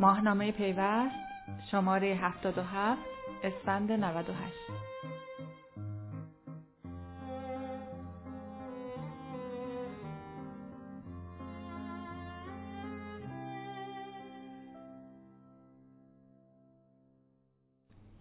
[0.00, 1.14] ماهنامه پیوست
[1.70, 3.02] شماره 77
[3.44, 4.54] اسفند 98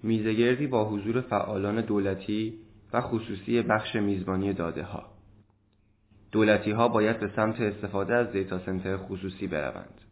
[0.03, 2.59] میزگردی با حضور فعالان دولتی
[2.93, 5.03] و خصوصی بخش میزبانی داده ها.
[6.31, 10.08] دولتی ها باید به سمت استفاده از دیتا سنتر خصوصی بروند.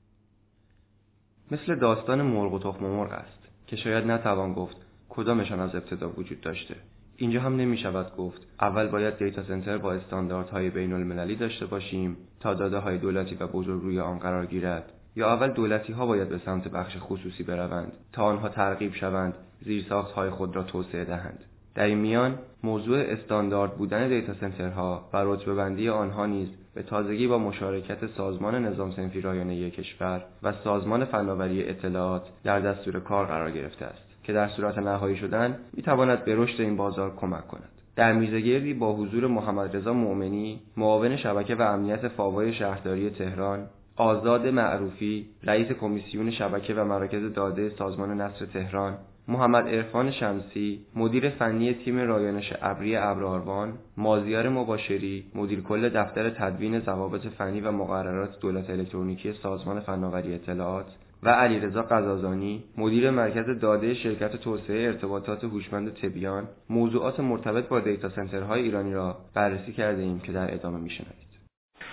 [1.51, 4.77] مثل داستان مرغ و تخم مرغ است که شاید نتوان گفت
[5.09, 6.75] کدامشان از ابتدا وجود داشته.
[7.17, 12.17] اینجا هم نمی شود گفت اول باید دیتا سنتر با استانداردهای بین المللی داشته باشیم
[12.39, 16.29] تا داده های دولتی و بزرگ روی آن قرار گیرد یا اول دولتی ها باید
[16.29, 21.39] به سمت بخش خصوصی بروند تا آنها ترغیب شوند زیرساخت های خود را توسعه دهند
[21.77, 27.27] در این میان موضوع استاندارد بودن دیتا سنترها و رتبه بندی آنها نیز به تازگی
[27.27, 33.51] با مشارکت سازمان نظام سنفی رایانه کشور و سازمان فناوری اطلاعات در دستور کار قرار
[33.51, 37.69] گرفته است که در صورت نهایی شدن می تواند به رشد این بازار کمک کند.
[37.95, 44.47] در میزگردی با حضور محمد رضا مؤمنی معاون شبکه و امنیت فاوای شهرداری تهران آزاد
[44.47, 48.97] معروفی رئیس کمیسیون شبکه و مراکز داده سازمان نصر تهران
[49.29, 56.79] محمد عرفان شمسی مدیر فنی تیم رایانش ابری ابراروان مازیار مباشری مدیر کل دفتر تدوین
[56.79, 60.85] ضوابط فنی و مقررات دولت الکترونیکی سازمان فناوری اطلاعات
[61.23, 68.09] و علیرضا قزازانی مدیر مرکز داده شرکت توسعه ارتباطات هوشمند تبیان موضوعات مرتبط با دیتا
[68.09, 71.26] سنترهای ایرانی را بررسی کرده ایم که در ادامه میشنوید.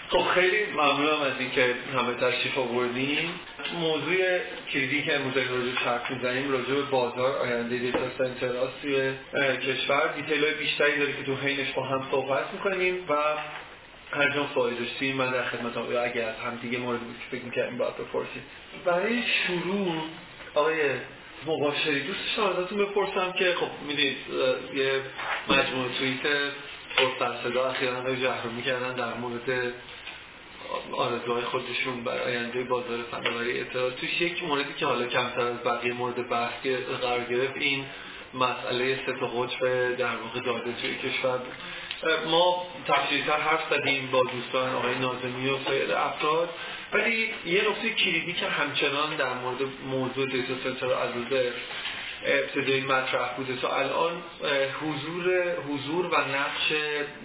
[0.08, 3.40] خب خیلی ممنونم از اینکه همه تشریف آوردیم
[3.80, 4.38] موضوع
[4.72, 8.52] کلیدی که امروز راجع حرف می‌زنیم راجع به بازار آینده دیتا سنتر
[8.82, 9.12] توی
[9.56, 13.14] کشور دیتیل های بیشتری داره که تو حینش با هم صحبت می‌کنیم و
[14.10, 17.36] هر جان سوالی داشتیم من در خدمت یا اگر از هم دیگه مورد بود که
[17.36, 18.42] فکر می‌کردیم باید بپرسیم
[18.84, 20.02] برای شروع
[20.54, 20.80] آقای
[21.46, 24.16] مباشری دوست ازتون بپرسم که خب می‌دید
[24.74, 25.00] یه
[25.48, 26.22] مجموعه توییت
[26.96, 29.74] پر صدا های جهر می‌کردن در مورد
[30.92, 35.92] آرزوهای خودشون برای آینده بازار فناوری اطلاعات توش یک موردی که حالا کمتر از بقیه
[35.92, 36.66] مورد بحث
[37.02, 37.84] قرار گرفت این
[38.34, 41.40] مسئله ست قطب در واقع داده توی کشور.
[42.30, 46.48] ما تفصیلتر حرف زدیم با دوستان آقای نازمی و سایر افراد
[46.92, 49.58] ولی یه نکته کلیدی که همچنان در مورد
[49.90, 51.10] موضوع دیتا سنتر از
[52.24, 53.56] ابتدایی مطرح بوده.
[53.56, 54.22] تا الان
[54.80, 56.72] حضور حضور و نقش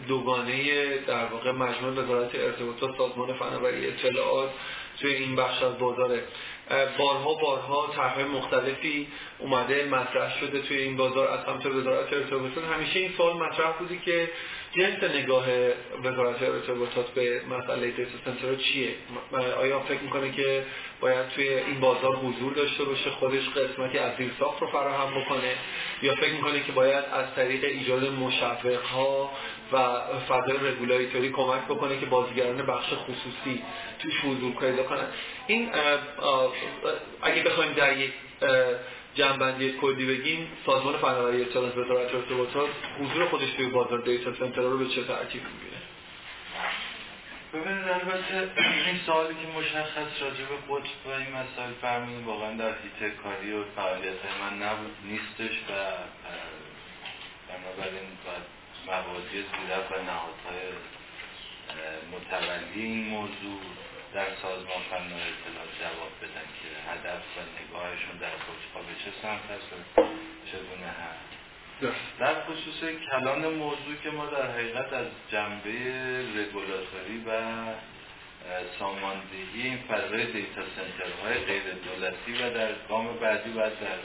[0.07, 4.49] دوگانه در واقع مجموع وزارت ارتباطات سازمان فناوری اطلاعات
[5.01, 6.23] توی این بخش از بازاره.
[6.97, 9.07] بارها بارها طرح مختلفی
[9.39, 13.97] اومده مطرح شده توی این بازار از سمت وزارت ارتباطات همیشه این سوال مطرح بوده
[13.97, 14.29] که
[14.71, 15.45] جنس نگاه
[16.03, 18.89] وزارت ارتباطات به مسئله دیتا سنتر چیه؟
[19.59, 20.63] آیا فکر می‌کنه که
[20.99, 25.53] باید توی این بازار حضور داشته باشه خودش قسمتی از ساخت رو فراهم بکنه؟
[26.01, 29.31] یا فکر می‌کنه که باید از طریق ایجاد مشوق ها
[29.73, 29.77] و
[30.29, 33.63] فضای رگولاتوری کمک بکنه که بازیگران بخش خصوصی
[33.99, 35.07] توش حضور پیدا کنن؟
[35.47, 35.69] این
[37.21, 38.11] اگه بخوایم در یک
[39.19, 42.69] جنبندی کلی بگیم سازمان فناوری اطلاعات وزارت ارتباطات
[42.99, 45.79] حضور خودش توی بازار دیتا سنتر رو به چه ترتیب می‌گیره
[47.53, 48.51] ببینید البته
[48.87, 53.51] این سوالی که مشخص راجع به قطب و این مسائل فرمودید واقعا در حیطه کاری
[53.53, 55.73] و فعالیت من نبود نیستش و
[57.49, 58.45] بنابراین باید
[58.87, 60.69] مبادی زیرت و نهادهای
[62.11, 63.59] متولی این موضوع
[64.13, 69.45] در سازمان فنای اطلاعات جواب بدن که هدف و نگاهشون در قطبها به چه سمت
[69.51, 70.01] هست و
[70.51, 71.29] چگونه هست.
[72.19, 75.69] در خصوص کلان موضوع که ما در حقیقت از جنبه
[76.35, 77.31] رگولاتوری و
[78.79, 83.99] ساماندهی این فضای دیتا سنترهای غیر دولتی و در گام بعدی باید در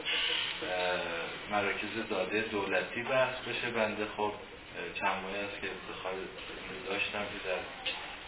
[1.51, 3.71] مراکز داده دولتی بحث بشه.
[3.71, 4.33] بنده خب
[5.01, 6.13] چند است که افتخار
[6.89, 7.59] داشتم که در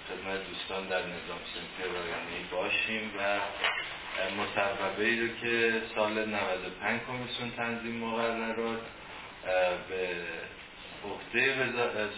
[0.09, 3.21] خدمت دوستان در نظام سنفی رایانه باشیم و
[4.41, 8.81] مصوبه ای رو که سال 95 کمیسیون تنظیم مقررات
[9.89, 10.09] به
[11.05, 11.55] عهده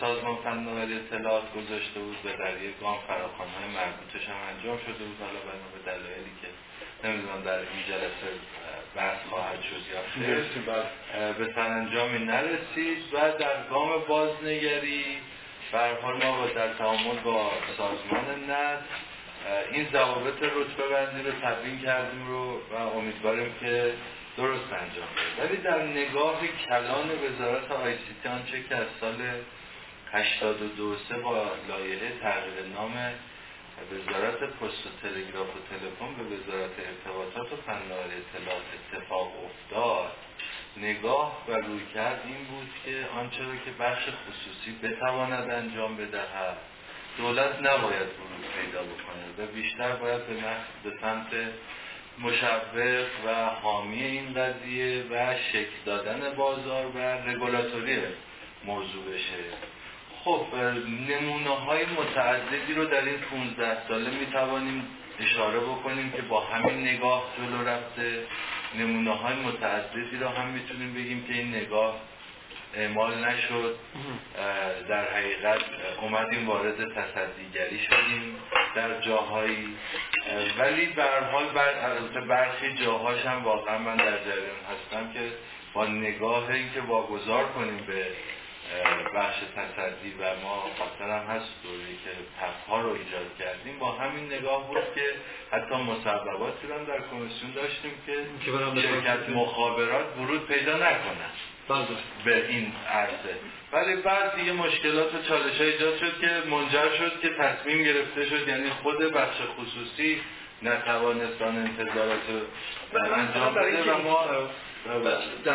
[0.00, 5.04] سازمان فناوری اطلاعات گذاشته بود و در یک گام فراخوان های مربوطش هم انجام شده
[5.04, 5.20] بود.
[5.20, 6.48] حالا بنا به دلایلی که
[7.08, 8.30] نمی‌دونم در این جلسه
[8.96, 10.02] بحث خواهد شد یا
[11.32, 15.18] به سرانجامی نرسید و در گام بازنگری
[15.72, 18.78] بر حال ما در تعامل با سازمان نت
[19.72, 23.94] این ضوابط رتبه بندی رو تبیین کردیم رو و امیدواریم که
[24.36, 29.16] درست انجام بده ولی در نگاه کلان وزارت آیسیتی آنچه که از سال
[30.12, 32.92] 82 سه با لایحه تغییر نام
[33.92, 38.62] وزارت پست و تلگراف و تلفن به وزارت ارتباطات و فناوری اطلاعات
[38.92, 40.27] اتفاق افتاد.
[40.82, 46.56] نگاه و روی کرد این بود که آنچه را که بخش خصوصی بتواند انجام بدهد
[47.18, 50.34] دولت نباید ورود پیدا بکنه و بیشتر باید به,
[50.84, 51.26] به سمت
[52.18, 57.98] مشوق و حامی این قضیه و شکل دادن بازار و رگولاتوری
[58.64, 59.44] موضوع بشه.
[60.24, 60.46] خب
[61.08, 64.88] نمونه های متعددی رو در این 15 ساله می توانیم
[65.20, 68.24] اشاره بکنیم که با همین نگاه جلو رفته.
[68.74, 72.00] نمونه های متعددی رو هم می‌تونیم بگیم که این نگاه
[72.74, 73.76] اعمال نشد.
[74.88, 75.60] در حقیقت
[76.00, 78.36] اومدیم وارد تصدیگری شدیم
[78.74, 79.76] در جاهایی.
[80.58, 85.20] ولی به حال بر برخی جاهاش هم واقعا من در جریان هستم که
[85.72, 88.06] با نگاه اینکه واگذار کنیم به
[89.18, 92.10] بخش تصدی و ما خاطر هم هست دوری که
[92.40, 93.78] تفها رو ایجاد کردیم.
[93.78, 95.06] با همین نگاه بود که
[95.50, 98.12] حتی مصوباتی رو در کمیسیون داشتیم که
[98.82, 101.32] شرکت مخابرات ورود پیدا نکنن
[101.68, 101.86] بله.
[102.24, 103.34] به این عرصه.
[103.72, 108.48] ولی بعد دیگه مشکلات و چالش ایجاد شد که منجر شد که تصمیم گرفته شد
[108.48, 110.20] یعنی خود بخش خصوصی
[110.62, 112.20] نتوانستان انتظارات
[112.94, 114.24] انجام بده و ما
[115.44, 115.54] در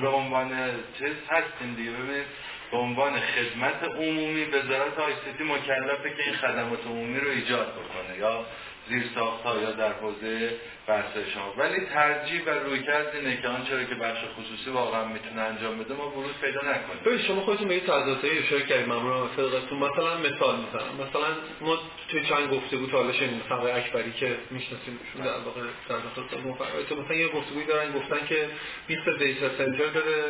[0.00, 1.90] به عنوان چیز هستیم دیگه.
[1.90, 2.26] ببینید
[2.74, 8.46] به عنوان خدمت عمومی وزارت آیسیتی مکلفه که این خدمات عمومی رو ایجاد بکنه یا
[8.88, 9.02] زیر
[9.44, 10.50] ها یا در حوزه
[10.86, 11.54] بحث شما.
[11.56, 15.94] ولی ترجیح و روی کرد اینه که آنچه که بخش خصوصی واقعا می‌تونه انجام بده
[15.94, 17.02] ما ورود پیدا نکنیم.
[17.04, 17.86] ببین شما خودتون به این
[18.22, 20.94] های اشاره کردید ممنون صدقتون مثلا مثال می‌زنم.
[21.08, 21.28] مثلا
[21.60, 21.78] ما
[22.08, 27.16] توی چند گفتگو تا حالا شنیدیم مثلا اکبری که می‌شناسیم در واقع در داخل مثلا
[27.16, 28.48] یه گفتگوی دارن گفتن که
[28.86, 30.24] 20 دیتا سنتر داره.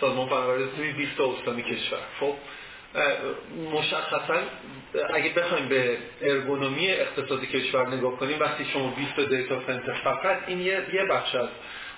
[0.00, 1.98] سازمان فناوری 20 استانی کشور.
[2.20, 2.34] خب
[3.72, 4.40] مشخصا
[5.14, 10.60] اگه بخوایم به ارگونومی اقتصادی کشور نگاه کنیم وقتی شما 20 دیتا سنتر فقط این
[10.60, 11.48] یه, یه بخش از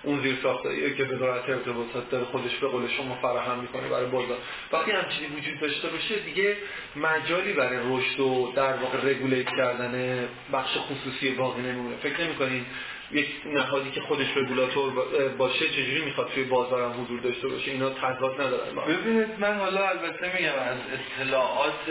[0.03, 4.39] اون زیر ساخته که وزارت ارتباطات داره خودش به قول شما فراهم می‌کنه برای بازار.
[4.73, 6.57] وقتی همچینی وجود داشته باشه دیگه
[6.97, 12.67] مجالی برای رشد و در واقع رگولیت کردن بخش خصوصی باقی نمونه فکر نمی‌کنین
[13.13, 14.93] یک نهادی که خودش رگولاتور
[15.39, 20.37] باشه چجوری می‌خواد توی بازارم حضور داشته باشه؟ اینا تضاد ندارن ببینید من حالا البته
[20.37, 21.89] میگم از اطلاعات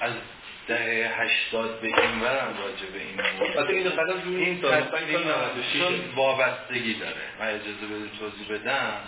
[0.00, 0.12] از
[0.68, 3.56] دهه هشتاد به این ورم راجع به این موضوع.
[3.70, 7.14] این قدم این وابستگی داره.
[7.40, 9.00] من اجازه بده توضیح بدم.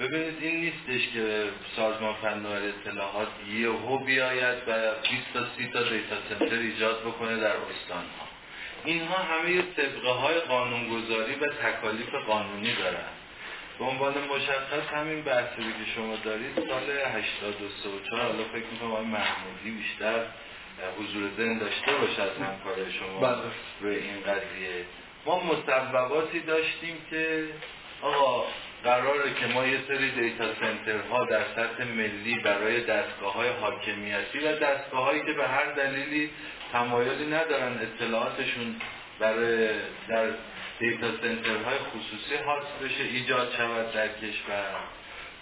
[0.00, 1.44] ببینید این نیستش که
[1.76, 4.72] سازمان فناوری اطلاعات یهو بیاید و
[5.02, 8.29] 20 تا 30 تا دیتا سنتر ایجاد بکنه در استان ها
[8.84, 13.08] اینها همه سبقه های قانونگذاری و تکالیف قانونی دارن
[13.78, 18.92] به عنوان مشخص همین بحثی که شما دارید سال 83 و 4 حالا فکر می‌کنم
[18.92, 20.24] آقای محمودی بیشتر
[20.98, 23.42] حضور ذهن داشته باشه از همکار شما بله.
[23.80, 24.84] روی این قضیه
[25.26, 27.44] ما مصوباتی داشتیم که
[28.02, 28.44] آقا
[28.84, 34.56] قراره که ما یه سری دیتا سنترها در سطح ملی برای دستگاه های حاکمیتی و
[34.56, 36.30] دستگاه هایی که به هر دلیلی
[36.72, 38.76] تمایلی ندارن اطلاعاتشون
[39.20, 39.68] برای
[40.08, 40.26] در
[40.78, 44.64] دیتا سنترهای خصوصی حاصل بشه ایجاد شود در کشور.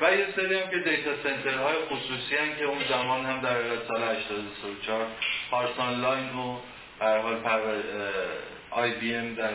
[0.01, 3.57] و یه سری هم که دیتا سنترهای خصوصی هم که اون زمان هم در
[3.89, 5.07] سال 84
[5.51, 6.59] پارس آنلاین به
[7.01, 7.83] هر حال
[8.71, 9.51] IBM در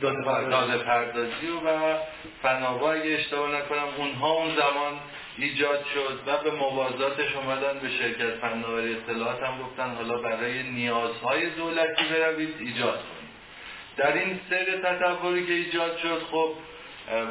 [0.00, 1.48] داده پردازی.
[1.66, 1.96] و
[2.42, 5.00] فن‌آوا اگه اشتباه نکنم اونها اون زمان
[5.38, 11.50] ایجاد شد و به موازاتش اومدن به شرکت فناوری اطلاعات هم گفتن حالا برای نیازهای
[11.50, 13.28] دولتی بروید ایجاد کنید.
[13.96, 16.54] در این سیر تطوری که ایجاد شد خب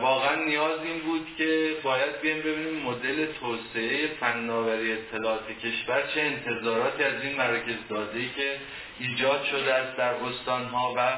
[0.01, 7.03] واقعا نیاز این بود که باید بیایم ببینیم مدل توسعه فناوری اطلاعات کشور چه انتظاراتی
[7.03, 8.55] از این مراکز داده ای که
[8.99, 11.17] ایجاد شده است در استانها و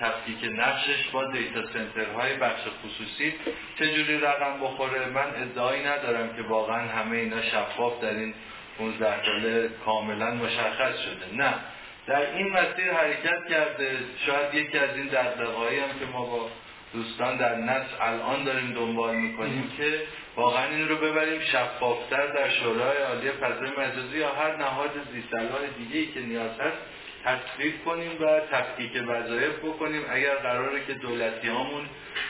[0.00, 3.34] تفکیک نقشش با دیتا سنترهای بخش خصوصی
[3.78, 8.34] چجوری رقم بخوره؟ من ادعایی ندارم که واقعا همه اینا شفاف در این
[8.78, 11.36] 15 ساله کاملا مشخص شده.
[11.36, 11.54] نه.
[12.06, 13.98] در این مسیر حرکت کرده.
[14.26, 16.50] شاید یکی از این دردقایی هم که ما با
[16.92, 20.02] دوستان در نصر الان داریم دنبال می‌کنیم که
[20.36, 25.98] واقعا این رو ببریم شفافتر در شورای عالی فضای مجازی یا هر نهاد زیستلال دیگه
[25.98, 26.78] ای که نیاز هست
[27.24, 31.82] تصویب کنیم و تفکیک وظایف بکنیم اگر قراره که دولتی هامون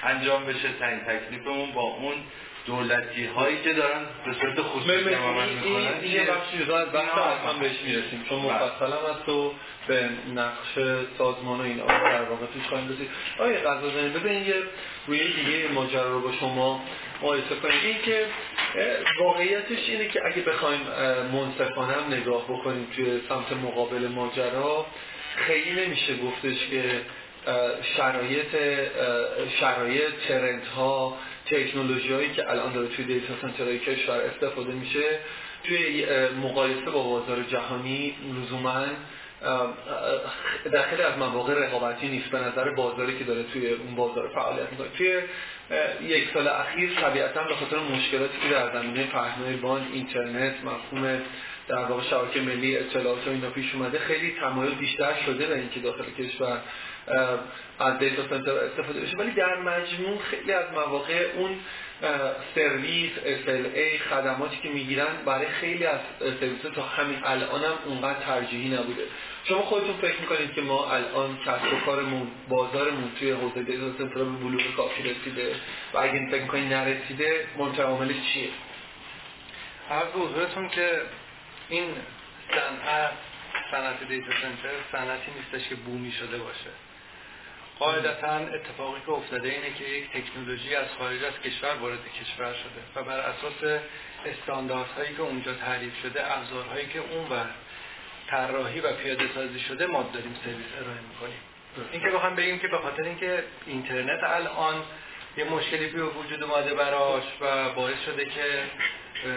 [0.03, 2.15] انجام بشه تعیین تکلیفمون با اون
[2.67, 6.89] دولتی هایی که دارن به صورت خصوصی عمل می‌کنن یه بخشی از
[7.47, 8.55] هم بهش می‌رسیم چون بله.
[8.55, 9.53] مفصل هم از تو
[9.87, 10.79] به نقش
[11.19, 14.55] سازمان و این آقا در واقع توش خواهیم رسید آیا قضا زنی ببین یه
[15.07, 16.85] روی دیگه ماجرا رو با شما
[17.23, 17.79] مقایسه کنیم.
[17.85, 18.27] این که
[19.21, 20.81] واقعیتش اینه که اگه بخوایم
[21.33, 24.87] منصفانه هم نگاه بکنیم توی سمت مقابل ماجرا
[25.37, 27.01] خیلی نمیشه گفتش که
[27.97, 28.57] شرایط
[29.61, 35.19] شرایط ترنت ها تکنولوژی هایی که الان داره توی دیتا سنترهای کشور استفاده میشه
[35.65, 36.07] توی
[36.43, 38.85] مقایسه با بازار جهانی لزوما
[40.73, 42.31] در خیلی از مواقع رقابتی نیست.
[42.31, 44.89] به نظر بازاری که داره توی اون بازار فعالیت می‌کنه.
[44.97, 45.23] توی
[46.03, 51.21] یک سال اخیر طبیعتا به خاطر مشکلاتی که در زمینه پهنای باند اینترنت مفهوم
[51.69, 55.81] در واقع شبکه ملی اطلاعات و اینا پیش اومده خیلی تمایل بیشتر شده به اینکه
[55.81, 56.61] داخل کشور
[57.79, 59.17] از data center استفاده بشه.
[59.17, 61.51] ولی در مجموع خیلی از مواقع اون
[62.55, 66.01] سرویس SLA خدماتی که می‌گیرن برای خیلی از
[66.41, 69.03] سرویس تا همین الان هم اونقدر ترجیحی نبوده.
[69.45, 74.15] شما خودتون فکر می‌کنید که ما الان کسب و کارمون بازارمون توی حوزه data center
[74.15, 75.55] به بلوغ کافی رسیده
[75.95, 77.47] و اگه فکر می‌کنید نرسیده
[77.79, 78.49] عاملش چیه؟
[79.91, 81.01] عرض حضورتون که
[81.69, 81.91] این
[82.51, 83.11] صنعت
[83.71, 86.71] صنعت دیتا سنتر صنعتی نیستش که بومی شده باشه.
[87.79, 92.83] قاعدتا اتفاقی که افتاده اینه که یک تکنولوژی از خارج از کشور وارد کشور شده
[92.95, 93.81] و بر اساس
[94.27, 97.47] استانداردهایی که اونجا تعریف شده ابزارهایی که اون بر
[98.27, 101.39] طراحی و پیاده سازی شده ما داریم سرویس ارائه می‌کنیم.
[101.93, 104.83] این که بخوام بگیم که به خاطر اینکه اینترنت الان
[105.37, 108.63] یه مشکلی به وجود اومده براش و باعث شده که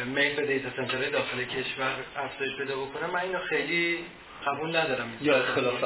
[0.05, 4.05] میل به دیتا سنترهای داخل کشور افزایش پیدا بکنه من اینو خیلی
[4.47, 5.17] قبول ندارم.
[5.21, 5.83] یا اختلاف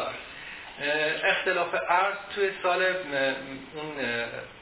[1.23, 3.91] اختلاف ارز توی سال اون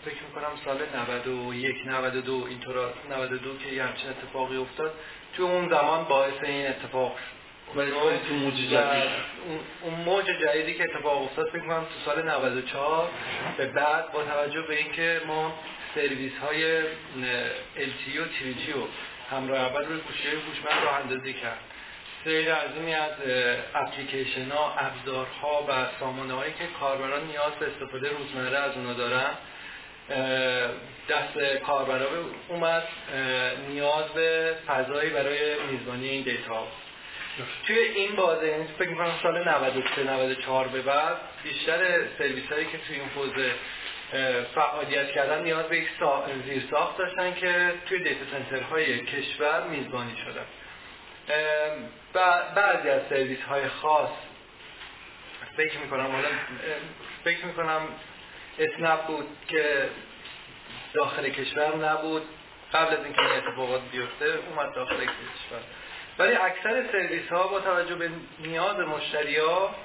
[0.06, 4.92] فکر می‌کنم سال 91 92 اینطورا 92 که یه همچین اتفاقی افتاد
[5.36, 7.16] توی اون زمان باعث این اتفاق
[7.76, 7.92] خیلی
[8.28, 8.74] تو موج جدید.
[8.74, 8.80] و
[9.84, 13.10] اون- موج جدیدی که اتفاق افتاد فکر کنم تو سال 94
[13.58, 15.54] به بعد با توجه به اینکه ما
[15.96, 16.82] سرویس های
[17.78, 18.88] LTE و 3G رو
[19.32, 21.60] همراه اول روی گوشی هوشمند راه اندازی کرد
[22.24, 23.12] سری عظیمی از
[23.76, 29.32] اپلیکیشن ها ابزارها و سامانه هایی که کاربران نیاز به استفاده روزمره از اونا دارن.
[31.10, 32.08] دست کاربرا
[32.50, 32.84] اومد
[33.70, 36.68] نیاز به فضایی برای میزبانی این دیتا.
[37.68, 42.78] توی این بازه یعنی فکر می‌کنم سال 93 94 به بعد بیشتر سرویس هایی که
[42.88, 43.52] توی این حوزه
[44.56, 46.24] فعالیت کردن نیاز به یک سا...
[46.46, 50.46] زیرساخت داشتن که توی دیتا سنترهای کشور میزبانی شدن.
[52.56, 54.10] بعضی از سرویس های خاص
[55.58, 56.24] فکر می‌کنم
[57.24, 57.82] فکر می‌کنم
[58.60, 59.90] اسنپ بود که
[60.94, 62.22] داخل کشور نبود.
[62.74, 65.62] قبل از اینکه این اتفاقات بیفته اومد داخل کشور.
[66.20, 69.76] ولی اکثر سرویس ها با توجه به نیاز مشتری ها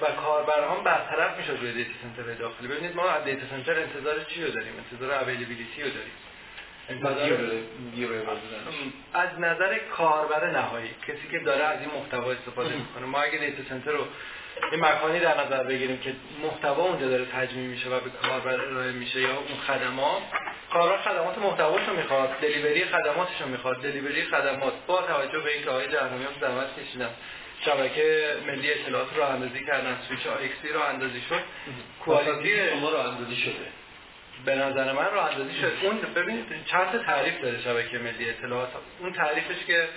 [0.00, 2.68] و کاربران برطرف می‌شد روی دیتا سنتر داخلی.
[2.68, 6.12] ببینید ما از دیتا سنتر انتظار چی رو داریم؟ انتظار اویلیبیلیتی رو داریم.
[9.14, 13.68] از نظر کاربر نهایی کسی که داره از این محتوا استفاده می‌کنه ما اگه دیتا
[13.68, 14.04] سنتر رو
[14.72, 18.92] یه مکانی در نظر بگیریم که محتوا اونجا داره تجمیع میشه و به کاربر ارائه
[18.92, 20.22] میشه یا اون خدمات
[20.72, 23.82] کاربر خدمات محتواش رو می‌خواد دلیوری خدماتش رو می‌خواد.
[23.82, 27.10] دلیوری خدمات با توجه به اینکه آقای جهنمیان زحمت کشیدن
[27.64, 31.40] شبکه ملی اطلاعات راه اندازی کردن سوییچ IXی راه اندازی شد.
[32.04, 33.81] quality شما راه اندازی شده.
[34.44, 35.72] به نظر من راه اندازی شد.
[35.82, 38.68] اون ببینید چند تا تعریف داره شبکه ملی اطلاعات.
[39.00, 39.88] اون تعریفش که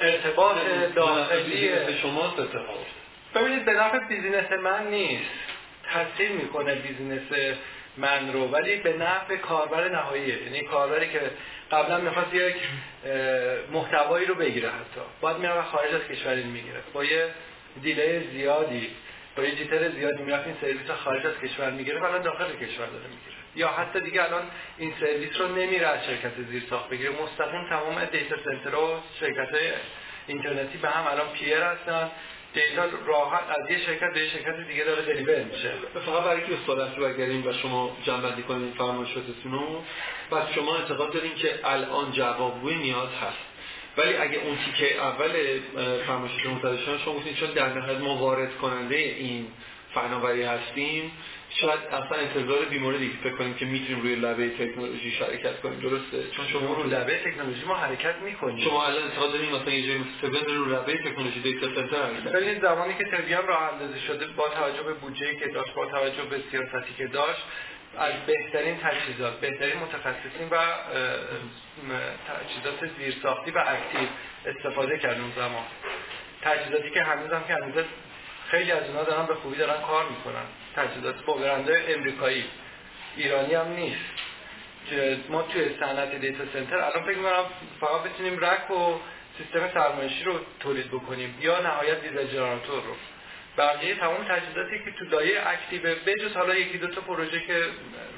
[0.00, 0.56] ارتباط
[0.94, 1.70] داخلی
[2.02, 2.86] شما اتفاق.
[3.34, 5.30] ببینید به نفع business من نیست.
[5.92, 7.56] تاثیر می‌کنه business
[7.96, 11.20] من رو ولی به نفع کاربر نهاییه یعنی کاربری که
[11.72, 12.56] قبلا می‌خواست یک
[13.72, 15.00] محتوایی رو بگیره حتی.
[15.20, 16.80] باید میره خارج از کشور این می‌گیره.
[16.92, 17.28] با یه
[17.82, 18.90] delay زیادی
[19.36, 23.04] با یه jitter زیادی می‌رفت این سرویس خارج از کشور می‌گیره الان داخل کشور داره
[23.04, 23.35] می‌گیره.
[23.56, 24.42] یا حتی دیگه الان
[24.78, 27.10] این سرویس رو نمیره از شرکت زیرساخت بگیره.
[27.10, 29.70] مستقیم تمام data center و شرکت های
[30.26, 32.10] اینترنتی به هم الان peer هستن.
[32.54, 35.72] data راحت از یه شرکت به شرکت دیگه داره deliver میشه.
[36.06, 39.84] فقط برای که سوالت رو بگیریم و شما جمع‌بندی کنید فرمایشاتتون رو
[40.30, 43.38] پس شما اعتقاد دارین که الان جوابگوی نیاز هست.
[43.96, 45.60] ولی اگه اون تیکه اول
[46.06, 49.48] فرمایشات متداشتان شما گفتین چون در نهایت ما وارد کننده این
[49.94, 51.12] فناوری هستیم
[51.60, 55.80] شاید اصلا انتظار بیموردی فکر کنیم که می‌تونیم روی لبه تکنولوژی شرکت کنیم.
[55.80, 58.64] درسته؟ چون شما رو لبه تکنولوژی ما حرکت می‌کنیم.
[58.64, 62.30] شما الان اعتقاد دارین مثلا یه جایی مثل رو لبه تکنولوژی دیتا سنتر.
[62.30, 66.22] ببینید زمانی که تریان راه اندازی شده با توجه به بودجه‌ای که داشت با توجه
[66.22, 67.44] به سیاستی که داشت
[67.98, 70.56] از بهترین تجهیزات بهترین متخصصین و
[72.28, 74.08] تجهیزات زیرساختی و اکتیو
[74.46, 75.64] استفاده کرد اون زمان.
[76.42, 77.84] تجهیزاتی که هنوز هم که هنوز
[78.50, 80.44] خیلی از اونها دارن به خوبی دارن کار می‌کنن.
[80.76, 81.40] تجهیزات با
[81.88, 82.44] امریکایی.
[83.16, 84.04] ایرانی هم نیست.
[84.90, 87.44] که ما توی صنعت دیتا سنتر الان فکر می‌کنم
[87.80, 88.98] فقط بتونیم رک و
[89.38, 92.96] سیستم سرمایشی رو تولید بکنیم یا نهایت دیزل جنراتور رو.
[93.58, 97.62] بقیه تمام تجهیزاتی که تو لایه active بجز حالا یکی دو تا پروژه که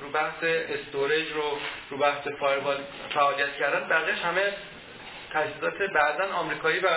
[0.00, 1.58] رو بحث storage رو
[1.90, 2.76] رو بحث firewall
[3.14, 4.52] فعالیت کردن بقیهش همه
[5.32, 6.88] تجهیزات بعضا آمریکایی و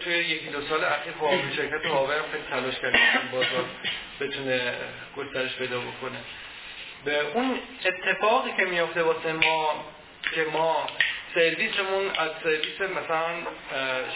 [0.00, 2.98] توی یکی دو سال اخیر خب شرکت هواوی خیلی تلاش کرده
[3.32, 3.64] بازار
[4.20, 4.74] بتونه
[5.16, 6.18] گسترش پیدا بکنه.
[7.04, 9.84] به اون اتفاقی که میافته واسه ما
[10.34, 10.86] که ما
[11.34, 13.26] سرویسمون از سرویس مثلا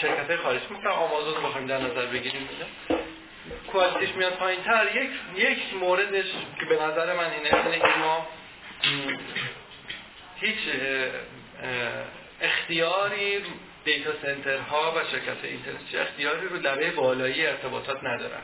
[0.01, 2.49] شرکت خارج مثلا آمازون رو بخوایم در نظر بگیریم
[3.73, 6.25] کوالیتیش میاد پایین تر یک, یک موردش
[6.61, 8.27] که به نظر من اینه اینه که ما
[10.41, 10.59] هیچ
[12.41, 13.43] اختیاری
[13.85, 18.43] دیتا سنترها و شرکت اینترنت اختیاری رو لبه بالایی ارتباطات ندارن.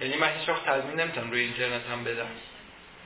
[0.00, 2.30] یعنی من هیچ وقت تضمین نمی‌تونم روی اینترنت هم بدم.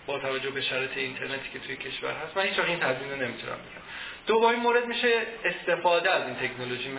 [0.06, 3.16] با توجه به شرط اینترنتی که توی کشور هست من هیچ وقت این تضمین رو
[3.16, 3.82] نمی‌تونم بدم.
[4.26, 6.90] دومین مورد میشه استفاده از این تکنولوژی.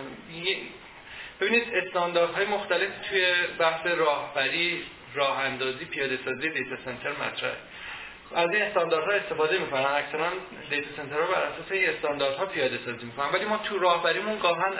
[1.40, 4.82] ببینید استانداردهای مختلف توی بحث راهبری
[5.14, 7.56] راه اندازی پیاده سازی دیتا سنتر مطرحه.
[8.34, 9.84] از این استانداردها استفاده می‌کنن.
[9.84, 10.28] اکثرا
[10.70, 13.26] دیتا سنترها بر اساس این استانداردها پیاده سازی می‌کنن.
[13.32, 14.72] ولی ما تو راهبریمون گاهن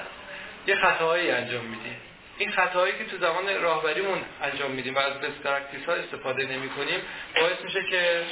[0.67, 1.97] یه خطاهایی انجام میدیم.
[2.39, 5.47] این خطاهایی که تو زمان راهبریمون انجام میدیم و از بست
[5.87, 7.01] ها استفاده نمی کنیم
[7.41, 8.23] باعث میشه که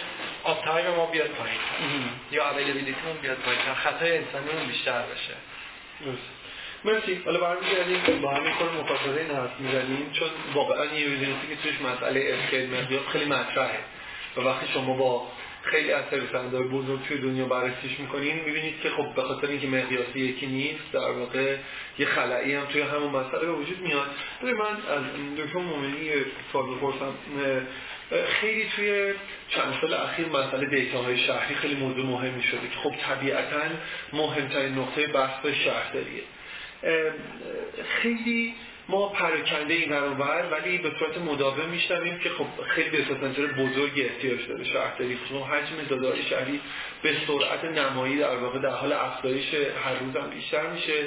[0.45, 1.59] uptime ما بیاد پایین.
[2.31, 3.61] یا availability مون بیاد پایین.
[3.75, 5.35] خطای انسانیمون بیشتر بشه.
[6.85, 7.23] مرسی.
[7.25, 8.21] حالا برمیگردیم.
[8.23, 10.11] با همین کار مفاصله حرف می‌زنیم.
[10.13, 13.79] چون واقعا یه business ی که توش مسئله scale مقیاس خیلی مطرحه.
[14.37, 15.27] و وقتی شما با
[15.63, 20.21] خیلی از سرویس‌دهنده‌های بزرگ توی دنیا بررسیش می‌کنین می‌بینید که خب به خاطر اینکه مقیاسی
[20.21, 21.57] یکی نیست در واقع
[21.99, 24.07] یه خلایی هم توی همون مسئله به وجود میاد.
[24.43, 25.03] ولی من از
[25.39, 26.11] دکتر مومنی
[26.53, 27.15] سوال بپرسم
[28.27, 29.15] خیلی توی
[29.49, 33.61] چند سال اخیر مسئله دیتاهای شهری خیلی موضوع مهمی شده که خب طبیعتا
[34.13, 36.23] مهمترین نقطه بحث شهرداریه.
[38.03, 38.55] خیلی
[38.89, 44.03] ما پراکنده این برابر ولی به صورت مداوم میشنویم که خب خیلی به سنتر بزرگی
[44.03, 46.61] احتیاج داره شهرداری خصوصا حجم دادار شهری
[47.03, 51.05] به سرعت نمایی در واقع در حال افزایش هر روز هم بیشتر میشه.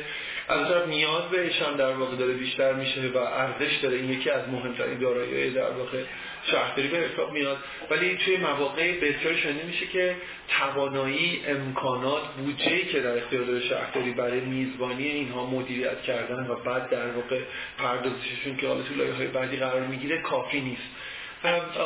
[0.47, 3.95] از طرف نیاز بهش هم در واقع داره بیشتر میشه و ارزش داره.
[3.97, 6.03] این یکی از مهمترین دارایی در واقع
[6.51, 7.57] شهرداری به حساب میاد.
[7.89, 10.15] ولی توی مواقع بسیار شنیده میشه که
[10.59, 17.07] توانایی امکانات بودجه که در اختیار شهرداری برای میزبانی اینها مدیریت کردن و بعد در
[17.07, 17.39] واقع
[17.77, 20.89] پردازششون که حالا تو لایه های بعدی قرار می‌گیره کافی نیست.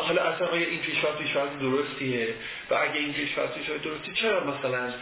[0.08, 2.28] حالا اصلا آیا این پیشرفت پیشرفت درستیه؟
[2.72, 4.94] و اگه این پیشرفت پیشرفت درستی چرا مثلا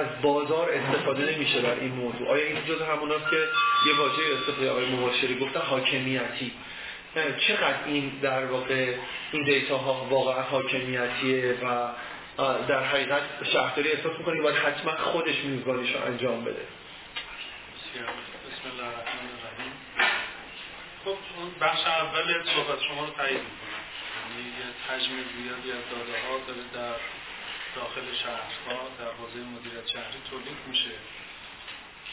[0.00, 3.36] از بازار استفاده نمیشه در این موضوع؟ آیا این جز همون که
[3.86, 6.52] یه واژه استفاده آقای مباشری گفتن حاکمیتی؟
[7.14, 8.94] چقدر این در واقع
[9.32, 11.88] این دیتا ها واقعا حاکمیتیه و
[12.68, 13.22] در حقیقت
[13.52, 16.66] شهرداری احساس می‌کنه باید حتما خودش میزبانیش رو انجام بده.
[17.94, 19.72] بسم الله الرحمن الرحیم.
[21.04, 21.16] خب
[21.60, 23.84] بخش اول صحبت شما رو تایید می‌کنم.
[24.14, 26.96] یعنی یه حجم زیادی از داده ها داره در
[27.76, 30.94] داخل شهرها در حوزه مدیریت شهری تولید میشه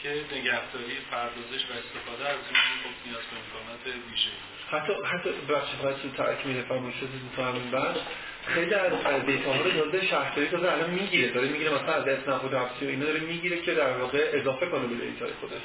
[0.02, 2.60] که نگهداری پردازش و استفاده از این
[3.06, 5.70] نیاز به امکانات ویژه‌ای حتی حتی بخش
[6.02, 6.94] تو تکمیل فرمایش
[7.36, 7.98] تو همین بخش
[8.46, 11.30] خیلی از data ها رو داده شهرداری داده الان می‌گیره.
[11.30, 14.86] داره می‌گیره مثلا از اسنپ و و اینا داره می‌گیره که در واقع اضافه کنه
[14.86, 15.62] به data ی خودش.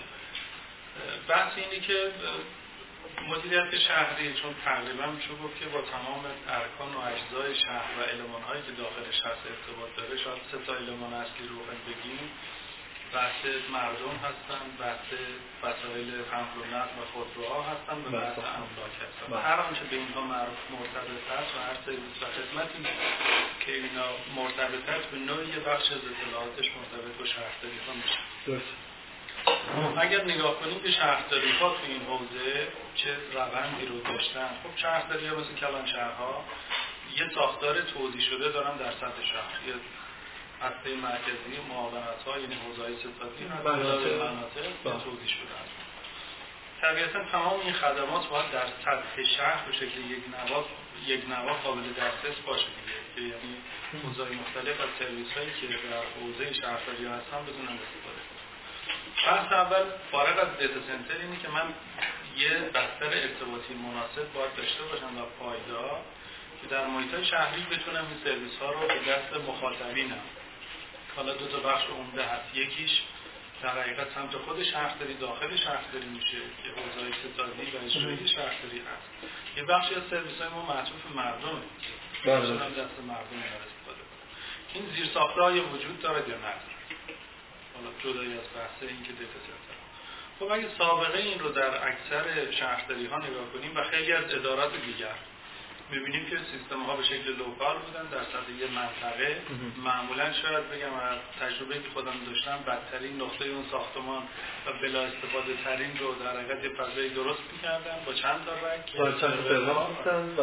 [1.27, 2.11] بحث اینه که
[3.29, 6.23] مدیریت شهری چون تقریبا میشه گفت که با تمام
[6.59, 10.73] ارکان و اجزای شهر و علمان هایی که داخلش هست ارتباط داره شاید سه تا
[10.81, 11.55] علمان اصلی رو
[11.87, 12.25] بگیم.
[13.13, 15.07] بحث مردم هستن بحث
[15.63, 18.47] وسایل حمل و نقل و خودروها هستن و بحث بله.
[18.61, 19.41] املاک هستن بله.
[19.41, 20.21] هر آنچه به اینها
[20.75, 22.79] مرتبط هست و هر سرویس و خدمتی
[23.65, 28.19] که اینا مرتبط هست به نوعی بخش از اطلاعاتش مرتبط با شهرداری ها میشه
[29.97, 35.27] اگر نگاه کنیم که شهرداری ها تو این حوزه چه روندی رو داشتن خب شهرداری
[35.27, 36.43] ها مثل کلان شهرها
[37.17, 39.59] یه ساختار توضیح شده دارن در سطح شهر
[40.61, 45.77] هسته مرکزی معاونت ها یعنی حوزه های ستاتی مناطق توضیح شده است.
[46.81, 50.65] طبیعتا تمام این خدمات باید در سطح شهر به شکل یک نوا
[51.05, 52.97] یک نوا قابل دسترس باشه دیگه.
[53.15, 53.57] که یعنی
[54.03, 58.21] حوزه مختلف از سرویس هایی که در حوزه شهرداری هستن بدونن استفاده
[59.25, 61.67] بحث اول فارغ از دیتا سنتر اینه که من
[62.37, 66.01] یه بستر ارتباطی مناسب باید داشته باشم و پایدار
[66.61, 70.21] که در محیط شهری بتونم این سرویس ها رو به دست مخاطبینم.
[71.17, 72.55] حالا دو تا بخش عمده هست.
[72.55, 72.91] یکیش
[73.61, 79.09] در حقیقت سمت خود شهرداری داخل شهرداری میشه که حوزه اقتصادی و اجرایی شهرداری هست.
[79.57, 81.61] یه بخشی از سرویس های ما معطوف مردمه.
[82.25, 82.55] بله.
[82.69, 84.01] دست مردم استفاده
[84.73, 86.77] این زیرساخت های وجود داره یا نداره
[87.75, 89.77] حالا جدایی از بحث این که دیتا سنتر
[90.39, 94.71] خب اگه سابقه این رو در اکثر شهرداری ها نگاه کنیم و خیلی از ادارات
[94.85, 95.15] دیگر
[95.91, 99.41] می‌بینیم که سیستم ها به شکل local بودن در سطح یه منطقه.
[99.83, 104.23] معمولا شاید بگم از تجربه که خودم داشتم بدترین نقطه اون ساختمان
[104.65, 108.97] و بلا استفاده ترین رو در حقیقت یه فضای درست می‌کردن با چند تا رک
[108.97, 110.39] با چند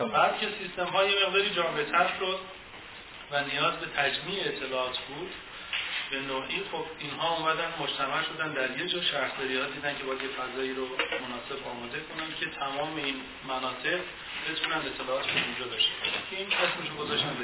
[0.00, 2.38] و بعد که سیستم های مقداری جامعه تر شد
[3.32, 5.30] و نیاز به تجمیع اطلاعات بود
[6.10, 10.22] به نوعی خب اینها اومدن مجتمع شدن در یه جا شهرداری ها دیدن که باید
[10.22, 10.86] یه فضایی رو
[11.24, 13.14] مناسب آماده کنن که تمام این
[13.48, 14.00] مناطق
[14.48, 15.90] بتونن اطلاعات رو اونجا داشته
[16.30, 17.36] که این اسمشو گذاشتن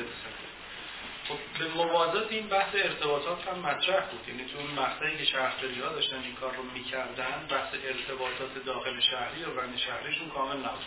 [1.28, 4.28] خب به موازات این بحث ارتباطات هم مطرح بود.
[4.28, 9.00] یعنی تو اون مقطعی که شهرداری ها داشتن این کار رو می‌کردن بحث ارتباطات داخل
[9.00, 10.84] شهری و بین شهریشون کامل نبود.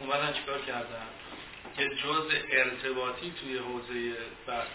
[0.00, 1.06] اومدن چیکار کردن؟
[1.76, 4.68] که جز ارتباطی توی حوزه بحث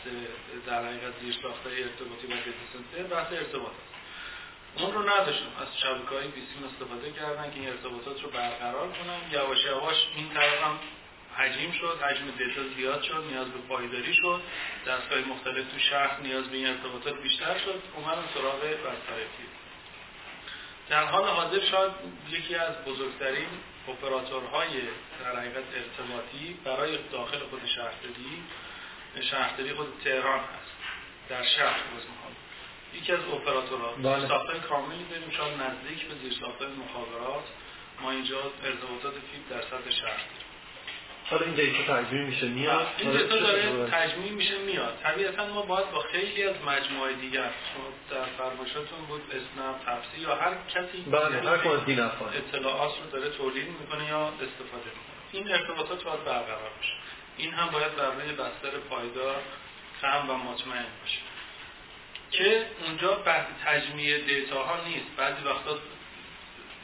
[0.68, 3.92] در حقیقت زیر ارتباطی و دیتا بحث ارتباط است.
[4.78, 9.32] اون رو نداشتن از شبکه های بیسیم استفاده کردن که این ارتباطات رو برقرار کنن.
[9.32, 10.80] یواش یواش این طرف هم
[11.38, 14.42] حجیم شد حجم دیتا زیاد شد نیاز به پایداری شد.
[14.88, 17.82] دستگاه مختلف تو شهر نیاز به این ارتباطات بیشتر شد.
[17.96, 19.48] اومدن سراغ برطرفی
[20.90, 21.92] در حال حاضر شاید
[22.32, 23.48] یکی از بزرگترین
[23.88, 24.70] اپراتورهای
[25.24, 28.44] در حقیقت ارتباطی برای داخل خود شهرداری
[29.22, 30.72] شهرداری خود تهران هست
[31.30, 32.22] در شهر بزرگ
[32.94, 34.60] یکی از اپراتورها بله.
[34.60, 37.44] کاملی داریم شاید نزدیک به زیر ساختای مخابرات
[38.02, 40.20] ما اینجا ارتباطات فیب در سطح شهر
[41.32, 45.00] حالا این دیتا تجمیع میشه میاد؟ این دیتا داره تجمیع میشه میاد.
[45.04, 47.50] طبیعتا ما باید با خیلی از مجموعه دیگر
[48.12, 53.68] در فرمایشاتون بود اسنپ تپسی یا هر کسی بله هر کدوم اطلاعات رو داره تولید
[53.80, 55.22] می‌کنه یا استفاده می‌کنه.
[55.32, 56.94] این ارتباطات باید برقرار بشه.
[57.38, 59.42] این هم باید بر روی بستر پایدار
[60.02, 61.20] خم و مطمئن باشه.
[62.32, 65.06] که اونجا بحث تجمیع data ها نیست.
[65.18, 65.78] بعضی وقتا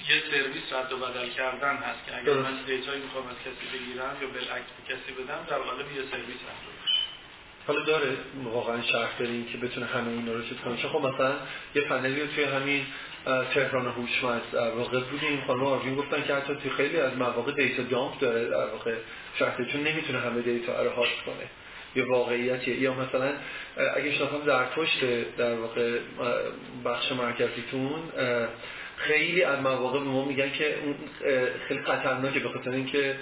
[0.09, 3.77] یه سرویس رد و بدل کردن هست که اگر من data یی می‌خوام از کسی
[3.77, 6.63] بگیرم یا بالعکس به کسی بدم در قالب یه سرویس رد
[7.67, 10.75] حالا داره واقعا شرط داریم که بتونه همه اینا رو چیز کنه.
[10.75, 11.35] خب مثلا
[11.75, 12.85] یه پنلی رو توی همین
[13.53, 15.43] تهران هوشمند در واقع بودیم.
[15.47, 18.95] خانم آروین گفتن که حتی توی خیلی از مواقع دیتا جامپ داره در واقع
[19.39, 21.49] شرط چون نمی‌تونه همه دیتا رو هاست کنه.
[21.95, 22.79] یه واقعیتیه.
[22.79, 23.33] یا مثلا
[23.95, 24.99] اگه شما در پشت
[25.37, 25.99] در واقع
[26.85, 28.03] بخش مرکزیتون
[28.97, 30.77] خیلی از مواقع به ما میگن که
[31.67, 33.15] خیلی خطرناکه به خاطر اینکه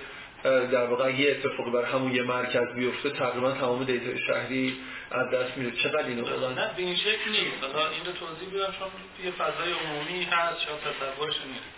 [0.44, 4.78] در واقع یه اتفاقی بر همون یه مرکز بیفته تقریبا تمام دیتا شهری
[5.12, 5.72] از دست میره.
[5.72, 7.64] چقدر اینو؟ بودن نه به این شکل نیست.
[7.64, 8.90] حالا این رو توضیح بدم چون
[9.26, 11.70] یه فضای عمومی هست شاید تصورش نیست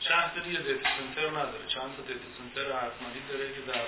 [0.00, 1.66] شهر یه دیتا سنتر نداره.
[1.68, 3.86] چند تا دیتا سنتر حتمالی داره که در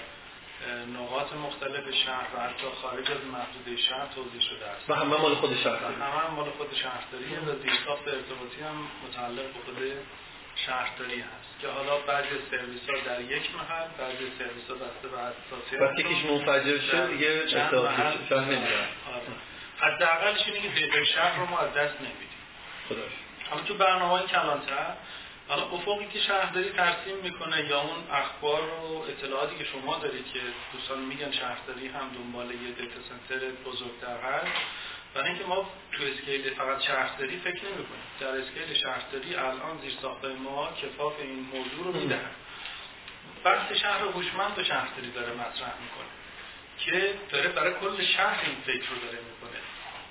[1.01, 4.91] نقاط مختلف شهر و حتی خارج از محدوده شهر توضیح شده است.
[4.91, 8.77] و همه مال خود شهر همه هم مال خود شهرداری و دیسافت ارتباطی هم
[9.09, 9.77] متعلق به خود
[10.57, 11.49] شهرداری هست.
[11.61, 16.03] که حالا بعضی سرویس ها در یک محل بعضی سرویس ها بسته به اساسی وقتی
[16.03, 17.75] کیش منفجر شد دیگه شهر
[18.41, 18.89] نمی‌دونم
[19.79, 22.29] حداقلش اینه که شهر رو ما از دست نمیدیم.
[22.89, 23.13] خداش
[23.53, 24.95] اما تو برنامه کلانتر
[25.49, 30.41] حالا افقی که شهرداری ترسیم می‌کنه یا اون اخبار و اطلاعاتی که شما دارید که
[30.73, 34.53] دوستان میگن شهرداری هم دنبال یه دیتا سنتر بزرگتر هست
[35.15, 39.93] برای اینکه ما تو اسکیل فقط شهرداری فکر نمی کنیم در اسکیل شهرداری الان زیر
[40.03, 42.31] ساختای ما کفاف این موضوع رو می‌دهن.
[43.45, 46.09] بحث شهر هوشمند و شهرداری داره مطرح می‌کنه
[46.79, 49.38] که داره برای کل شهر این فکر رو داره می‌کنه.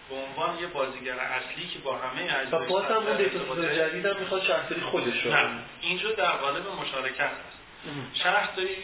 [0.10, 3.08] به عنوان یه بازیگر اصلی که با همه اجزای و باز هم
[3.50, 5.50] اون جدید هم می‌خواد شهرداری خودش رو نه
[5.82, 7.58] اینجا در قالب مشارکت هست.
[8.14, 8.76] شهرداری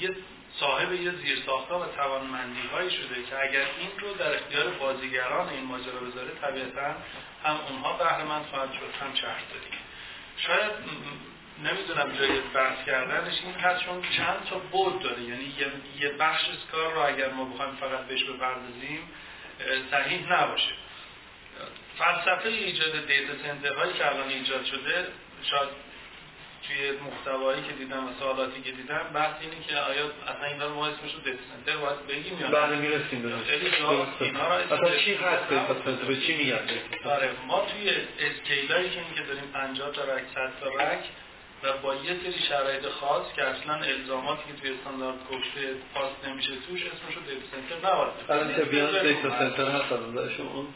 [0.00, 0.16] یه
[0.60, 5.64] صاحب یه زیرساختها و توانمندی هایی شده که اگر این رو در اختیار بازیگران این
[5.64, 6.94] ماجرا بذاره طبیعتا
[7.44, 9.78] هم اونها بهره مند خواهد شد هم شهرداری
[10.36, 10.70] شاید
[11.64, 15.22] نمی‌دونم جای بحث کردنش این هست چون چند تا بود داره.
[15.22, 15.54] یعنی
[16.00, 19.08] یه بخش از کار رو اگر ما بخوایم فقط بهش بپردازیم
[19.90, 20.72] صحیح نباشه.
[21.98, 25.06] فلسفه ایجاد دیتا سنتر هایی که الان ایجاد شده
[25.42, 25.68] شاید
[26.66, 30.86] توی محتوایی که دیدم و سوالاتی که دیدم بحث اینه که آیا اصلا این ما
[30.86, 33.34] اسمش رو دیتا سنتر باید بگیم یا بله می‌رسیم به
[34.74, 36.58] اصلا چی هست دیتا به چی میگن
[37.04, 41.04] آره ما توی scale هایی که این که داریم 50 تا رک 100 تا رک
[41.62, 46.52] و با یه سری شرایط خاص که اصلا الزاماتی که توی استاندارد گفته pass نمیشه
[46.68, 48.12] توش اسمشو دیتا سنتر نباید.
[48.30, 49.88] الان تبیان دیتا سنتر هست
[50.36, 50.66] شما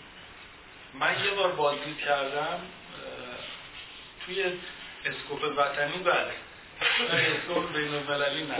[1.00, 2.58] من یه بار بازدید کردم
[4.26, 4.44] توی
[5.04, 6.32] scope وطنی بله.
[7.10, 8.56] scope بین المللی نه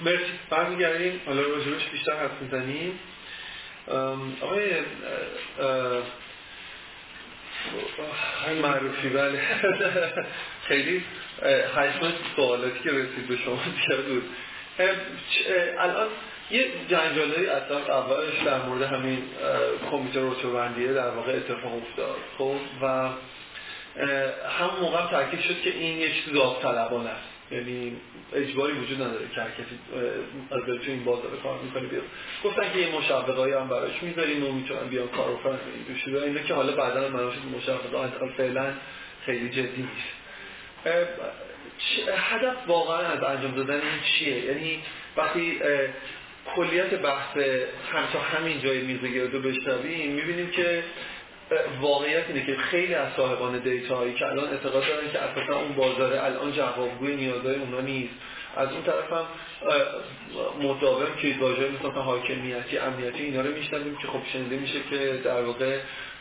[0.00, 0.32] مرسی.
[0.50, 1.20] برمیگردیم.
[1.26, 2.98] حالا راجبش بیشتر حرف می‌زنیم.
[4.40, 4.70] آقای
[8.62, 9.40] معروفی بله.
[10.68, 11.04] خیلی
[11.76, 14.24] حجم سوالاتی که رسید به شما زیاد بود.
[15.78, 16.08] الان
[16.50, 19.22] یه جنجالی اصلا اولش در مورد همین
[19.90, 22.86] کمیته روچوبندیه در واقع اتفاق افتاد خب؟ و
[24.58, 27.35] هم موقع تاکید شد که این یک چیز داوطلبانه است.
[27.50, 27.96] یعنی
[28.34, 29.78] اجباری وجود نداره که هر کسی
[30.50, 32.02] از تو این بازار کار می‌کنه بیاد.
[32.44, 35.58] گفتن که یه مشوقایی هم براش می‌ذاریم و می‌تونن بیان کار رو کنن.
[36.04, 38.72] این اینه که حالا بعدا منوش مشوقه فعلا
[39.26, 40.16] خیلی جدی نیست.
[42.16, 44.78] هدف واقعا از انجام دادن این چیه؟ یعنی
[45.16, 45.58] وقتی
[46.54, 47.36] کلیت بحث
[47.92, 48.04] هم
[48.34, 50.82] همین جای میز گردو بشنویم می‌بینیم که
[51.80, 55.72] واقعیت اینه که خیلی از صاحبان دیتا هایی که الان اعتقاد دارن که اساسا اون
[55.72, 58.14] بازار الان جوابگوی نیازهای اونا نیست.
[58.56, 59.26] از اون طرف هم
[60.62, 65.42] مداوم که واژه مثلا حاکمیتی امنیتی اینا رو میشنویم که خب شنیده میشه که در
[65.42, 65.78] واقع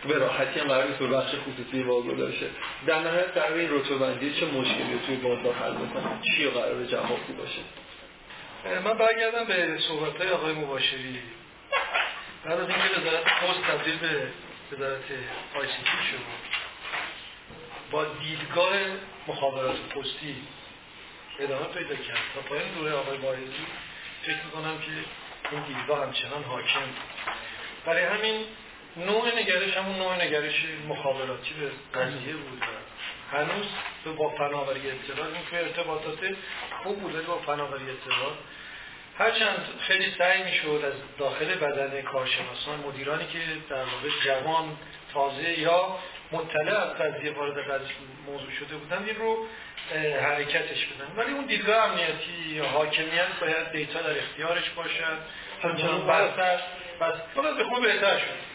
[0.07, 2.45] به راحتی هم قرار نیست بخش خصوصی واگذار داشته
[2.87, 7.61] در نهایت در این رتبه چه مشکلی توی بازار حل می‌کنه؟ چی قرار جوابگو باشه؟
[8.85, 11.19] من برگردم به صحبت های آقای مباشری.
[12.45, 14.27] بعد از اینکه وزارت پست تبدیل به
[14.71, 15.03] وزارت
[15.55, 16.19] آی سی شد
[17.91, 18.73] با دیدگاه
[19.27, 20.35] مخابرات پستی
[21.39, 22.17] ادامه پیدا کرد.
[22.35, 23.65] تا پایین دوره آقای بایزی
[24.23, 24.91] فکر می‌کنم که
[25.51, 26.79] این دیدگاه همچنان حاکم
[27.85, 28.45] برای همین
[28.97, 32.63] نوع نگرش همون نوع نگرش مخابراتی به قضیه بود
[33.31, 33.65] هنوز
[34.17, 36.19] با فناوری اطلاع این که ارتباطات
[36.83, 38.33] خوب بوده با فناوری اطلاع.
[39.17, 44.77] هرچند خیلی سعی می‌شد از داخل بدن کارشناسان مدیرانی که در واقع جوان
[45.13, 45.97] تازه یا
[46.31, 47.81] مطلع از قضیه وارد
[48.25, 49.47] موضوع شده بودن این رو
[50.21, 51.07] حرکتش بدن.
[51.17, 55.17] ولی اون دیدگاه امنیتی حاکمیت باید دیتا در اختیارش باشد.
[55.63, 56.59] همچنان برتر
[57.01, 57.13] بس
[57.57, 58.45] به خوب بهتر شد.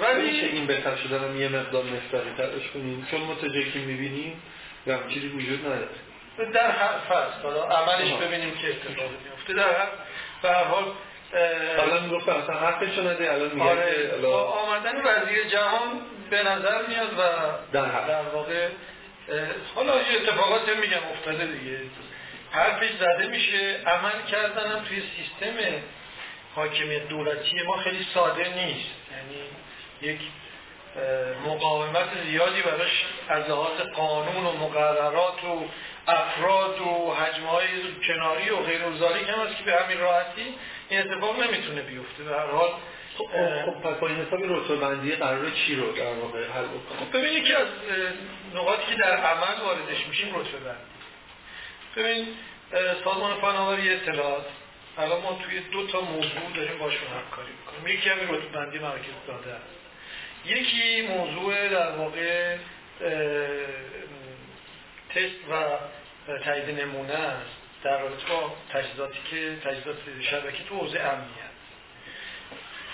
[0.00, 4.42] ولی میشه این بهتر شدن یه مقدار مستقی ترش کنیم؟ چون ما تا که می‌بینیم
[4.86, 5.88] هم چیزی وجود نداره.
[6.44, 9.88] در هر فصل حالا عملش ببینیم که اتفاقی میفته در هر
[10.42, 10.84] به هر حال
[11.76, 14.26] حالا می‌گفت اصلا حقش نده الان میگه آره.
[14.28, 17.22] آمدن وزیر جهان به نظر میاد و
[17.72, 18.68] در, در واقع
[19.74, 21.78] حالا یه اتفاقات میگم افتاده دیگه.
[22.50, 23.80] حرفش زده میشه.
[23.86, 25.56] عمل کردن هم توی سیستم
[26.54, 28.90] حاکمیت دولتی ما خیلی ساده نیست.
[29.12, 29.42] یعنی
[30.02, 30.20] یک
[31.46, 35.64] مقاومت زیادی براش از لحاظ قانون و مقررات و
[36.06, 37.66] افراد و حجمهای
[38.06, 40.54] کناری و غیر هم است که به همین راحتی
[40.88, 42.24] این اتفاق نمی‌تونه بیفته.
[42.24, 42.70] به هر حال
[43.18, 46.64] خب, خب،, خب، پس با این حسابی رتبه بندی قرار چی رو در واقع حل
[46.64, 47.66] بکنه؟ خب ببینید که از
[48.54, 50.98] نقاطی که در عمل واردش میشیم رتبه بندی
[51.96, 52.26] ببین
[53.04, 54.46] سازمان فناوری اطلاعات
[54.98, 57.96] الان ما توی دو تا موضوع داریم باشون همکاری می‌کنیم.
[57.96, 59.77] یکی همین رتبه بندی مرکز داده است.
[60.46, 62.56] یکی موضوع در واقع
[65.10, 65.78] تست و
[66.44, 71.48] تایید نمونه است در رابطه با تجهیزاتی که تجهیزات شبکه تو حوزه امنیت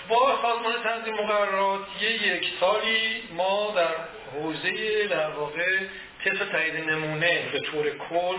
[0.09, 3.93] با سازمان تنظیم مقررات یک سالی ما در
[4.33, 5.79] حوزه در واقع
[6.25, 8.37] تست تایید نمونه به طور کل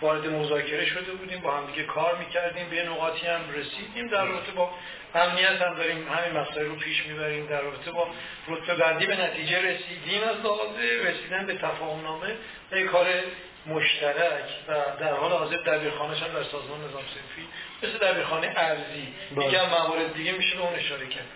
[0.00, 4.70] وارد مذاکره شده بودیم با همدیگه کار می‌کردیم به نقاطی هم رسیدیم در رابطه با
[5.16, 8.08] امنیت هم داریم همین مسائل رو پیش می‌بریم در رابطه با
[8.48, 9.06] رتبه بندی.
[9.06, 12.34] به نتیجه رسیدیم از لحاظ رسیدن به تفاهم نامه
[12.70, 13.06] به کار
[13.66, 17.48] مشترک و در حال حاضر دبیرخانهش هم در سازمان نظام سنفی
[17.82, 19.08] مثل دبیرخانه ارزی.
[19.30, 21.26] دیگه هم موارد دیگه میشه به اون اشاره کرد.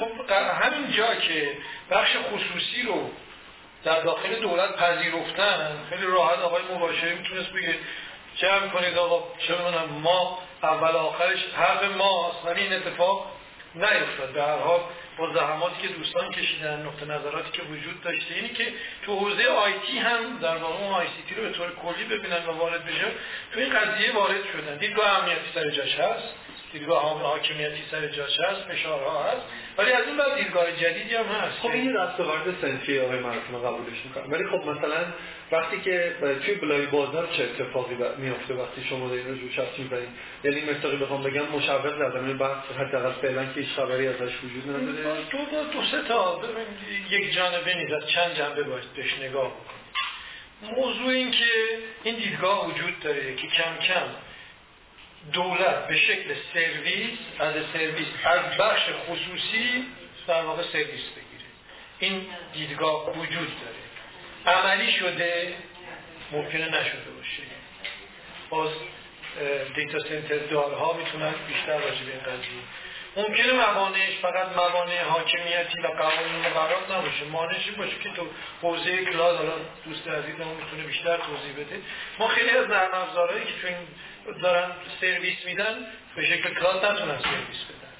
[0.00, 1.56] خب همین جا که
[1.90, 3.10] بخش خصوصی رو
[3.84, 7.74] در داخل دولت پذیرفتن خیلی راحت آقای مباشری می‌تونست بگه
[8.36, 9.54] جمع کنید آقا چه
[10.02, 13.26] ما اول آخرش حرف ماست ولی این اتفاق
[13.74, 14.32] نیفتاد.
[14.32, 14.80] به هر حال
[15.18, 18.72] با زحماتی که دوستان کشیدن نقطه نظراتی که وجود داشته اینی که
[19.06, 22.46] تو حوزه آیتی هم در واقع اون آی سی تی رو به طور کلی ببینن
[22.46, 23.10] و وارد بشن
[23.52, 24.76] تو این قضیه وارد شدن.
[24.76, 26.34] دیدگاه امنیتی سر جاش هست.
[26.74, 29.42] دیدگاه حاکمیتی سر جاش هست فشارها هست
[29.78, 31.58] ولی از این بعد دیدگاه جدیدی هم هست.
[31.58, 34.32] خب این دستاورد سنفی آقای مرحوم قبولش می‌کنم.
[34.32, 35.04] ولی خب مثلا
[35.52, 40.08] وقتی که توی بلای بازار چه اتفاقی میفته وقتی شما در این رو چت می‌زنید
[40.44, 45.24] یعنی مثلا بخوام بگم مشوق زدم بحث حداقل فعلا که هیچ خبری ازش وجود نداره.
[45.30, 46.40] دو دو, دو سه تا
[47.10, 49.84] یک جانبه نیست از چند جنبه باید بهش نگاه بکنید
[50.76, 51.44] موضوع این که
[52.04, 54.06] این دیدگاه وجود داره که کم کم
[55.32, 59.86] دولت به شکل سرویس از سرویس از بخش خصوصی
[60.26, 61.48] در واقع سرویس بگیره.
[61.98, 64.58] این دیدگاه وجود داره.
[64.58, 65.54] عملی شده
[66.32, 67.42] ممکنه نشده باشه.
[68.50, 68.70] باز
[69.74, 72.60] دیتا سنتر دارها می‌تونن بیشتر راجع به این قضیه.
[73.16, 77.24] ممکنه موانعش فقط موانع حاکمیتی و قوانین مقررات نباشه.
[77.24, 78.26] مانعش باشه که تو
[78.62, 79.52] حوزه کلاس حالا
[79.84, 81.80] دوست عزیزمون می‌تونه بیشتر توضیح بده.
[82.18, 83.86] ما خیلی از نرم افزارهایی که تو این
[84.42, 87.92] دارن سرویس میدن به شکل کلاس نتونن سرویس بدن.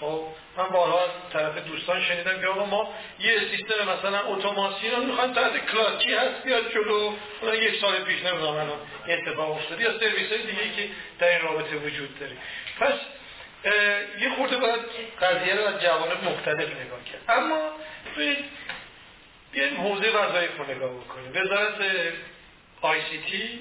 [0.00, 5.02] خب من بارها از طرف دوستان شنیدم که آقا ما یه سیستم مثلا اتوماسیون رو
[5.02, 7.12] می‌خوایم تحت کلاس کی هست بیاد جلو.
[7.40, 10.88] اون یک سال پیش نمی‌دونم الان اتفاق افتاد یا سرویس های دیگه که
[11.18, 12.36] در این رابطه وجود داره.
[12.80, 12.94] پس
[14.20, 14.80] یه خورده باید
[15.22, 17.24] قضیه رو از جوانب مختلف نگاه کرد.
[17.28, 17.70] اما
[19.52, 21.30] بیایم حوزه وظایف رو نگاه بکنیم.
[21.34, 21.74] وزارت
[22.80, 23.60] آی سی تی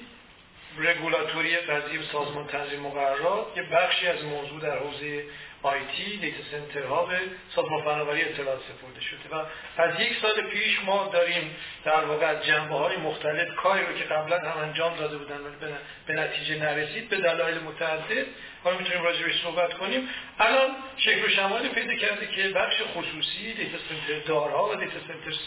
[0.79, 5.23] رگولاتوری قضیه سازمان تنظیم مقررات یه بخشی از موضوع در حوزه
[5.61, 7.17] IT دیتا سنترها به
[7.55, 9.45] سازمان فناوری اطلاعات سپرده شده و
[9.77, 14.03] از یک سال پیش ما داریم در واقع از جنبه های مختلف کاری رو که
[14.03, 15.73] قبلا هم انجام داده بودن ولی
[16.05, 18.25] به نتیجه نرسید به دلایل متعدد
[18.63, 20.09] حالا می‌تونیم راجع بهش صحبت کنیم.
[20.39, 25.37] الان شکل و شمایلی پیدا کرده که بخش خصوصی دیتا سنتر دارها و دیتا سنتر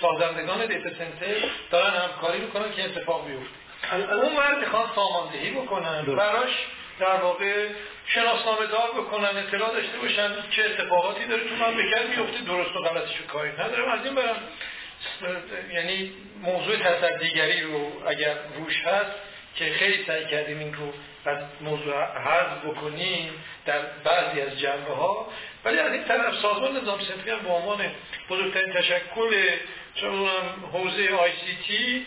[0.00, 1.34] سازندگان دیتا سنتر
[1.70, 3.63] دارن همکاری می‌کنن که اتفاق بیفته.
[3.92, 6.66] اون ور می‌خوان ساماندهی بکنن براش
[7.00, 7.68] در واقع
[8.06, 13.20] شناسنامه دار بکنن اطلاع داشته باشن چه اتفاقاتی داره تو مملکت میفته درست و غلطش
[13.32, 13.90] کاری ندارم.
[13.90, 14.36] از این برم
[15.72, 19.12] یعنی موضوع تصدیگری رو اگر روش هست
[19.56, 20.92] که خیلی سعی کردیم این رو
[21.24, 23.32] از موضوع حذف بکنیم
[23.66, 25.28] در بعضی از جنبه ها
[25.64, 27.90] ولی از این طرف سازمان نظام سنتری هم به عنوان
[28.30, 29.50] بزرگترین تشکل
[29.94, 30.28] چون
[30.72, 32.06] حوزه آی سی تی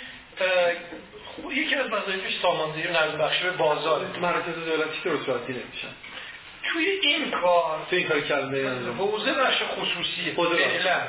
[1.51, 4.19] یکی از وظایفش ساماندهی و نظم بخشی به بازاره.
[4.21, 5.93] مراکز دولتی که رسواتی نمیشن.
[6.63, 10.31] توی این کار توی این کار کلمه حوزه بخش خصوصی.
[10.31, 11.01] فعلا.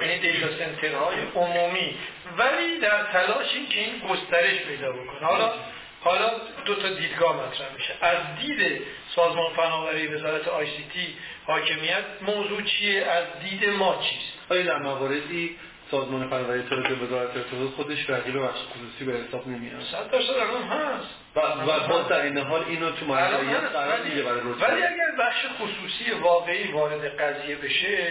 [0.00, 1.96] یعنی دیتا سنترهای عمومی.
[2.38, 5.28] ولی در تلاش این که این گسترش پیدا بکنه.
[5.28, 5.52] حالا
[6.00, 6.30] حالا
[6.64, 7.94] دو تا دیدگاه مطرح میشه.
[8.00, 8.82] از دید
[9.16, 11.16] سازمان فناوری وزارت آی سی تی
[11.46, 15.56] حاکمیت موضوع چیه؟ از دید ما چیست؟ آیا در مواردی
[15.94, 19.82] سازمان فناوری اطلاعات وزارت اطلاعات خودش رقیب بخش خصوصی به حساب نمیاد.
[19.82, 21.08] 100 درصد الان هست.
[21.36, 25.46] و و باز در این حال اینو تو مراجعه قرار میگه برای ولی اگر بخش
[25.58, 28.08] خصوصی واقعی وارد قضیه بشه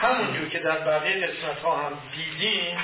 [0.00, 2.78] همونجور که در بقیه قسمت ها هم دیدیم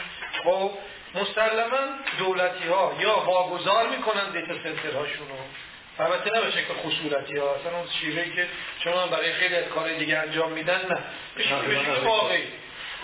[0.45, 0.71] خب
[1.15, 1.79] مسلما
[2.19, 5.35] دولتی ها یا واگذار می‌کنن دیتا سنتر هاشونو
[5.99, 8.47] البته نه به شکل خصولتی ها اصلا اون شیوهی که
[8.85, 10.99] شما برای خیلی از کار دیگه انجام میدن نه.
[11.35, 12.43] به شکل واقعی.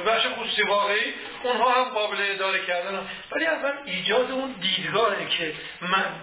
[0.04, 3.08] بخش خصوصی واقعی اونها هم قابل اداره کردن.
[3.32, 5.54] ولی اول ایجاد اون دیدگاهی که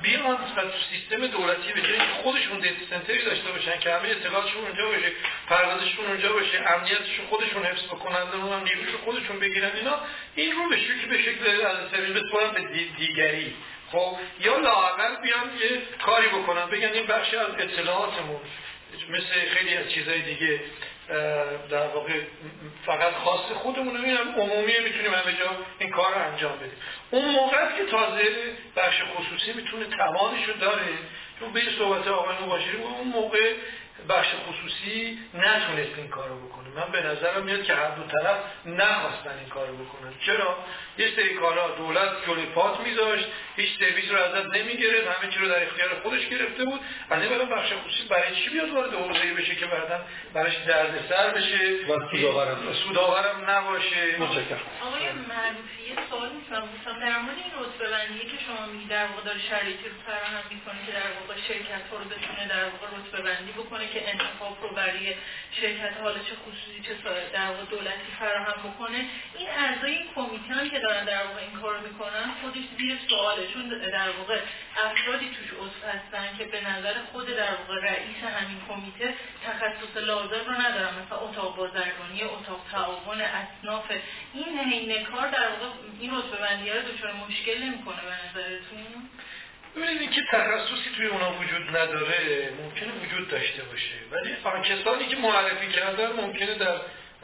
[0.02, 4.62] بیان و تو سیستم دولتی به جایی خودشون دیتا سنتری داشته باشن که همه اطلاعاتشون
[4.62, 5.12] اونجا باشه
[5.50, 10.00] پردازششون اونجا باشه امنیتشون خودشون حفظ بکنن اونم نیروش خودشون بگیرن اینا
[10.36, 12.62] این رو به شکل به شکل از سرویس بسپارن به
[12.98, 13.54] دیگری.
[13.92, 18.42] خب یا لااقل بیان یه کاری بکنن بگن این بخشی از اطلاعاتمون
[19.10, 20.60] مثل خیلی از چیزهای دیگه.
[21.70, 22.14] در واقع
[22.86, 26.78] فقط خاص خودمون میرم عمومی می‌تونیم همه جا این کار رو انجام بدیم.
[27.12, 28.24] اون موقع که تازه
[28.76, 30.88] بخش خصوصی می‌تونه تمامش رو داره
[31.40, 33.54] چون به صحبت آقای مباشری اون موقع
[34.10, 36.70] بخش خصوصی نتونست این کارو بکنه.
[36.76, 40.14] من به نظرم میاد که هر دو طرف نخواستن این کارو بکنن.
[40.26, 40.58] چرا؟
[40.98, 45.48] یه سری کارا دولت جلوی پات میذاشت هیچ سرویس رو ازت نمی‌گرفت همه چی رو
[45.48, 46.80] در اختیار خودش گرفته بود.
[47.10, 50.00] از این برای بخش خصوصی برای چی بیاد وارد حوزه‌ای بشه که بعدا
[50.34, 50.54] براش
[51.10, 54.20] سر بشه؟ و سودآورم سودآورم نباشه.
[54.20, 54.60] متشکرم.
[54.82, 59.06] آقای معروفی یه سوال می‌تونم گفتم در مورد این رتبه بندی که شما میگی در
[59.06, 62.88] واقع داره شرایطی رو فراهم می‌کنه که در واقع شرکت ها رو بتونه در واقع
[62.98, 63.85] رتبه بندی بکنه.
[63.94, 65.14] که انتخاب رو برای
[65.62, 66.94] شرکت حالا چه خصوصی چه
[67.34, 69.06] در واقع دولتی فراهم بکنه.
[69.38, 73.48] این اعضای این کمیته که دارن در واقع این کار می‌کنن خودش زیر سواله.
[73.54, 74.40] چون در واقع
[74.78, 79.14] افرادی توش عضو هستن که به نظر خود در واقع رئیس همین کمیته
[79.46, 80.94] تخصص لازم رو ندارن.
[81.00, 83.92] مثلا اتاق بازرگانی اتاق تعاون اصناف.
[84.34, 85.66] این حین کار در واقع
[86.00, 89.10] این رتبه بندی رو دچار مشکل نمی‌کنه به نظرتون؟
[89.76, 93.96] ببینید که تخصصی توی اونا وجود نداره ممکنه وجود داشته باشه.
[94.12, 96.78] ولی کسانی که معرفی کردن ممکنه در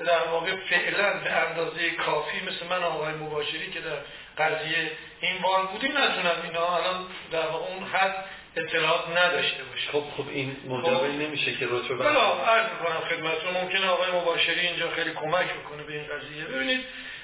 [0.06, 3.98] در واقع فعلا به اندازه کافی مثل من آقای مباشری که در
[4.38, 4.92] قضیه
[5.22, 8.26] این بار بودیم نتونم اینا الان در واقع اون حد
[8.56, 9.92] اطلاعات نداشته باشه.
[9.92, 11.22] خب خب این مجابه خب.
[11.22, 13.62] نمیشه که رتبه بلا عرض می‌کنم خدمتتون.
[13.62, 16.44] ممکنه آقای مباشری اینجا خیلی کمک بکنه به این قضیه.
[16.46, 16.82] ببینید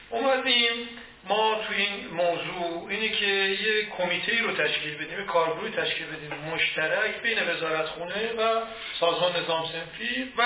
[0.10, 0.90] اومدیم
[1.30, 7.22] ما تو این موضوع اینه که یه کمیته رو تشکیل بدیم کارگروهی تشکیل بدیم مشترک
[7.22, 8.62] بین وزارت خونه و
[9.00, 10.44] سازمان نظام سنفی و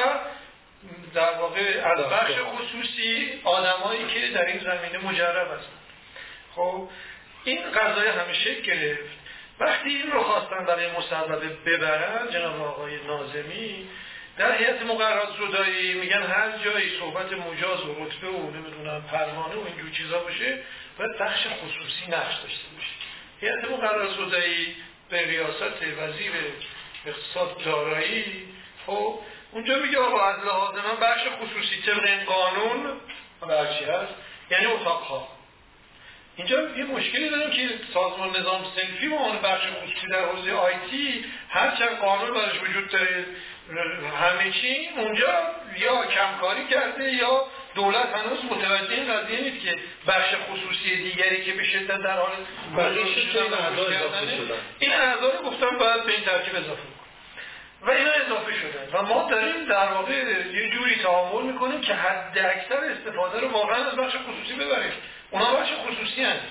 [1.14, 5.82] در واقع از بخش خصوصی آدمایی که در این زمینه مجرب هستن.
[6.56, 6.90] خب
[7.44, 9.22] این قضای همیشه گرفت.
[9.60, 13.88] وقتی این رو خواستن برای مصوبه ببرن جناب آقای نازمی
[14.38, 19.66] در هیئت مقررات زدایی میگن هر جایی صحبت مجاز و رتبه و نمی‌دونم پروانه و
[19.68, 20.60] اینجور چیزا باشه
[20.98, 22.92] باید بخش خصوصی نقش داشته باشه.
[23.42, 24.76] هیئت مقررات زدایی
[25.10, 26.32] به ریاست وزیر
[27.06, 28.48] اقتصاد دارایی.
[28.88, 29.20] خب
[29.52, 32.98] اونجا میگه آقا از لحاظ من بخش خصوصی طبق این قانون
[33.50, 34.14] هرچی هست؟
[34.52, 35.28] یعنی اتاق ها
[36.36, 41.26] اینجا یه مشکلی داریم که سازمان نظام سنفی و اون بخش خصوصی در حوزه آیتی
[41.50, 43.26] هرچند قانون برش وجود داره.
[44.22, 45.34] همه چی اونجا
[45.78, 47.46] یا کمکاری کرده یا
[47.76, 49.76] دولت هنوز متوجه این قضیه نیست که
[50.08, 52.32] بخش خصوصی دیگری که به شدت در حال
[54.80, 56.82] این اعضا رو گفتم باید به این ترکیب اضافه
[57.82, 59.00] و اینا اضافه شدن.
[59.00, 60.14] و ما داریم در واقع
[60.54, 64.92] یه جوری تعامل می‌کنیم که حد اکثر استفاده رو واقعا از بخش خصوصی ببریم.
[65.32, 66.42] اونا بخش خصوصی هست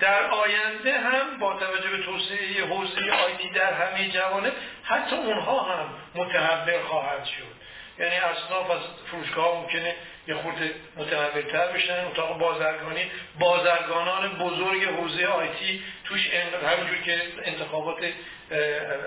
[0.00, 5.88] در آینده هم با توجه به توسعه حوزه آیتی در همه جوانب حتی اونها هم
[6.14, 7.60] متحول خواهد شد.
[7.98, 8.80] یعنی اصناف از
[9.10, 9.94] فروشگاه ممکنه
[10.28, 12.06] یه خورده متحولتر بشن.
[12.06, 16.30] اتاق بازرگانی بازرگانان بزرگ حوزه آیتی توش
[16.66, 17.98] همینجور که انتخابات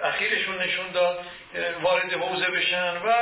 [0.03, 1.25] اخیرشون نشون داد
[1.81, 3.13] وارد حوزه بشن و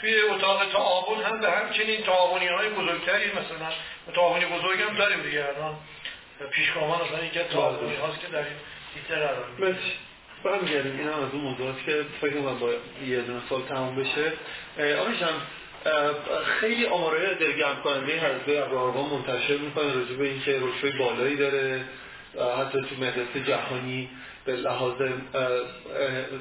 [0.00, 3.72] توی اتاق تعاون هم به همچنین تعاونی های بزرگتری مثلا
[4.14, 5.76] تعاونی بزرگ هم داریم دیگه الان.
[6.46, 8.46] پیشگامان اصلا یکی تعاونی هاست که در این
[8.94, 9.44] دیتر قرار
[10.44, 10.98] برمیگردیم.
[10.98, 12.70] این هم از اون موضوعات که فکر کنم با
[13.06, 14.32] یه دونه سال تموم بشه.
[14.98, 15.14] آقای
[16.60, 21.84] خیلی آمارای دلگرم کننده حزب ابراهام منتشر می‌کنه راجع به اینکه رشوه بالایی داره.
[22.58, 24.08] حتی تو مقیاس جهانی
[24.44, 24.92] به لحاظ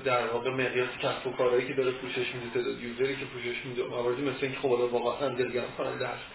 [0.06, 3.84] در واقع مقیاس کسب و کارهایی که داره پوشش میده تعداد یوزری که پوشش میده
[3.84, 6.26] مواردی مثل اینکه خب واقعا دلگرم کننده هست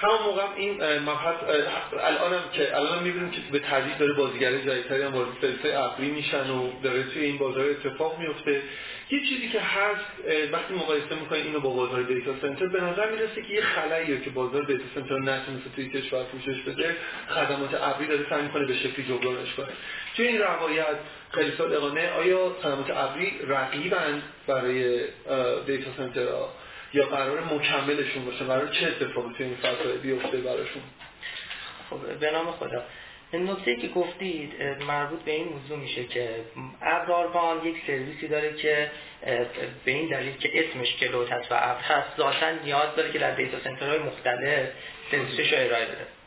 [0.00, 1.34] همون موقع این مبحث
[2.00, 6.50] الانم که الان می‌بینیم که به تدریج داره بازیگر جدیدتری هم وارد سلسله ابری میشن
[6.50, 8.62] و داره توی این بازار اتفاق میفته
[9.10, 10.04] یه چیزی که هست
[10.52, 14.30] وقتی مقایسه می‌کنیم اینو با بازار دیتا سنتر به نظر می‌رسه که یه خلاییه که
[14.30, 16.96] بازار دیتا سنتر نتونسته توی کشور پوشش بده
[17.28, 19.68] خدمات ابری داره سعی می‌کنه به شکلی جبرانش کنه.
[20.16, 20.96] توی این روایت
[21.30, 25.00] خیلی صادقانه آیا خدمات ابری رقیبند برای
[25.66, 26.52] دیتا سنترها؟
[26.92, 30.82] یا قرار مکملشون باشه؟ قرار چه اتفاقی توی این فضای بیفته براشون؟
[31.90, 32.82] خب به نام خدا.
[33.32, 36.30] نکته که گفتید مربوط به این موضوع میشه که
[36.82, 38.90] ابراربان یک سرویسی داره که
[39.84, 43.34] به این دلیل که اسمش کلوت هست و ابر هست ذاتا نیاز داره که در
[43.34, 44.68] دیتا سنترهای مختلف
[45.10, 46.17] سرویسش رو ارائه بده.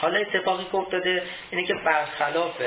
[0.00, 2.62] حالا اتفاقی که افتاده اینه که برخلاف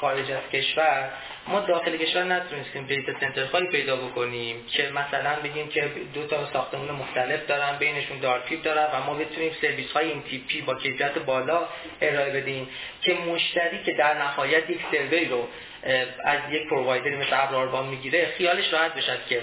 [0.00, 1.10] خارج از کشور
[1.48, 6.90] ما داخل کشور نتونستیم دیتا سنترهایی پیدا بکنیم که مثلا بگیم که دو تا ساختمون
[6.90, 11.66] مختلف دارن بینشون دارتیپ دارن و ما بتونیم سرویس های این تیپی با کیفیت بالا
[12.00, 12.68] ارائه بدیم
[13.02, 15.48] که مشتری که در نهایت یک سروی رو
[16.24, 19.42] از یک پرووایدری مثل ابراربان می‌گیره خیالش راحت بشه که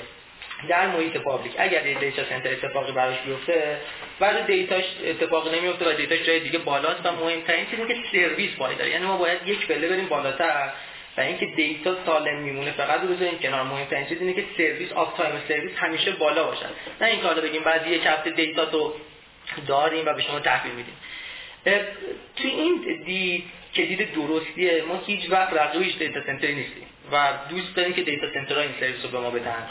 [0.70, 1.54] در محیط public.
[1.58, 3.78] اگر یه دیتا سنتر اتفاقی براش بیفته
[4.20, 7.96] بعد data ش اتفاق نمیفته و data ش جای دیگه بالاست و مهمترین چیزی که
[8.12, 8.92] سرویس باید داره.
[8.92, 10.70] یعنی ما باید یک پله بریم بالاتر
[11.18, 12.72] و اینکه data سالم میمونه.
[12.72, 13.64] فقط رو بذاریم کنار.
[13.64, 16.70] مهمترین چیز اینه که سرویس uptime سرویس همیشه بالا باشن.
[17.02, 18.94] نه این کار رو بگیم بعد یک هفته data تو
[19.68, 20.94] داریم و به شما تحویل میدیم.
[22.36, 23.44] تو این دید
[23.74, 28.34] که دید درستیه ما هیچ وقت رقیب دیتا سنتری نیستیم و دوست داریم که دیتا
[28.34, 29.68] سنترها این سرویس رو به ما بدن.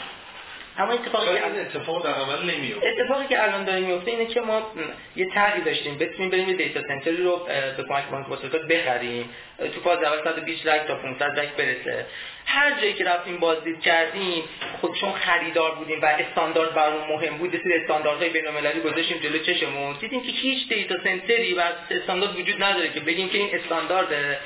[0.77, 4.41] اما اتفاقی که این اتفاق در عمل نمیفته اتفاقی که الان داره میفته اینه که
[4.41, 4.71] ما
[5.15, 5.97] یه طرحی داشتیم.
[5.97, 7.47] بتونیم بریم یه دیتا سنتری رو
[7.77, 9.29] به کمک بانک بازرگان بخریم.
[9.75, 12.05] تو فاز اول 120 لک تا 500 لک برسه.
[12.45, 14.43] هر جایی که رفتیم بازدید کردیم
[14.81, 19.95] خب چون خریدار بودیم و استاندارد برامون مهم بود یه استانداردهای بین‌المللی گذاشتیم جلو چشمون.
[19.99, 21.61] دیدیم که هیچ دیتا سنتری و
[21.91, 24.39] استاندارد وجود نداره که بگیم که این استاندارده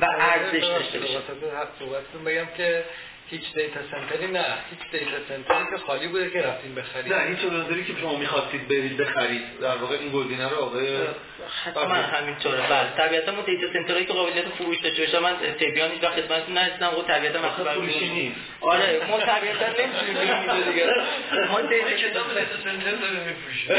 [0.00, 1.18] و ارزش داشته باشه.
[2.26, 2.84] بگم که
[3.30, 4.44] هیچ دیتا سنتری نه.
[4.70, 7.12] هیچ دیتا سنتری که خالی بوده که رفتیم بخرید.
[7.12, 9.42] نه هیچ نظری که شما می‌خواستید برید بخرید.
[9.60, 10.98] در واقع این گزینه رو آقای
[11.64, 16.10] حتما همینطوره بله طبیعتا ما دیتا سنترایی که قابلیت فروش داشته باشه من تبیان اینجا
[16.10, 18.36] خدمتتون نرسیدم خب طبیعتا مثلا فروشی نیست.
[18.60, 20.86] آره ما طبیعتا نمی‌تونیم دیگه.
[21.52, 21.96] ما دیتا
[22.64, 23.76] سنتر داره میفروشه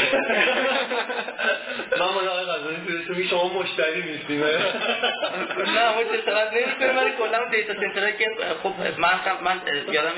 [2.00, 4.44] من آقای قضایی شما مشتری نیستیم.
[4.44, 8.26] نه ما جسارت نمی‌کنیم ولی کلا دیتا سنترایی که
[8.62, 9.60] خب من من
[9.92, 10.12] یادم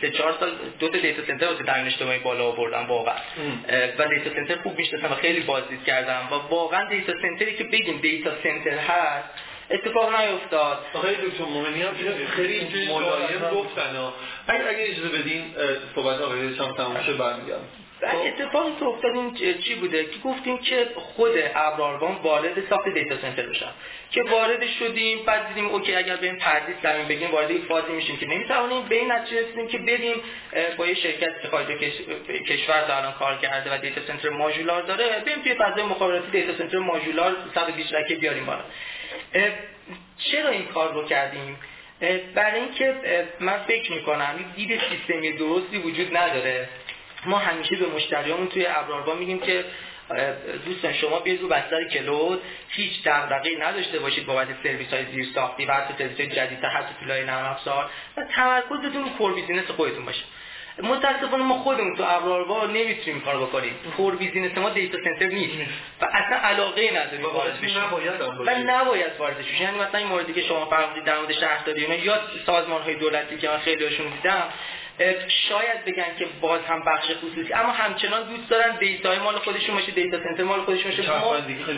[0.00, 3.14] سه چهار سال دو تا دیتا سنتر واسه تامین اجتماعی بالا آوردم واقعا.
[3.98, 7.98] و دیتا سنتر خوب می‌شناسم و خیلی بازدید کردم و واقعا دیتا سنتری که بگیم
[7.98, 9.28] دیتا سنتر هست
[9.70, 10.78] اتفاق نیفتاد.
[10.94, 11.94] آقای دکتر مومنی هم
[12.36, 13.96] خیلی ملایم گفتن
[14.48, 15.54] اگه اگه اجازه بدین
[15.94, 17.68] صحبت آقای شام تموم شه برمیگردم.
[18.02, 23.18] و اتفاقی که افتاد چی بوده؟ که گفتیم که خود ابر آروان وارد ساخت دیتا
[23.18, 23.70] سنتر بشن.
[24.10, 28.16] که وارد شدیم بعد دیدیم okay اگر بریم پردیس زمین بگیم وارد یک فازی میشیم
[28.16, 30.14] که نمی‌توانیم به این نتیجه رسیدیم که بریم
[30.76, 31.66] با یه شرکت که خارج
[32.48, 36.78] کشور الان کار کرده و دیتا سنتر ماژولار داره بریم توی فضای مخابراتی دیتا سنتر
[36.78, 38.64] ماژولار 120 رکه بیاریم بالا.
[40.18, 41.58] چرا این کار رو کردیم؟
[42.34, 42.94] برای اینکه
[43.40, 46.68] من فکر می‌کنم دید سیستمی درستی وجود نداره.
[47.26, 49.64] ما همیشه به مشتریامون توی ابر آروان میگیم که
[50.66, 55.66] دوستان شما بیاید رو بستر cloud هیچ دغدغه‌ای نداشته باشید بابت سرویس های زیر ساختی
[55.66, 59.70] و حتی سرویس های جدیدتر حتی tool های نرم افزار و تمرکزتون رو core business
[59.70, 60.22] خودتون باشه.
[60.82, 63.72] متاسفانه ما خودمون تو ابر آروان نمی‌تونیم کار بکنیم.
[63.96, 65.54] core business ما دیتا سنتر نیست
[66.00, 67.82] و اصلا علاقه نداریم وارد بشیم
[68.46, 69.62] و نباید وارد بشیم.
[69.62, 73.48] یعنی مثلا این موردی که شما فرمودید در مورد شهرداری یا سازمان های دولتی که
[73.48, 74.44] من خیلی دیدم
[75.48, 77.52] شاید بگن که باز هم بخش خصوصی.
[77.52, 81.02] اما همچنان دوست دارن data ی مال خودشون باشه دیتا سنتر مال خودشون باشه.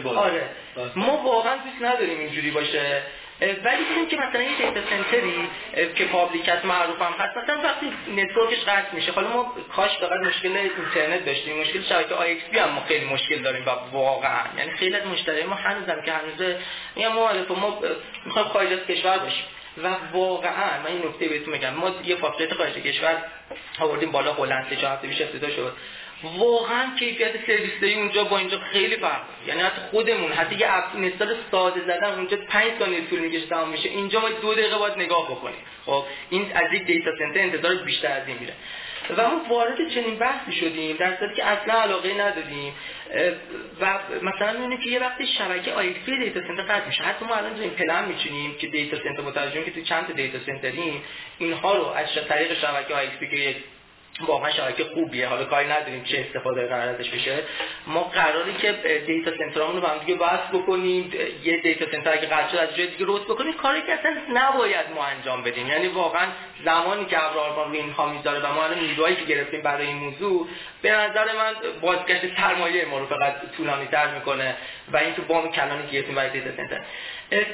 [0.04, 0.48] ما آره.
[0.96, 3.02] ما واقعا دوست نداریم اینجوری باشه.
[3.40, 5.48] ولی دیدیم که مثلا این دیتا سنتری
[5.94, 10.56] که پابلیکت معروف هم هست مثلا وقتی نتورکش قطع میشه حالا ما کاش فقط مشکل
[10.56, 14.44] اینترنت داشتیم مشکل شبکه آی ایکس بی هم ما خیلی مشکل داریم و واقعا.
[14.58, 16.56] یعنی خیلی از مشتری ما هنوزم که هنوز
[16.96, 17.80] میگم ما ما
[18.24, 19.44] می‌خوایم خارج از کشور باشیم.
[19.84, 21.74] و واقعا من این نکته بهتون میگم.
[21.74, 23.22] ما یه فاکتوریت خارج کشور
[23.78, 25.72] آوردیم بالا هلند سه چهار هفته پیش افتتاح شد.
[26.24, 31.36] واقعا کیفیت سرویس اونجا با اینجا خیلی فرق یعنی حتی خودمون حتی یه app install
[31.50, 33.88] ساده زدن اونجا 5 ثانیه طول می‌کشه تمام میشه.
[33.88, 35.60] اینجا ما دو دقیقه باید نگاه بکنیم.
[35.86, 38.52] خب این از یک دیتا سنتر انتظار بیشتر از این میره.
[39.16, 42.72] و ما وارد چنین بحثی شدیم در صورتی که اصلا علاقه نداریم.
[43.80, 47.02] و مثلا می‌بینیم که یه وقتی شبکه آی دیتا سنتر قطع میشه.
[47.02, 51.02] حتی ما الان این پلن میچینیم که دیتا سنتر متوجه که تو چند دیتا سنتریم.
[51.38, 53.56] اینها رو از طریق شبکه آی که
[54.20, 55.28] واقعا شبکه خوبیه.
[55.28, 57.42] حالا کاری نداریم چه استفاده قرار ازش بشه.
[57.86, 58.72] ما قراری که
[59.06, 61.12] data center امون رو با هم دیگه وصل بکنیم.
[61.44, 63.52] یه data center که قرار از جای دیگه route بکنیم.
[63.52, 65.66] کاری که اصلا نباید ما انجام بدیم.
[65.66, 66.26] یعنی واقعا
[66.64, 70.48] زمانی که ابرآروان روی اینها می‌ذاره و ما الان نیروهایی که گرفتیم برای این موضوع
[70.82, 74.56] به نظر من بازگشت سرمایه ما رو فقط طولانی تر می‌کنه
[74.92, 76.80] و اینکه وام کلانی که گرفتیم برای data center.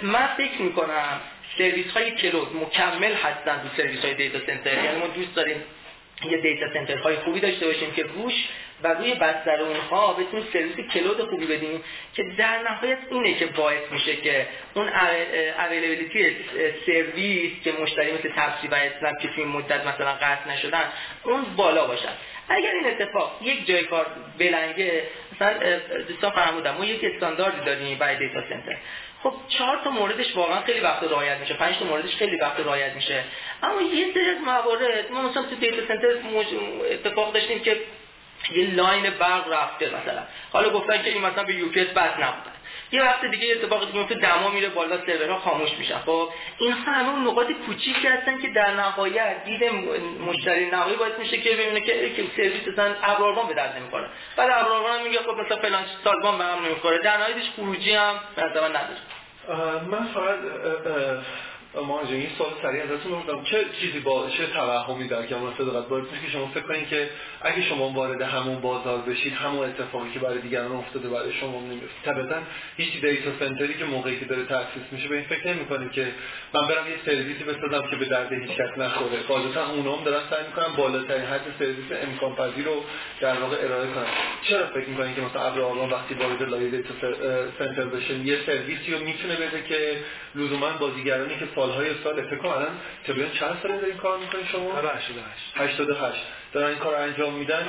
[0.03, 1.21] من فکر می‌کنم
[1.59, 4.85] سرویس های cloud مکمل هستن تو سرویس های data center.
[4.85, 5.65] یعنی ما دوست داریم
[6.23, 8.49] یه data center های خوبی داشته باشیم که روش
[8.83, 11.85] و روی بستر اونها بتونیم سرویس cloud خوبی بدیم
[12.15, 14.89] که در نهایت اینه که باعث میشه که اون
[15.59, 16.37] availability
[16.87, 20.85] سرویس که مشتری مثل تپسی و اسنپ که توی مدت مثلا قطع نشدن
[21.23, 22.13] اون بالا باشن
[22.49, 24.07] اگر این اتفاق یک جای کار
[24.39, 25.03] بلنگه
[25.33, 28.77] مثلا دوستان فرمودن ما یک استانداردی داریم برای data center.
[29.25, 32.93] خب چهار تا موردش واقعا خیلی وقت رعایت میشه پنج تا موردش خیلی وقت رعایت
[32.93, 33.25] میشه.
[33.63, 36.07] اما یه سری از موارد ما مثلا تو data center
[36.91, 37.81] اتفاق داشتیم که
[38.53, 40.23] یه line برق رفته مثلا.
[40.53, 42.53] حالا گفتن که این مثلا به UPS بس نبودن
[42.93, 46.29] یه وقت دیگه اتفاق دیگه میفته دما میره بالا سرورها خاموش میشن خب
[46.59, 49.65] این همه نقاط کوچیکی هستن که در نهایت دید
[50.27, 54.07] مشتری نهایی باعث میشه که ببینه که که سرویس مثلا ابرآروان به درد نمی‌خوره.
[54.37, 56.99] بعد ابراروان میگه خب مثلا فلان سازمان به هم نمی‌خوره.
[56.99, 59.01] در نهایتش خروجی هم مثلا نداره.
[59.91, 60.39] من فقط
[61.83, 66.05] ما این سوال سریع ازتون بودم چه چیزی با چه توهمی در کمال صداقت باید
[66.25, 67.11] که شما فکر کنید که
[67.43, 71.89] اگه شما وارد همون بازار بشید همون اتفاقی که برای دیگران افتاده برای شما نمیفته؟
[72.05, 72.43] طبعا
[72.77, 76.07] هیچ دیتا سنتری که موقعی که داره تاسیس میشه به این فکر نمی‌کنید که
[76.55, 79.23] من برم یه سرویسی بسازم که به درد هیچ کس نخوره.
[79.29, 82.85] غالبا اونا هم دارن سعی می‌کنن بالاترین حد سرویس امکان پذیر رو
[83.21, 84.07] در واقع ارائه کنن.
[84.43, 86.95] چرا فکر می‌کنید که مثلا ابر وقتی وارد لایه دیتا
[87.59, 89.97] سنتر بشه یه سرویسی رو می‌تونه بده که
[90.35, 92.69] لزوما بازیگرانی که سالهای سال فکر کنم الان
[93.07, 97.67] تقریبا چند سال دارین کار می‌کنین شما؟ 88 88 دارن این کار انجام میدن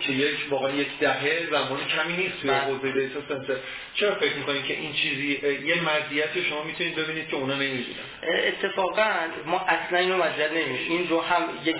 [0.00, 3.54] که یک واقعا یک دهه زمان کمی نیست توی حوزه دیتا سنتر
[3.94, 7.98] چرا فکر می‌کنین که این چیزی یه مزیتی شما می‌تونید ببینید که اونا نمی‌دونن؟
[8.46, 9.04] اتفاقا
[9.46, 11.76] ما اصلا اینو مجرد نمیشه این رو هم یک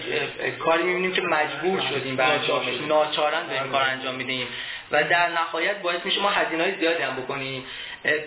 [0.58, 2.80] کاری می‌بینیم که مجبور شدیم به انجامش.
[2.88, 4.46] ناچاراً به این کار انجام میدیم
[4.92, 7.64] و در نهایت باعث میشه ما هزینه های زیادی هم بکنیم.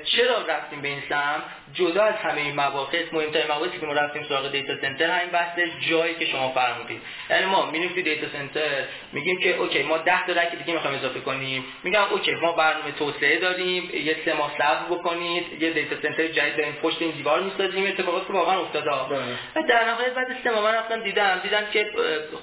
[0.04, 1.44] چرا رفتیم به این سمت
[1.74, 5.60] جدا از همه این مباحث مهمترین مباحثی که ما رفتیم سراغ data center همین بحث
[5.90, 7.02] جایی که شما فرمودید.
[7.30, 8.84] یعنی ما میریم تو data center
[9.14, 11.66] میگیم که okay ما 10 تا rack دیگه می‌خوایم اضافه کنیم.
[11.84, 16.58] میگم okay ما برنامه توسعه داریم یه سه ماه صبر بکنید یه data center جدید
[16.58, 18.90] داریم پشت این دیوار می‌سازیم اتفاقاتی که واقعا افتاده.
[18.90, 19.22] بله.
[19.56, 21.90] و در نهایت بعد سه ماه من رفتم دیدم دیدم که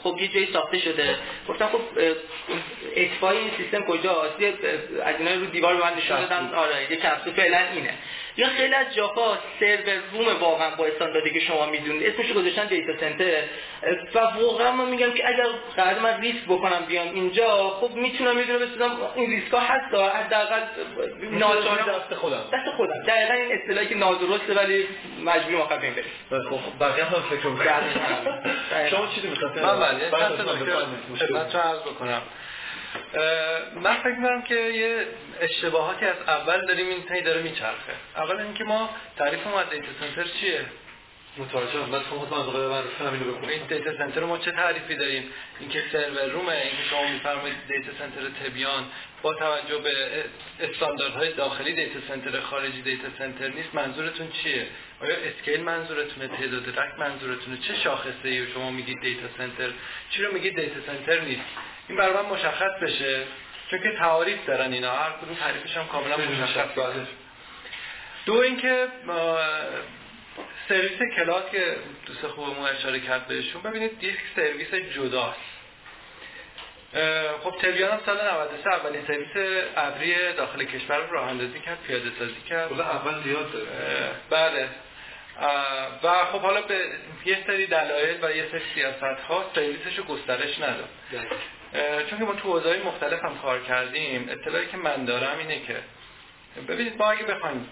[0.03, 1.16] خب یه جایی ساخته شده.
[1.49, 1.81] گفتم خب
[2.97, 4.10] اتفاقی این سیستم کجاست
[4.41, 4.55] یه
[5.05, 6.55] از اینا رو دیوار به من نشون دادن.
[6.55, 7.95] آره یه کپسول فعلا اینه.
[8.37, 12.93] یا خیلی از جاها سرور روم واقعا با استانداردی که شما می‌دونید اسمش گذاشتن دیتا
[13.01, 13.43] سنتر.
[14.15, 15.47] و واقعا من میگم که اگر
[15.77, 18.97] قرار من ریسک بکنم بیام اینجا خب می‌تونم یه دونه بسازم.
[19.15, 20.61] این ریسک ها هست حداقل
[21.23, 22.45] ناچارم دست خودم.
[22.53, 23.03] دست خودم.
[23.07, 24.87] دقیقا این اصطلاحی که نادرسته ولی
[25.25, 25.95] مجبوری ما بریم.
[26.31, 27.83] بریم خب بقیه هم فکر می‌کنم
[28.91, 30.11] شما چی می‌خواید من بله
[31.19, 32.23] خدمت عرض بکنم.
[33.76, 35.07] من فکر می‌کنم که یه
[35.41, 37.93] اشتباهاتی از اول داریم این تایی داره میچرخه.
[38.16, 40.64] اول اینکه ما تعریف ما دیتا سنتر چیه؟
[41.36, 45.30] متوجه هم بس خود منطقه من همین رو این دیتا سنتر ما چه تعریفی داریم؟
[45.61, 48.84] اینکه سرور رومه اینکه شما میفرمایید دیتا سنتر تبیان.
[49.22, 49.93] با توجه به
[50.61, 53.74] استانداردهای داخلی data center خارجی data center نیست.
[53.74, 54.66] منظورتون چیه؟
[55.03, 59.70] آیا scale منظورتونه؟ تعداد rack منظورتونه؟ چه شاخصه ای شما میگید data center
[60.11, 61.45] چی رو میگید data center نیست؟
[61.91, 63.22] این برای من مشخص بشه.
[63.70, 64.93] چون که تعاریف دارن اینا.
[64.93, 66.68] هر کدوم تعریفش هم کاملا مشخص
[68.26, 68.88] دو اینکه
[70.68, 71.76] سرویس cloud که
[72.07, 73.62] دوست خوبمون اشاره کرد بهشون.
[73.62, 75.38] ببینید یک سرویس جداست.
[77.45, 82.11] خب تبیان هم سال 93 اولین سرویس ابری داخل کشور رو راه اندازی کرد پیاده
[82.18, 82.80] سازی کرد.
[82.80, 83.68] اول زیاد
[84.30, 84.68] بله.
[86.03, 86.88] و خب حالا به
[87.24, 90.88] یه سری دلایل و یه سری سیاست ها سرویسش رو گسترش نداد.
[92.11, 95.77] چون که ما تو حوزه‌های مختلف هم کار کردیم اطلاعی که من دارم اینه که
[96.68, 97.68] ببینید ما اگه بخوایم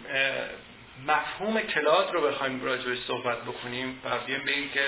[1.06, 4.86] مفهوم کلاد رو بخوایم راجعش صحبت بکنیم و بیایم این که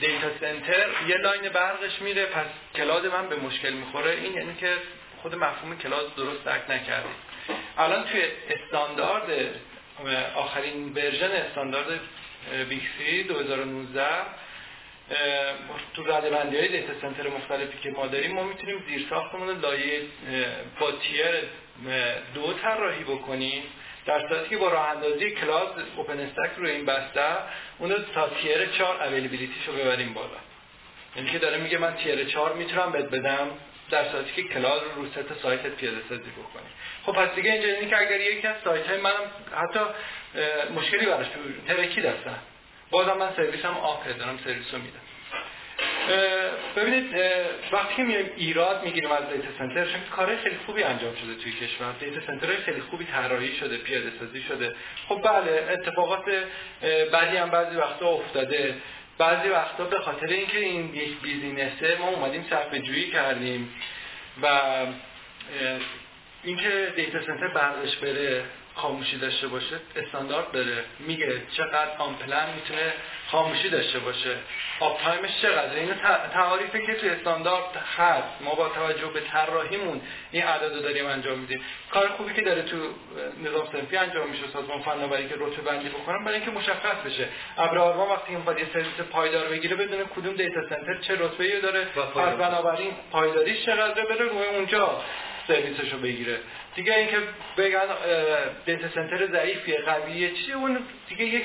[0.00, 4.10] data center یه line برقش میره پس cloud من به مشکل می‌خوره.
[4.10, 4.72] این یعنی که
[5.22, 7.14] خود مفهوم cloud درست درک نکردیم
[7.78, 9.30] الان توی استاندارد
[10.34, 12.00] آخرین version استاندارد
[12.68, 14.04] BICSI 2019
[15.94, 20.00] تو رده بندی های data center مختلفی که ما داریم ما می‌تونیم زیر ساختمون لایه
[20.80, 21.26] با tier
[22.34, 23.62] دو طراحی بکنیم.
[24.06, 27.36] در صورتی که با راه اندازی cloud OpenStack روی این بستر
[27.78, 30.28] اون رو تا tier 4 availability شو ببریم بالا.
[31.16, 33.50] یعنی که داره میگه من tier 4 می‌تونم بهت بدم
[33.90, 36.66] در صورتی که cloud رو رو سه سایتت پیاده سازی بکنی.
[37.06, 39.80] خب پس دیگه اینجا اینه که اگر یکی از سایت های منم حتی
[40.74, 41.26] مشکلی براش
[41.68, 42.38] ترکی دستم
[42.90, 45.00] بازم من سرویسم up ه دارم سرویس رو میدم
[46.76, 47.14] ببینید
[47.72, 51.92] وقتی میایم ایراد می‌گیریم از data center چون کار خیلی خوبی انجام شده توی کشور.
[52.00, 54.74] data center خیلی خوبی طراحی شده پیاده سازی شده.
[55.08, 56.24] خب بله اتفاقات
[57.12, 58.74] بعدی هم بعضی وقتا افتاده.
[59.18, 63.74] بعضی وقتا به خاطر اینکه این یک business ه ما اومدیم صرفه جویی کردیم
[64.42, 64.60] و
[66.44, 68.44] اینکه data center برقش بره
[68.76, 70.84] خاموشی داشته باشه استاندارد داره.
[70.98, 72.92] میگه چقدر unplanned می‌تونه
[73.30, 74.36] خاموشی داشته باشه.
[74.80, 75.94] uptime ش چقدر اینو
[76.32, 78.28] تعاریفه که تو استاندارد هست.
[78.40, 80.00] ما با توجه به طراحیمون
[80.30, 81.60] این عدد داریم انجام میدیم.
[81.90, 82.76] کار خوبی که داره تو
[83.44, 87.28] نظام سنفی انجام میشه سازمان فناوری که رتبه بندی بکنم برای اینکه مشخص بشه.
[87.58, 92.34] ابر وقتی می‌خواد یه سرویس پایدار بگیره بدونه کدوم دیتا سنتر چه رتبه‌ای داره پس
[92.38, 95.00] بنابراین پایداریش چقدره بره روی اونجا.
[95.48, 96.38] سرویسش رو بگیره.
[96.74, 97.18] دیگه اینکه
[97.56, 97.86] بگن
[98.66, 100.78] دیتا سنتر ضعیفیه قویه چی اون
[101.08, 101.44] دیگه یک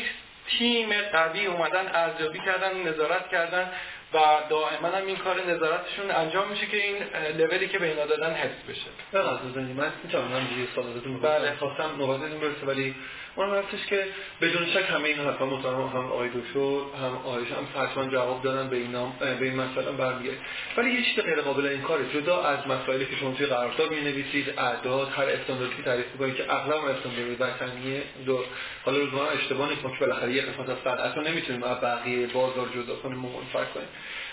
[0.50, 3.72] تیم قوی اومدن ارزیابی کردن نظارت کردن
[4.14, 6.96] و دائما هم این کار نظارتشون انجام میشه که این
[7.38, 8.88] لولی که به اینا دادن حفظ بشه.
[9.12, 10.86] بله من می‌تونم یه سوال
[11.22, 11.56] بله.
[11.56, 12.96] خواستم نوبت این برسه ولی
[13.36, 14.06] اون هستش که
[14.42, 18.70] بدون شک همه این حرفا محترم هم آقای دکتر هم آیش هم حتما جواب دادن
[18.70, 20.38] به این به این مسئله برمیگرده
[20.78, 25.10] ولی یه چیز غیر قابل انکار جدا از مسائلی که شما توی قرارداد می‌نویسید اعداد
[25.10, 28.44] هر استانداردی که تعریف می‌کنید که اغلب استاندارد وطنیه دو
[28.86, 32.96] حالا روزانه اشتباه نیست که بالاخره یه قسمت از صنعت نمی‌تونیم از بقیه بازار جدا
[32.96, 33.88] کنیم و منفرد کنیم.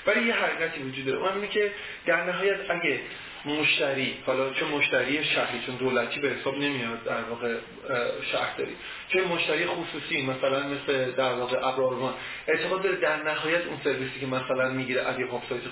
[0.06, 1.18] ولی یه حرکتی وجود داره.
[1.18, 1.72] اون که
[2.06, 3.00] در نهایت اگه
[3.44, 4.14] مشتری.
[4.26, 7.54] حالا چه مشتری شهری؟ چون دولتی به حساب نمیاد در واقع
[8.32, 8.76] شهرداری
[9.08, 12.14] چه مشتری خصوصی مثلا مثل در واقع ابرارمان
[12.48, 15.26] اعتقاد داره در نهایت اون سرویسی که مثلا می‌گیره از یه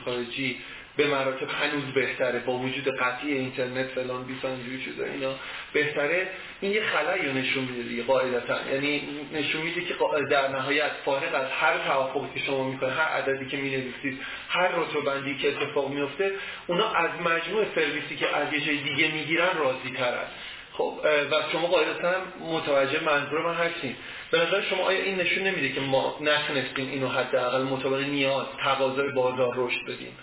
[0.05, 0.59] خارجی
[0.97, 2.39] به مراتب هنوز بهتره.
[2.39, 5.35] با وجود قطعی اینترنت فلان بیسان اینجوری چیزا اینا
[5.73, 6.29] بهتره.
[6.61, 8.57] این یه خلایی نشون میده دیگه قاعدتا.
[8.73, 9.95] یعنی نشون میده که
[10.31, 14.19] در نهایت فارغ از هر توافقی که شما می‌کنه هر عددی که می‌نویسید
[14.49, 16.33] هر رتبه که اتفاق میفته
[16.67, 20.27] اونا از مجموع سرویسی که از یه جای دیگه می‌گیرن راضی ترن
[20.73, 23.97] خب و شما قاعدتا متوجه منظور من هستین.
[24.31, 29.09] به نظر شما آیا این نشون نمیده که ما نتونستیم اینو حداقل مطابق نیاز تقاضای
[29.09, 30.19] بازار رشد بدیم؟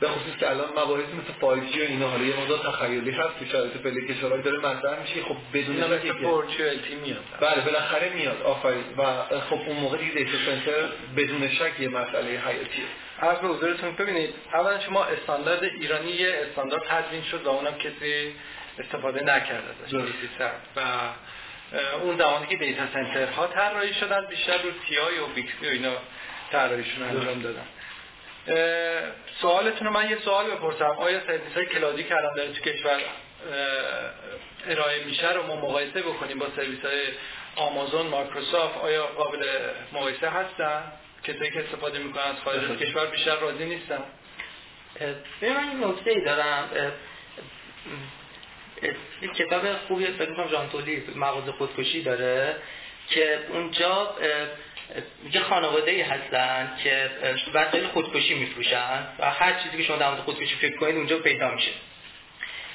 [0.00, 3.46] به خصوص که الان مباحث مثل 5G و اینا حالا یه موضوع تخیلی هست که
[3.52, 7.24] شرایط فعلی کشورهای داره مطرح میشه خب بدون اینکه میاد.
[7.40, 8.84] بله بالاخره میاد آفرین.
[8.98, 12.84] و خب اون موقع دیگه data center بدون شک یه مسئله حیاتیه.
[13.22, 18.34] عرض به حضورتون ببینید اولا شما استاندارد ایرانی یه استاندارد تدوین شد و اونم کسی
[18.78, 19.94] استفاده نکرده ازش
[20.76, 20.80] و
[22.02, 25.92] اون زمانی که data center ها طراحی شدن بیشتر رو TIA و BICSI و اینا
[26.52, 27.66] طراحیشون انجام دادن.
[29.40, 30.84] سوالتون رو من یه سوال بپرسم.
[30.84, 33.00] آیا سرویس های cloud ی که الان داره تو کشور
[34.66, 37.02] ارائه میشه رو ما مقایسه بکنیم با سرویس های
[37.56, 39.44] آمازون مایکروسافت؟ آیا قابل
[39.92, 40.82] مقایسه هستن؟
[41.24, 44.04] کسایی که استفاده می‌کنن از خارج از کشور بیشتر راضی نیستن؟
[45.40, 46.68] به من این نکته ای دارم
[49.20, 52.56] این کتاب خوبی فکر می‌کنم جان تولی مغازه خودکشی داره
[53.08, 54.16] که اونجا
[55.32, 57.10] یه خانواده ای هستن که
[57.54, 61.50] وسایل خودکشی میفروشن و هر چیزی که شما در مورد خودکشی فکر کنید اونجا پیدا
[61.50, 61.70] میشه.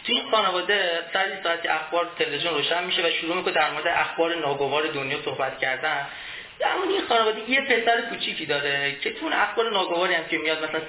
[0.07, 4.35] تو این خانواده سر ساعتی اخبار تلویزیون روشن میشه و شروع می‌کنه در مورد اخبار
[4.35, 6.07] ناگوار دنیا صحبت کردن.
[6.77, 10.81] مورد این خانواده یه پسر کوچیکی داره که تو اخبار ناگواری هم که میاد مثلا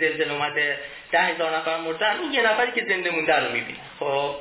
[0.00, 0.78] زلزله اومده
[1.12, 3.78] ده هزار نفر مردن اون یه نفری که زنده مونده رو می‌بینه.
[4.00, 4.34] خب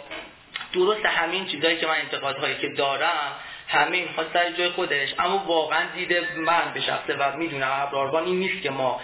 [0.74, 3.36] درست همین چیزایی که من انتقادهایی که دارم
[3.72, 5.10] همه می‌خواد سر جای خودش.
[5.20, 9.02] اما واقعا دیده من به شخصه و می‌دونم ابراروان این نیست که ما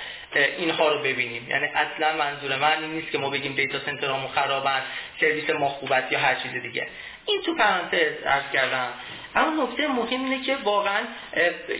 [0.57, 1.49] اینها رو ببینیم.
[1.49, 4.81] یعنی اصلا منظور من این نیست که ما بگیم data center امون خرابن
[5.19, 6.87] سرویس ما خوبه یا هر چیز دیگه.
[7.25, 8.89] این تو پرانتز عرض کردم.
[9.35, 10.99] اما نکته مهم اینه که واقعا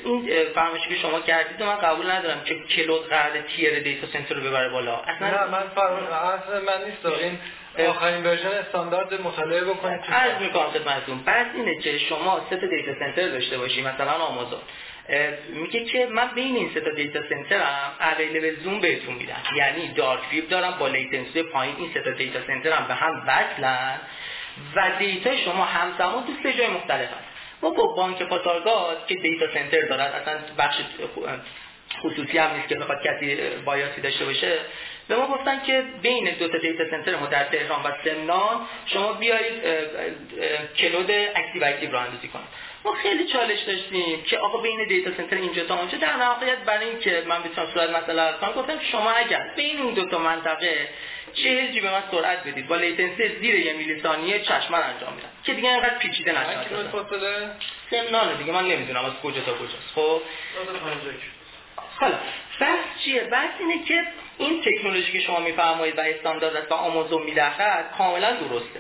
[0.06, 4.42] این فرمایشی که شما کردید من قبول ندارم که cloud قرار tier data center رو
[4.42, 4.96] ببره بالا.
[4.96, 7.40] اصلا نه من اصلا من نیست این
[7.80, 11.24] آخرین version استاندارد مطالعه بکنید عرض می‌کنم خدمتتون.
[11.24, 14.60] بعد اینه که شما سه تا data center داشته باشی مثلا آمازون.
[15.50, 19.42] میگه که من بین این سه تا data center هم available zone بهتون میدم.
[19.56, 23.24] یعنی dark fiber دارم با latency پایین این سه تا data center هم به هم
[23.28, 24.00] وصلن
[24.76, 27.28] و data شما همزمان تو سه جای مختلف هست.
[27.62, 30.76] ما با بانک پاسارگاد که data center دارد اصلا بخش
[32.02, 34.58] خصوصی هم نیست که بخواد کسی bias ی داشته باشه
[35.08, 39.14] به ما گفتن که بین دو تا data center ما در تهران و سمنان شما
[39.14, 39.64] بیایید
[40.78, 42.48] cloud active active راه اندازی کنید.
[42.86, 45.98] ما خیلی چالش داشتیم که آقا بین data center اینجا تا اونجا.
[45.98, 50.10] در واقعیت برای اینکه من بتونم صورت مسئله کنم گفتم شما اگر بین اون دو
[50.10, 50.90] تا منطقه
[51.34, 55.30] چه جی به من سرعت بدید با latency زیر یه میلی ثانیه چشم انجام میدم.
[55.44, 56.58] که دیگه اینقدر پیچیده نشه
[57.92, 59.92] سمنان دیگه من نمی‌دونم از کجا تا کجاست.
[59.96, 60.22] خب؟
[62.00, 62.18] حالا
[62.60, 64.04] بحث چیه؟ بحث اینه که
[64.38, 68.80] این تکنولوژی که شما میفرمایید و استاندارد است و آمازون می‌دهد کاملا درسته.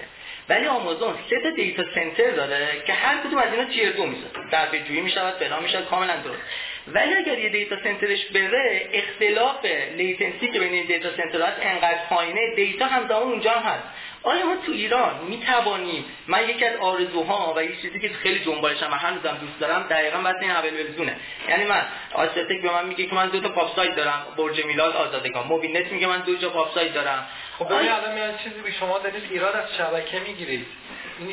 [0.49, 4.23] ولی آمازون سه تا data center داره که هر کدوم از اینا tier دو میشه
[4.51, 6.41] در جویی می‌شود بنا می‌شود کاملا درست.
[6.87, 9.65] ولی اگر یه data center ش بره اختلاف
[9.97, 13.83] latency که بین این data center ات انقدر پایینه data هم اونجا هست.
[14.23, 18.39] آیا ما تو ایران می توانیم من یکی از آرزوها و یه چیزی که خیلی
[18.39, 21.15] دنبالشم و هنوزم دوست دارم دقیقا بس این اول زونه
[21.49, 21.81] یعنی من
[22.13, 25.47] آسیاتک به من میگه که من دو تا PoP site دارم برج میلاد آزادگان.
[25.47, 27.27] مبین میگه من دو تا PoP site دارم.
[27.59, 30.65] خب آیا الان میاد چیزی به شما دارید ایراد از شبکه می‌گیرید.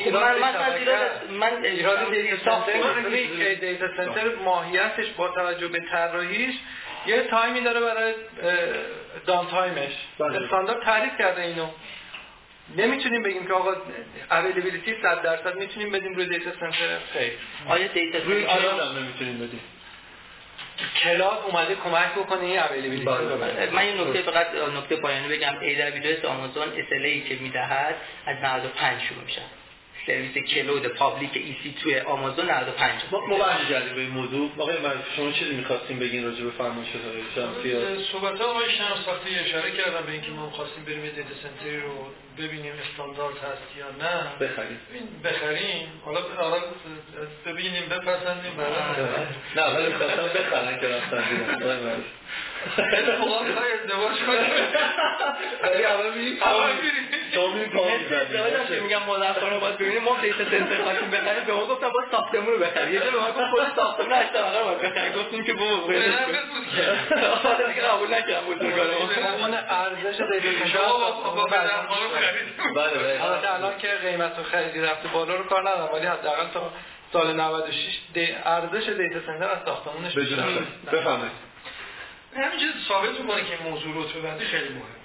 [0.04, 2.10] خب من من از ایراد من ایراد
[3.60, 6.54] data center ماهیتش با توجه به طراحیش
[7.06, 8.14] یه تایمی داره برای
[9.26, 10.42] downtime ش بله.
[10.42, 11.66] استاندارد تعریف کرده اینو.
[12.76, 13.74] نمی‌تونیم بگیم که آقا
[14.30, 17.32] availability 100 درصد می‌تونیم بدیم روی data center خیر
[17.68, 19.60] آیا data روی هم نمی‌تونیم بدیم.
[21.02, 23.38] cloud اومده کمک بکنه این availability رو
[23.72, 24.46] من این نکته فقط
[24.76, 25.54] نکته پایانی بگم.
[25.60, 27.94] AWS آمازون SLA که می‌دهد
[28.26, 29.42] از 95 شروع میشه.
[30.06, 34.50] سرویس cloud public EC2 ی آمازون 95 ما ما بحث کردیم به این موضوع.
[34.58, 36.88] آقای من شما چیزی می‌خواستیم بگین راجع به فرمایش
[37.34, 37.76] شمسی
[38.12, 42.10] صحبت آقای شمس وقتی اشاره کردم به اینکه ما خواستیم بریم data center ی رو
[42.38, 44.46] ببینیم استاندارد هست یا نه.
[44.46, 44.78] بخریم.
[45.24, 45.88] بخریم.
[46.04, 46.56] حالا حالا
[47.46, 48.52] ببینیم بپسندیم.
[49.56, 51.24] نه ولی خواستم بخرن که رفتن
[53.18, 54.48] فوقا می‌خوای ازدواج کنی
[55.62, 56.38] ولی اول میریم
[57.34, 57.84] پا
[58.16, 60.02] ازدواج که میگم مادر رو باید ببینیم.
[60.02, 61.44] ما دیتا سنتر خواستیم بخریم.
[61.46, 62.94] به ما گفتم باید ساختمون رو بخریم.
[62.94, 65.12] یه جا به ما گفت خود ساختمون هشت طبقه رو باید بخریم.
[65.12, 66.12] گفتیم که بابا که.
[67.42, 70.64] حالا دیگه قبول نکردم بزرگانه اون ارزش دیتا
[72.74, 73.24] بله بله.
[73.24, 76.70] البته الان که قیمت و خریدی رفته بالا رو کار ندارم ولی حداقل تا
[77.12, 80.14] سال 96 دی- ارزش دیتا سنتر از ساختمونش
[80.92, 81.30] بفهمید
[82.36, 85.03] همینجور ثابت می‌کنه که موضوع رتبه بندی خیلی مهمه.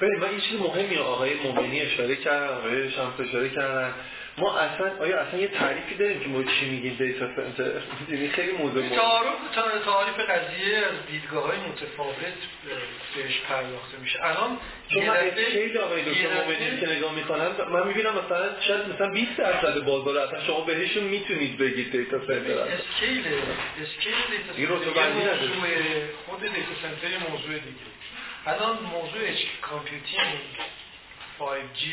[0.00, 3.94] ببین من این چیز مهمی آقای مومنی اشاره کردن آقای شمس اشاره کردن.
[4.38, 7.70] ما اصلا آیا اصلا یه تعریفی داریم که ما چی میگیم دیتا سنتر
[8.08, 12.16] یعنی خیلی موضوع مهمه تعارف تا- تعاریف قضیه از دیدگاه های متفاوت
[13.16, 14.18] بهش پرداخته میشه.
[14.24, 14.58] الان
[14.88, 15.14] چون من
[15.52, 20.18] خیلی آقای دکتر مومنی که نگاه می‌کنم من می‌بینم مثلا شاید مثلا 20 درصد بازار
[20.18, 22.32] اصلا شما بهشون می‌تونید بگید دیتا سنتر.
[22.58, 23.24] scale
[23.82, 25.10] scale data center
[26.26, 27.90] خود data center موضوع دیگه.
[28.46, 29.20] الان موضوع
[29.62, 30.38] computing
[31.38, 31.84] 5G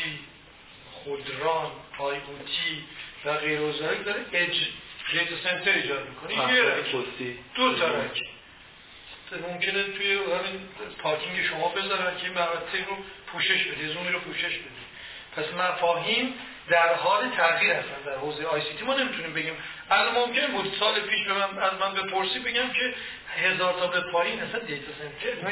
[0.92, 2.84] خودران IoT
[3.24, 4.68] و غیر ذلک داره edge
[5.12, 6.54] data center ایجاد می‌کنه.
[6.54, 6.96] یه rack.
[7.54, 8.22] دو تا rack
[9.48, 10.68] ممکنه توی همین
[11.02, 12.34] پارکینگ شما بذارن که این
[12.86, 12.96] رو
[13.26, 14.78] پوشش بده زومی رو پوشش بده.
[15.36, 16.34] پس مفاهیم
[16.70, 18.84] در حال تغییر هستن در حوزه ICT.
[18.84, 19.56] ما نمی‌تونیم بگیم.
[19.90, 22.94] الان ممکن بود سال پیش به من از من بپرسی بگم که
[23.36, 25.48] هزار تا به پایین اصلا data center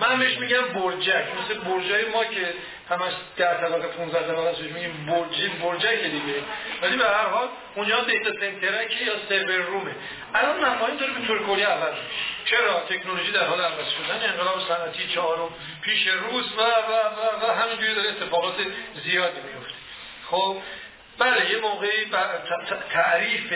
[0.00, 1.24] من بهش میگم برجک.
[1.44, 2.54] مثل برجای ما که
[2.90, 6.42] همش در طبقه 15 طبقه میگیم برج برجک دیگه.
[6.82, 9.94] ولی به هر حال اونجا data center که یا server room ه.
[10.34, 11.94] الان مفاهیم داره به طور کلی عوض
[12.44, 15.48] چرا؟ تکنولوژی در حال عوض شدن انقلاب صنعتی چهارم
[15.82, 18.54] پیش روس و و و, و همینجوری داره اتفاقات
[19.04, 19.57] زیادی میفته.
[20.30, 20.56] خب
[21.18, 22.04] بله یه موقعی
[22.90, 23.52] تعریف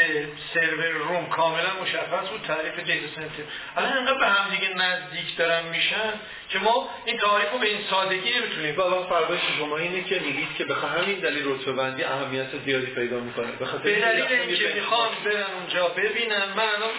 [0.55, 3.43] سرور روم کاملا مشخص بود تعریف دیتا سنتر
[3.77, 6.13] الان انقدر به هم دیگه نزدیک دارن میشن
[6.49, 8.77] که ما این تعریف رو به این سادگی نمی‌تونیم.
[8.77, 12.87] و الان فرقش شما اینه که میگید که به همین دلیل رتبه بندی اهمیت زیادی
[12.87, 13.47] پیدا می‌کنه.
[13.83, 16.91] به دلیل اینکه می‌خوام برن اونجا ببینم من الان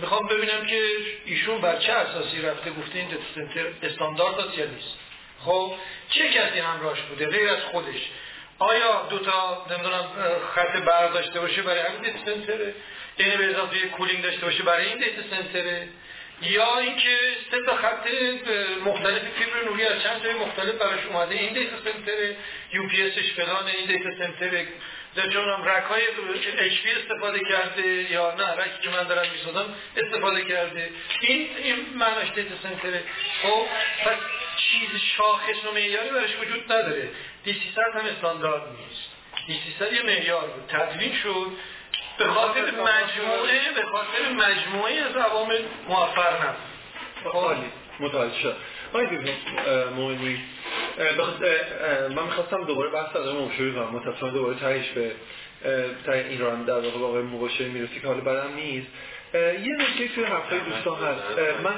[0.00, 0.80] می‌خوام ببینم که
[1.24, 4.98] ایشون بر چه اساسی رفته گفته این data center استاندارد نیست.
[5.44, 5.72] خب
[6.10, 8.10] چه کسی همراهش بوده؟ غیر از خودش.
[8.58, 10.06] آیا دو تا نمی‌دونم
[10.54, 12.74] خط برق داشته باشه برای همین data center ه
[13.18, 15.88] یعنی به اضافه cooling داشته باشه برای این data center ه
[16.42, 17.18] یا اینکه
[17.50, 18.06] سه تا خط
[18.84, 22.36] مختلف فیبر نوری از چند جای مختلف براش اومده این data center
[22.72, 24.66] ه UPS ش فلان این data center ه
[25.14, 26.02] در جانم رک های
[26.58, 30.90] اچ پی استفاده کرده یا نه؟ رکی که من دارم می‌سازم استفاده کرده.
[31.20, 33.02] این این معناش دیتا سنتره
[33.42, 33.66] خب
[34.04, 34.16] پس
[34.56, 37.08] چیز شاخص و معیاری براش وجود نداره.
[37.44, 39.10] دی 300 هم استاندارد نیست.
[39.46, 40.64] دی 300 یه معیار بود.
[40.68, 41.46] تدوین شد.
[42.18, 47.34] به خاطر مجموعه به خاطر مجموعه از عوامل موفق نبود.
[47.34, 47.72] عالی.
[48.00, 48.56] متوجه شد.
[49.96, 50.40] مومنی
[52.10, 53.90] من می‌خواستم دوباره بحث از مبشوری کنم.
[53.90, 55.12] متاسفانه دوباره تهش به
[56.06, 58.88] ته ایران در واقع با آقای مباشری می‌رسی که حالا بعدم نیست.
[59.34, 61.38] یه نکته توی حرفای دوستان هست.
[61.64, 61.74] من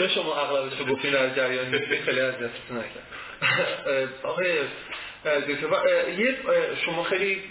[0.00, 3.06] نه شما اغلبش رو گفتین در جریان خیلی از دستتون نکرد.
[4.22, 4.58] آقای
[6.18, 6.36] یه
[6.84, 7.42] شما خیلی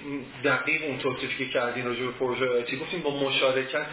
[0.43, 3.87] دقیق اون توصیفی که کردین راجع به پروژه آیتی گفتین؟ با مشارکت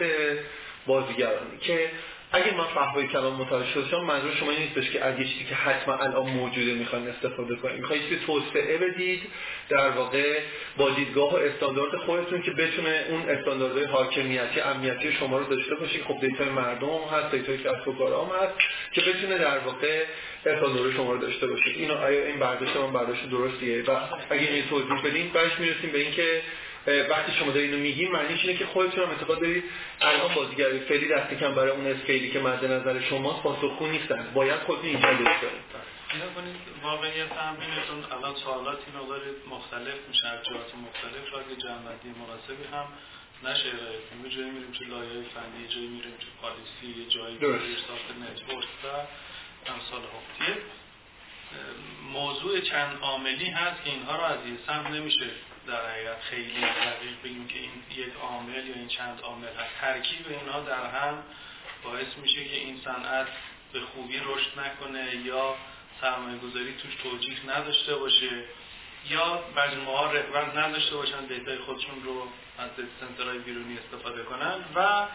[0.85, 1.89] بازیگرانی که
[2.33, 5.55] اگه من فحوای کلام متوجه شدم منظور شما این نیستش که از یه چیزی که
[5.55, 9.21] حتما الان موجوده می‌خواین استفاده کنید می‌خواید چیزی توسعه بدید
[9.69, 10.39] در واقع
[10.77, 16.03] با دیدگاه و استاندارد خودتون که بتونه اون استانداردهای حاکمیتی امنیتی شما رو داشته باشید
[16.03, 18.53] خب data ی مردم هست data ی کسب و کار هم هست
[18.91, 20.03] که بتونه در واقع
[20.45, 23.97] استاندارد شما رو داشته باشید اینو آیا این برداشت من برداشت درستیه؟ و
[24.29, 26.41] اگه این توضیح بدین بعدش می‌رسیم به اینکه
[26.87, 29.63] وقتی شما دارین اینو میگین معنیش اینه که خودتون هم اعتقاد دارید.
[30.01, 34.31] الان بازیگری فعلی دست کم برای اون scale ی که مد نظر شماست پاسخگو نیستن.
[34.33, 35.21] باید خودتون اینجا کنید
[36.13, 41.55] اینا کنید واقعیت هم اینه الان سوالاتی مقدار مختلف میشه از جهات مختلف شاید یه
[41.55, 42.85] جمع‌بندی مناسبی هم
[43.43, 43.69] نشه.
[43.69, 47.35] ارائه کنیم یه جایی میریم تو لایه فنی یه جایی میریم تو policy یه جایی
[47.35, 48.87] میریم ساخت network و
[49.71, 50.01] امثال
[52.13, 55.25] موضوع چند عاملی هست که اینها رو از یه سمت نمیشه
[55.67, 59.81] در حقیقت خیلی دقیق بگیم که این یک عامل یا این چند عامل هست.
[59.81, 61.23] ترکیب اینها در هم
[61.83, 63.27] باعث میشه که این صنعت
[63.73, 65.55] به خوبی رشد نکنه یا
[66.01, 68.43] سرمایه گذاری توش توجیه نداشته باشه
[69.09, 75.07] یا مجموعه ها رقبت نداشته باشن دیتای خودشون رو از سنترهای بیرونی استفاده کنن و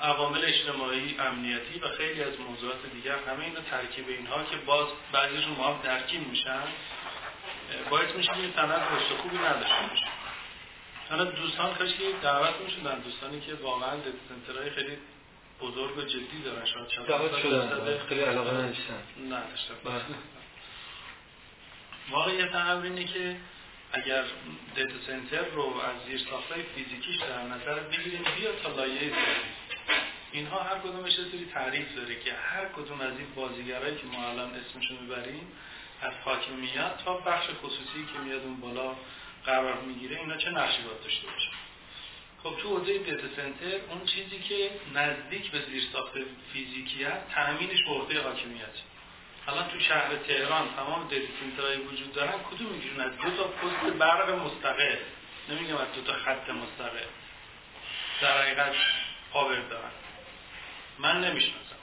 [0.00, 5.52] عوامل اجتماعی امنیتی و خیلی از موضوعات دیگر همه اینا ترکیب اینها که باز بعضیشون
[5.52, 6.62] ما هم درکیم میشن.
[7.90, 10.06] باعث میشه که این صنعت رشد خوبی نداشته باشه.
[11.10, 14.98] حالا دوستان کاش که دعوت می‌شدن دوستانی که واقعا دیتا سنترهای خیلی
[15.60, 19.02] بزرگ و جدی دارن شاید دعوت شدن خیلی علاقه نداشتن.
[19.26, 19.74] نداشتن
[22.10, 23.36] واقعیت امر اینه که
[23.92, 24.24] اگر
[24.74, 29.12] دیتا سنتر رو از زیر ساختای فیزیکیش در نظر بگیریم بیا تا لایه
[30.32, 34.54] اینها هر کدومش سری تعریف داره که هر کدوم از این بازیگرایی که ما الان
[34.54, 35.52] اسمشون می‌بریم
[36.04, 38.96] از حاکمیت تا بخش خصوصی که میاد اون بالا
[39.46, 41.48] قرار می‌گیره اینا چه نقشی باید داشته باشه؟
[42.42, 46.12] خب تو حوزه data center اون چیزی که نزدیک به زیرساخت
[46.52, 48.76] فیزیکی هست تأمینش به عهده حاکمیت.
[49.48, 53.44] الان تو شهر تهران تمام data center های وجود دارن کدوم می‌گیرن از دو تا
[53.44, 54.96] پست برق مستقل؟
[55.48, 57.06] نمیگم از دو تا خط مستقل.
[58.20, 58.74] در حقیقت
[59.32, 59.90] power دارن.
[60.98, 61.76] من نمی‌شناسم.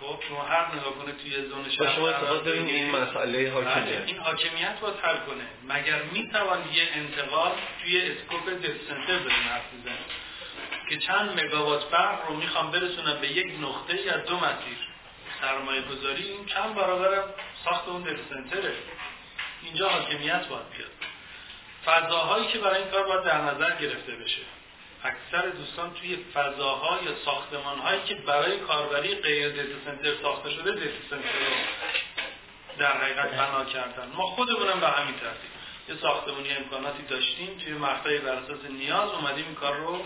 [0.00, 4.04] خب شما هر نگاه کنه توی زون شهر شما اعتقاد دارین این مسئله حاکمیت بله،
[4.06, 5.46] این حاکمیت باید حل کنه.
[5.68, 8.44] مگر می‌توان یه انتقال توی اسکوپ
[8.88, 10.04] سنتر بدون حرف بزنیم؟
[10.90, 14.78] که چند مگاوات برق رو می‌خوام برسونم به یک نقطه یا دو مسیر.
[15.40, 17.24] سرمایه گذاری این چند برابر
[17.64, 18.74] ساخت اون سنتره.
[19.62, 20.90] اینجا حاکمیت باید بیاد.
[21.84, 24.40] فضاهایی که برای این کار باید در نظر گرفته بشه.
[25.04, 30.70] اکثر دوستان توی فضاها یا ساختمان هایی که برای کاربری غیر دیتا سنتر ساخته شده
[30.70, 31.56] دیتا سنتر رو
[32.78, 34.08] در حقیقت بنا کردن.
[34.16, 35.50] ما خودمونم به همین ترتیب.
[35.88, 40.04] یه ساختمانی امکاناتی داشتیم توی مقطعی بر اساس نیاز اومدیم این کار رو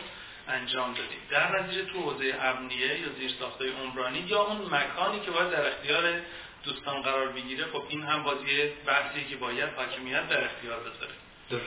[0.49, 1.18] انجام دادیم.
[1.30, 5.66] در نتیجه تو حوزه امنیه یا زیر ساخته عمرانی یا اون مکانی که باید در
[5.66, 6.20] اختیار
[6.64, 11.14] دوستان قرار بگیره خب این هم بازی بحثی که باید حاکمیت در اختیار بذاره.
[11.51, 11.64] درست.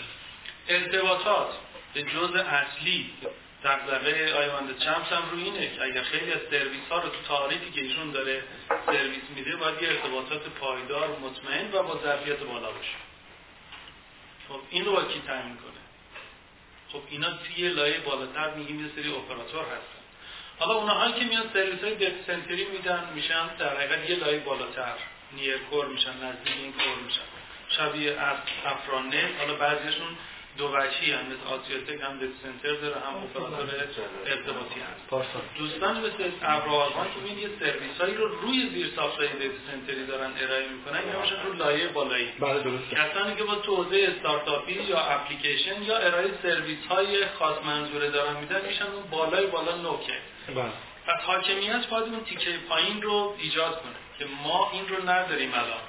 [0.67, 1.53] ارتباطات.
[1.95, 3.13] به جز اصلی
[3.63, 7.71] دقدقه آیوند چمس هم روی اینه که اگر خیلی از سرویس ها رو تو تعریفی
[7.71, 8.43] که ایشون داره
[8.85, 12.97] سرویس میده باید یه ارتباطات پایدار مطمئن و با ظرفیت بالا باشه.
[14.49, 15.81] خب این رو باید کی تعمین کنه؟
[16.91, 20.01] خب اینا توی لایه بالاتر میگیم یه سری اپراتور هستن.
[20.59, 24.95] حالا اونهایی که میان سرویس های سنتری میدن میشن در حقیقت یه لایه بالاتر.
[25.31, 27.21] near core میشن نزدیک این core میشن.
[27.69, 28.17] شبیه
[28.65, 30.17] افرانت حالا بعضیشون
[30.57, 33.69] دو وجهی هم مثل آسیاتک هم data center داره هم اپراتور
[34.25, 35.09] ارتباطی هست.
[35.57, 40.05] دوستان مثل ابرآروان که این یه سرویس هایی رو روی زیر ساختای data center ی
[40.05, 42.27] دارن ارائه می‌کنن اینا میشن رو لایه بالایی.
[42.39, 48.09] بله درست کسانی که با توزیع استارتاپی یا اپلیکیشن یا ارائه سرویس های خاص منظوره
[48.09, 50.63] دارن میدن میشن اون بالای بالا نوکه بله.
[51.07, 55.83] پس حاکمیت باید اون تیکه پایین رو ایجاد کنه که ما این رو نداریم الان.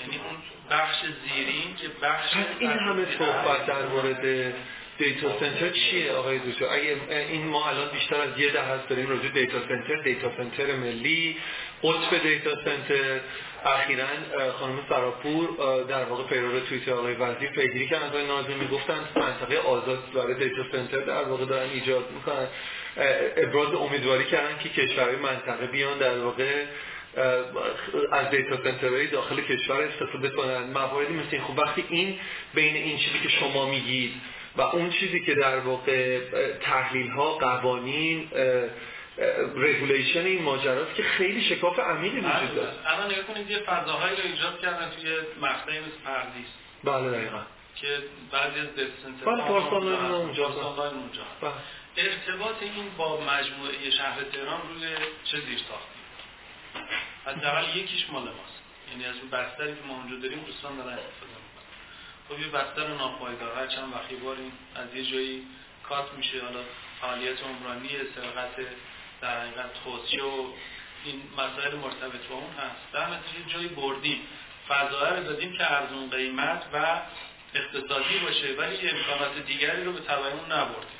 [0.00, 0.36] یعنی اون
[0.70, 4.54] بخش زیرین که بخش این همه صحبت در مورد
[4.98, 9.28] data center چیه آقای دوستو اگه این ما الان بیشتر از یه دهه داریم راجع
[9.28, 11.36] data center data center ملی
[11.82, 13.20] قطب data center
[13.64, 14.06] اخیرا
[14.58, 15.48] خانم سراپور
[15.88, 18.06] در واقع پیرو توییت آقای وزیر پیگیری کردن.
[18.06, 22.46] آقای ناظمی می‌گفتن منطقه آزاد برای data center در واقع دارن ایجاد می‌کنن.
[23.36, 26.64] ابراز امیدواری کردن که کشورهای منطقه بیان در واقع
[28.12, 30.62] از data center های داخل کشور استفاده کنن.
[30.62, 32.18] مواردی مثل این خب وقتی این
[32.54, 34.12] بین این چیزی که شما میگید
[34.56, 36.20] و اون چیزی که در واقع
[36.60, 38.28] تحلیل ها قوانین
[39.56, 42.72] regulation این ماجراست که خیلی شکاف عمیقی وجود داره.
[42.86, 46.46] الان نگاه کنید یه فضاهایی رو ایجاد کردن توی مقطعی مثل پردیس.
[46.84, 47.40] بله دقیقا.
[47.76, 47.86] که
[48.32, 51.22] بعضی از data center بله پارسال اونجا اونجا.
[51.96, 54.88] ارتباط این با مجموعه شهر تهران روی
[55.24, 55.95] چه زیر ساختی
[57.26, 58.62] حداقل یکیش مال ماست.
[58.90, 61.66] یعنی از اون بستری که ما اونجا داریم دوستان دارن استفاده می‌کنن.
[62.28, 64.36] خب یه بستر ناپایدار هر چند وقتی بار
[64.74, 65.46] از یه جایی
[65.88, 66.60] کات میشه حالا
[67.00, 68.56] فعالیت عمرانی سرقت
[69.20, 70.52] در حقیقت توصیه و
[71.04, 72.92] این مسائل مرتبط با اون هست.
[72.92, 74.20] در نتیجه جایی بردیم.
[74.68, 77.00] فضایه رو دادیم که ارزون قیمت و
[77.54, 80.96] اقتصادی باشه ولی امکانات دیگری رو به تبعیمون نبردیم.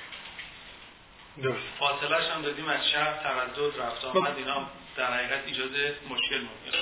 [1.43, 1.66] درست.
[1.79, 5.70] فاصلش هم دادیم از شهر تردد رفت آمد اینا در حقیقت ایجاد
[6.11, 6.78] مشکل ممکن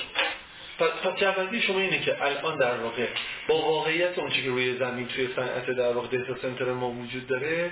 [0.79, 3.07] پس جوازی شما اینه که الان در واقع
[3.47, 7.71] با واقعیت اون که روی زمین توی صنعت در واقع دیتا سنتر ما وجود داره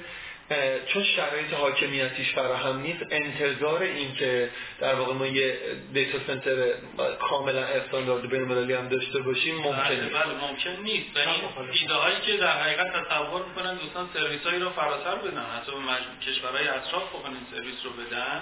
[0.88, 5.58] چون شرایط حاکمیتیش فراهم نیست انتظار این که در واقع ما یه
[5.94, 6.74] دیتا سنتر
[7.20, 11.18] کاملا استاندارد بین‌المللی هم داشته باشیم ممکن نیست بله ممکن نیست.
[11.18, 15.42] و این ایده هایی که در حقیقت تصور می‌کنن دوستان سرویس هایی رو فراتر بدن
[15.42, 18.42] حتی به کشورهای اطراف بخوان این سرویس رو بدن.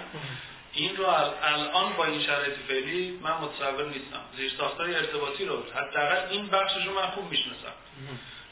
[0.73, 1.05] این رو
[1.43, 4.21] الان با این شرایط فعلی من متصور نیستم.
[4.37, 7.73] زیر ساختای ارتباطی رو حداقل این بخشش رو من خوب می‌شناسم.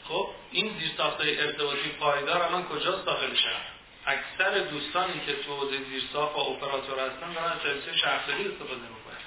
[0.04, 3.62] خب این زیر ساختای ارتباطی پایدار الان کجاست داخل شهر؟
[4.06, 9.20] اکثر دوستانی که تو حوزه زیر ساخت و اپراتور هستن دارن سرویس شهرداری استفاده می‌کنن.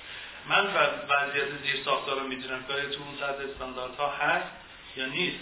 [0.49, 0.65] من
[1.09, 4.47] وضعیت زیرساختا رو می‌دونم که تو اون سطح استانداردها هست
[4.97, 5.39] یا نیست.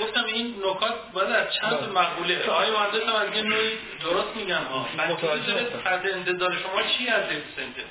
[0.00, 1.92] گفتم این نکات باید از چند.
[1.94, 3.70] مقوله آقای مهندس هم از یه نوعی
[4.02, 5.64] درست میگن ها متوجه.
[5.84, 7.82] تا انتظار شما چیه از data center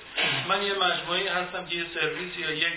[0.49, 2.73] من یه مجموعی هستم که یه سرویس یا یک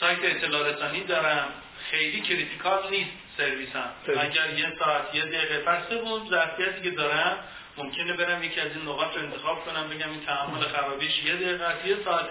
[0.00, 1.48] سایت اطلاع رسانی دارم
[1.90, 4.20] خیلی critical نیست سرویسم سرویس.
[4.20, 7.38] اگر یه ساعت یه دقیقه پس اون ظرفیتی که دارم
[7.76, 11.88] ممکنه برم یکی از این نقاط رو انتخاب کنم بگم این تحمل خرابیش یه دقیقه
[11.88, 12.28] یه ساعت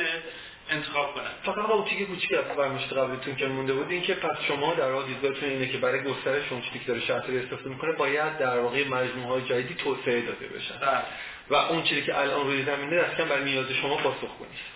[0.70, 4.14] انتخاب کنم فقط با اون تیک کوچیک از فرمایشات قبلتون که مونده بود این که
[4.14, 7.70] پس شما در واقع دیدگاهتون اینه که برای گسترش اون چیزی که داره شهرداری استفاده
[7.70, 11.02] می‌کنه باید در واقع مجموعه های جدیدی توسعه داده بشن بله.
[11.50, 14.76] و اون چیزی که الان روی زمینه دستکم برای نیاز شما پاسخگو نیست.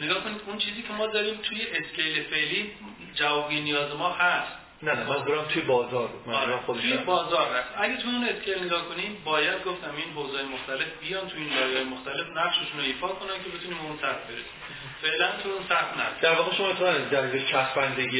[0.00, 2.72] نگاه کنید اون چیزی که ما داریم توی scale فعلی
[3.14, 4.59] جوابگوی نیاز ما هست.
[4.82, 6.80] نه نه منظورم توی بازار منظورم آره.
[6.80, 6.96] توی.
[6.96, 11.42] بازار هست اگه توی اون scale نگاه کنیم باید گفتم این حوزه‌های مختلف بیان توی
[11.42, 14.60] این لایه‌های مختلف نقششون رو ایفا کنن که بتونیم اون سطح برسیم
[15.02, 18.18] فعلا تو اون سطح نرسیم در واقع شما اتفاقا درد چسبندگی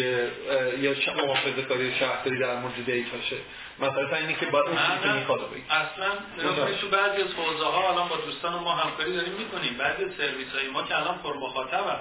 [0.78, 0.94] یا
[1.26, 3.36] محافظه کاری شهرداری در مورد data شه
[3.78, 5.18] مثلا اینی که باید اون چیزی که نه، نه.
[5.18, 6.08] می‌خواد رو بگید اصلا
[6.38, 6.76] نه.
[6.80, 10.52] تو بعضی از حوزه ها الان با دوستان ما همکاری داریم می‌کنیم بعضی از سرویس
[10.54, 12.00] های ما که الان پر مخاطبن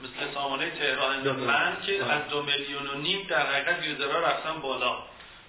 [0.00, 1.32] مثل سامانه تهران نه.
[1.32, 2.12] من که نه.
[2.12, 4.98] از دو میلیون و نیم در حقیقت user ها رفتن بالا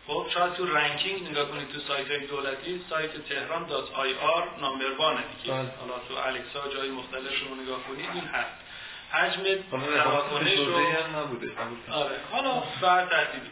[0.07, 4.47] خب شاید تو ranking نگاه کنید تو سایت های دولتی سایت تهران dot ir number
[4.61, 5.71] one ه دیگه بله.
[5.79, 8.55] حالا تو الکسا جای مختلف رو نگاه کنید این هست
[9.11, 10.77] حجم تراکنش رو.
[11.91, 13.47] آره حالا به هر ترتیبی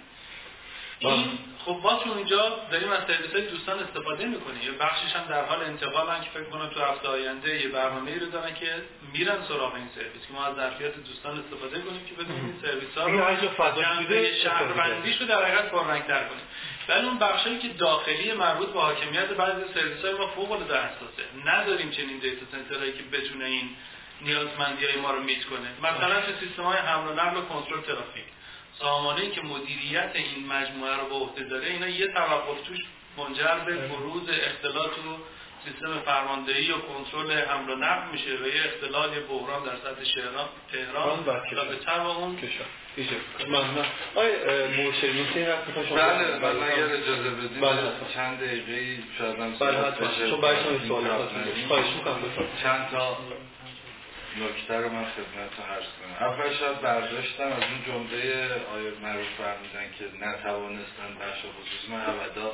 [1.02, 1.12] بله.
[1.12, 5.26] این خب ما تو اونجا داریم از سرویس های دوستان استفاده می‌کنیم یه بخشش هم
[5.30, 8.76] در حال انتقالن که فکر کنم تو هفته آینده یه برنامه رو دارن که
[9.14, 12.98] میرن سراغ این سرویس که ما از ظرفیت دوستان استفاده کنیم که بتونیم این سرویس
[12.98, 16.46] ها فضا جنبه شهروندیش رو در حقیقت پررنگتر کنیم.
[16.88, 21.24] ولی اون بخشایی که داخلی مربوط به حاکمیت بعضی سرویس های ما فوق العاده حساسه.
[21.46, 23.70] نداریم چنین data center هایی که بتونه این
[24.22, 25.94] نیازمندی های ما رو میت کنه.
[25.94, 28.26] مثلا تو سیستم های حمل و نقل و کنترل ترافیک.
[28.80, 32.78] سامانه که مدیریت این مجموعه رو به عهده داره اینا یه توقف توش
[33.18, 35.18] منجر به بروز اختلال تو
[35.66, 40.04] سیستم فرماندهی و کنترل حمل و نقل میشه و یه اختلال یه بحران در سطح
[40.04, 41.20] شهران تهران.
[41.20, 42.66] و به اون کشور
[43.48, 43.86] ممنون
[44.16, 47.92] آقای اه، مرشد این رفت می‌خوام شما بله بله بله اگر اجازه بدید بله.
[48.14, 50.08] چند دقیقه شاید هم بله حتما.
[50.30, 51.08] چون این سوال.
[51.08, 51.28] کار
[51.68, 52.48] خواهش می‌کنم.
[52.64, 53.18] چند تا
[54.42, 59.88] نکته رو من خدمتتون عرض کنم اول شاید برداشتم از اون جمله آیه معروف فرمودن
[60.00, 62.52] که نتوانستن بخش خصوصی من ابدا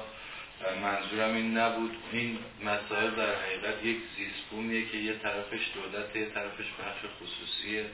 [0.71, 1.91] منظورم این نبود.
[2.11, 7.85] این مسائل در حقیقت یک زیستبومیه که یه طرفش دولت یه طرفش بخش خصوصیه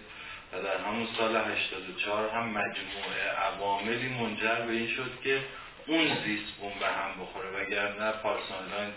[0.53, 5.43] و در همون سال 84 هم مجموعه عواملی منجر به این شد که
[5.87, 7.49] اون زیستبوم به هم بخوره.
[7.49, 8.91] وگرنه پارس آنلاین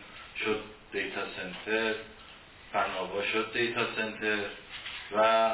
[0.44, 1.94] شد دیتا سنتر
[2.72, 4.38] فناوا شد دیتا سنتر.
[5.16, 5.50] و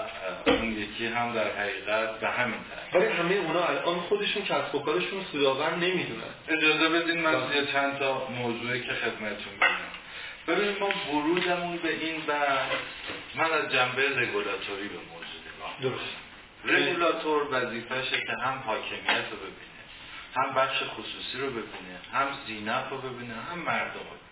[0.47, 2.95] اون یکی هم در حقیقت به همین طرف.
[2.95, 6.23] ولی همه اونا الان خودشون کسب و کارشون سودآور نمی‌دونن.
[6.49, 7.57] اجازه بدین من بله.
[7.57, 9.99] یه چند تا موضوعی که خدمتتون بگم
[10.49, 12.73] ببینید ما ورودمون به این بحث
[13.35, 16.17] من از جنبه رگولاتوری به موضوع نگاه درست.
[16.65, 19.79] رگولاتور وظیفشه که هم حاکمیت رو ببینه
[20.35, 24.28] هم بخش خصوصی رو ببینه هم زینف رو ببینه هم مردم رو ببینه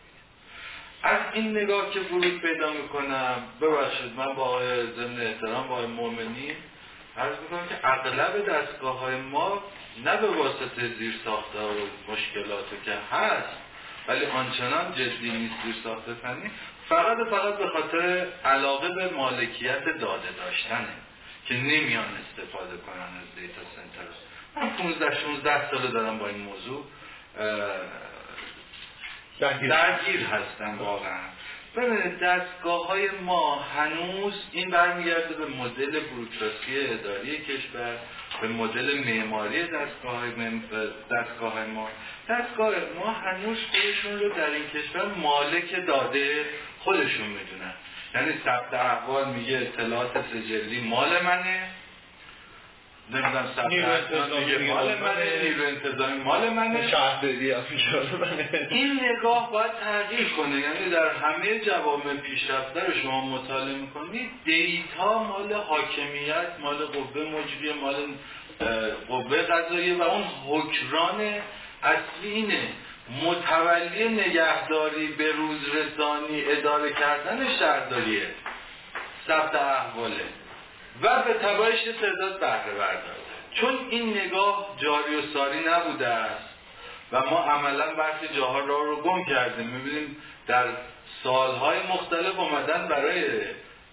[1.07, 5.87] از این نگاه که ورود پیدا می‌کنم ببخشید من با آقای ضمن احترام با آقای
[5.87, 6.53] مومنی
[7.17, 9.63] عرض می‌کنم که اغلب دستگاه های ما
[10.05, 11.73] نه به واسطه زیر ساخته و
[12.13, 13.57] مشکلات که هست
[14.09, 16.51] ولی آنچنان جدی نیست زیر ساخته فنی
[16.89, 20.95] فقط فقط به خاطر علاقه به مالکیت داده داشتنه
[21.47, 24.09] که نمیان استفاده کنن از دیتا سنتر
[24.57, 26.85] من 15 16 ساله دارم با این موضوع
[29.41, 29.69] درگیر.
[29.69, 31.21] درگیر هستن واقعا.
[31.77, 37.97] ببینید دستگاه های ما هنوز این برمیگرده به مدل بروکراسی اداری کشور
[38.41, 40.31] به مدل معماری دستگاه های,
[41.11, 41.89] دستگاه های ما.
[42.29, 46.45] دستگاه ما هنوز خودشون رو در این کشور مالک داده
[46.79, 47.75] خودشون می‌دونن.
[48.15, 51.69] یعنی ثبت احوال میگه اطلاعات سجلی مال منه.
[53.11, 54.69] نمی‌دونم ثبت نیرو انتظامی.
[54.69, 55.43] مال منه.
[55.43, 56.23] نیرو انتظامی.
[56.23, 56.89] مال منه.
[56.89, 57.55] شهرداری.
[58.71, 60.61] این نگاه باید تغییر کنه.
[60.61, 67.73] یعنی در همه جوامع پیشرفته رو شما مطالعه می‌کنید دیتا مال حاکمیت مال قوه مجریه
[67.73, 67.95] مال
[69.09, 71.35] قوه قضاییه و اون حکران
[71.83, 72.69] اصلی اینه.
[73.25, 78.27] متولی نگهداری به روزرسانی اداره کردن شهرداریه.
[79.27, 80.25] ثبت احواله.
[81.03, 83.17] و به تبعش یه تعداد بهره برداره
[83.55, 86.49] چون این نگاه جاری و ساری نبوده است
[87.13, 89.67] و ما عملا برخی جاها را رو گم کردیم.
[89.67, 90.17] می‌بینیم
[90.47, 90.65] در
[91.25, 93.25] سالهای مختلف اومدن برای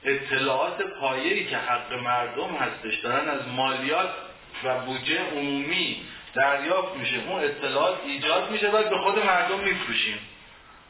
[0.03, 4.09] اطلاعات پایه‌ای که حق مردم هستش دارن از مالیات
[4.63, 6.01] و بودجه عمومی
[6.33, 7.15] دریافت میشه.
[7.27, 10.19] اون اطلاعات ایجاد میشه بعد به خود مردم میفروشیم.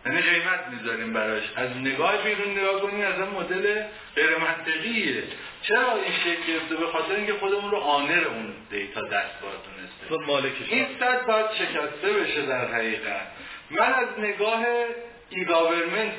[0.06, 1.44] یعنی قیمت می‌ذاریم براش.
[1.56, 3.84] از نگاه بیرون نگاه کنیم از مدل
[4.16, 5.24] غیر منطقیه
[5.62, 10.08] چرا این شکل گرفته؟ به خاطر اینکه خودمون رو آنر اون دیتا دستگاه دونسته.
[10.70, 13.28] این صد باید شکسته بشه در حقیقت.
[13.70, 14.66] من از نگاه
[15.30, 15.46] ای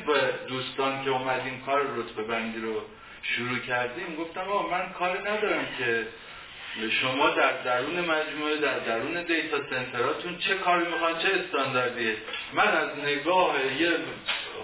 [0.07, 2.83] به دوستان که اومدیم کار رتبه بندی رو
[3.23, 6.07] شروع کردیم گفتم آه من کار ندارم که
[6.91, 12.17] شما در درون مجموعه در درون دیتا سنتراتون چه کاری می‌خوان چه استانداردیه؟
[12.53, 13.91] من از نگاه یه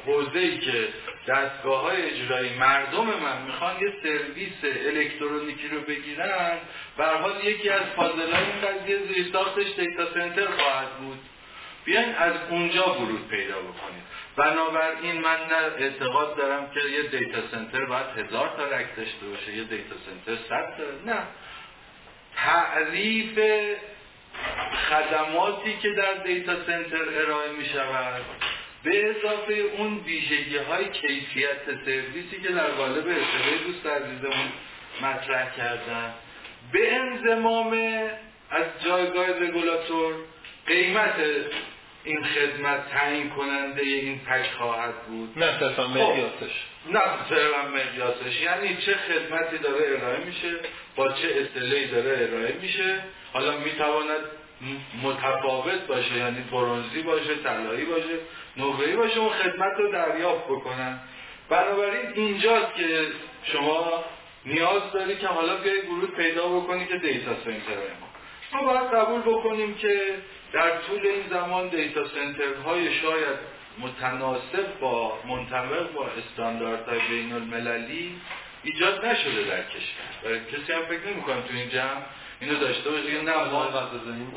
[0.06, 0.88] حوزه ای که
[1.28, 6.58] دستگاه های اجرایی مردم من می‌خوان یه سرویس الکترونیکی رو بگیرن
[6.98, 11.18] حال یکی از پازل های این قضیه زیرساختش دیتا سنتر خواهد بود.
[11.84, 14.02] بیاین از اونجا ورود پیدا بکنید
[14.36, 15.38] بنابراین من
[15.78, 20.42] اعتقاد دارم که یه data center باید هزار تا rack داشته باشه یه data center
[20.48, 21.22] صد تا نه.
[22.44, 23.38] تعریف
[24.90, 28.22] خدماتی که در data center ارائه می شود
[28.82, 34.52] به اضافه اون ویژگی های کیفیت سرویسی که در قالب ارتباطی دوست عزیزمون
[35.02, 36.14] مطرح کردن.
[36.72, 37.72] به انضمام
[38.50, 40.14] از جایگاه رگولاتور
[40.66, 41.14] قیمت
[42.04, 45.38] این خدمت تعیین کننده این پک خواهد بود.
[45.38, 46.14] نه صرفا خب،
[46.86, 48.40] نه صرفا مقیاسش.
[48.40, 50.60] یعنی چه خدمتی داره ارائه میشه
[50.96, 53.00] با چه اصطلاحی داره ارائه میشه.
[53.32, 54.20] حالا می‌تواند
[55.02, 58.18] متفاوت باشه یعنی برونزی باشه طلایی باشه
[58.56, 61.00] نقره‌ای باشه اون خدمت رو دریافت بکنن.
[61.48, 63.06] بنابراین اینجاست که
[63.44, 64.04] شما
[64.46, 68.10] نیاز داری که حالا بیای ورود پیدا بکنی که دیتا سنتر ما
[68.52, 70.14] ما باید قبول بکنیم که
[70.52, 73.38] در طول این زمان دیتا سنترهای شاید
[73.78, 78.20] متناسب با منطبق با استانداردهای بین المللی
[78.62, 80.38] ایجاد نشده در کشور.
[80.38, 82.02] کسی هم فکر نمی تو این جمع
[82.40, 83.22] اینو داشته باشه.
[83.22, 83.66] نه ما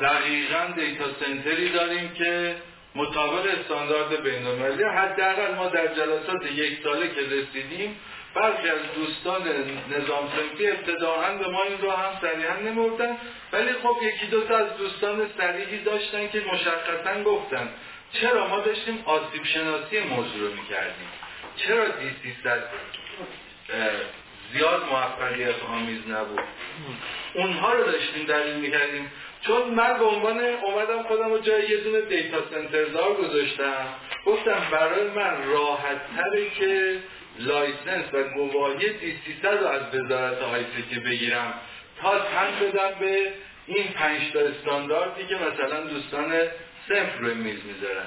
[0.00, 2.56] دقیقا دیتا سنتری داریم که
[2.94, 7.96] مطابق استاندارد بین المللی حداقل ما در جلسات یک ساله که رسیدیم
[8.34, 9.42] برخی از دوستان
[9.90, 13.16] نظام سنفی ابتداعا به ما این رو هم صریحا نموردن
[13.52, 17.68] ولی خب یکی دو تا از دوستان صریحی داشتن که مشخصا گفتن
[18.12, 21.08] چرا ما داشتیم آسیب شناسی موضوع رو می‌کردیم؟
[21.56, 22.62] چرا دی 300
[24.52, 26.40] زیاد موفقیت آمیز نبود؟
[27.34, 29.12] اونها رو داشتیم دلیل می‌کردیم.
[29.40, 33.86] چون من به عنوان اومدم خودم رو جای یه دونه دیتا سنتر دار گذاشتم.
[34.26, 36.96] گفتم برای من راحت تره که
[37.38, 40.36] license و گواهی دی 300 رو از وزارت
[40.90, 41.54] که بگیرم.
[42.02, 43.32] تا تن بدم به
[43.66, 46.32] این پنج تا استانداردی که مثلا دوستان
[46.88, 48.06] فرضا روی میز می‌ذارن.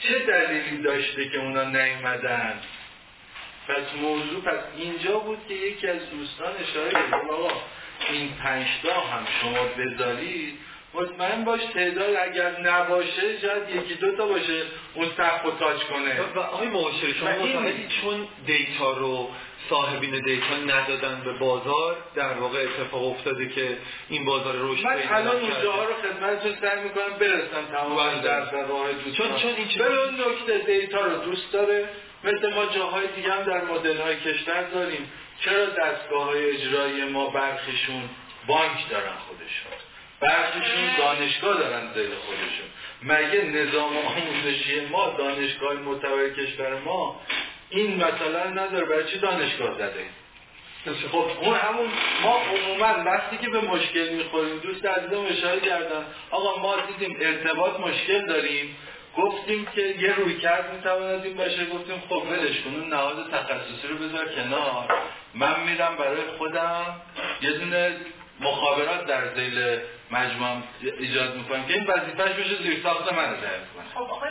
[0.00, 2.60] چه دلیلی داشته که اونا نیومدن؟
[3.68, 7.50] پس موضوع پس اینجا بود که یکی از دوستان اشاره کرد آقا
[8.12, 10.58] این پنج تا هم شما بذارید
[10.94, 14.62] مطمئن باش تعداد اگر نباشه شاید یکی دو تا باشه
[14.94, 16.20] اون سخت و تاچ کنه.
[16.34, 19.30] و آقای معاشر شما متحدی چون دیتا رو
[19.70, 23.78] صاحبین دیتا ندادن به بازار در واقع اتفاق افتاده که
[24.08, 28.22] این بازار رشد من الان اونجاها رو خدمتتون سعی می‌کنم برسم تمام بله.
[28.22, 31.88] در راه چون چون این چیز نکته دیتا رو دوست داره.
[32.24, 35.10] مثل ما جاهای دیگه هم در مدل های کشور داریم.
[35.40, 38.02] چرا دستگاه های اجرایی ما برخیشون
[38.46, 39.72] بانک دارن خودشون؟
[40.20, 42.68] برخیشون دانشگاه دارن زیر خودشون.
[43.02, 47.20] مگه نظام آموزشی ما دانشگاه معتبر کشور ما
[47.70, 50.04] این مثلا نداره برای چی دانشگاه زده؟
[51.12, 51.86] خب اون همون
[52.22, 57.80] ما عموما وقتی که به مشکل می‌خوریم دوست عزیزم اشاره کردن آقا ما دیدیم ارتباط
[57.80, 58.76] مشکل داریم
[59.16, 63.88] گفتیم که یه روی کرد می‌تواند این باشه گفتیم خب ولش کن اون نهاد تخصصی
[63.88, 64.88] رو بذار کنار.
[65.34, 67.00] من میرم برای خودم
[67.42, 67.96] یه دونه
[68.40, 69.78] مخابرات در زیل
[70.10, 70.62] مجموعه
[70.98, 71.66] ایجاد می‌کنیم.
[71.66, 73.84] که این وظیفهش بشه زیر ساخت من رو کنه.
[73.94, 74.30] خب آقای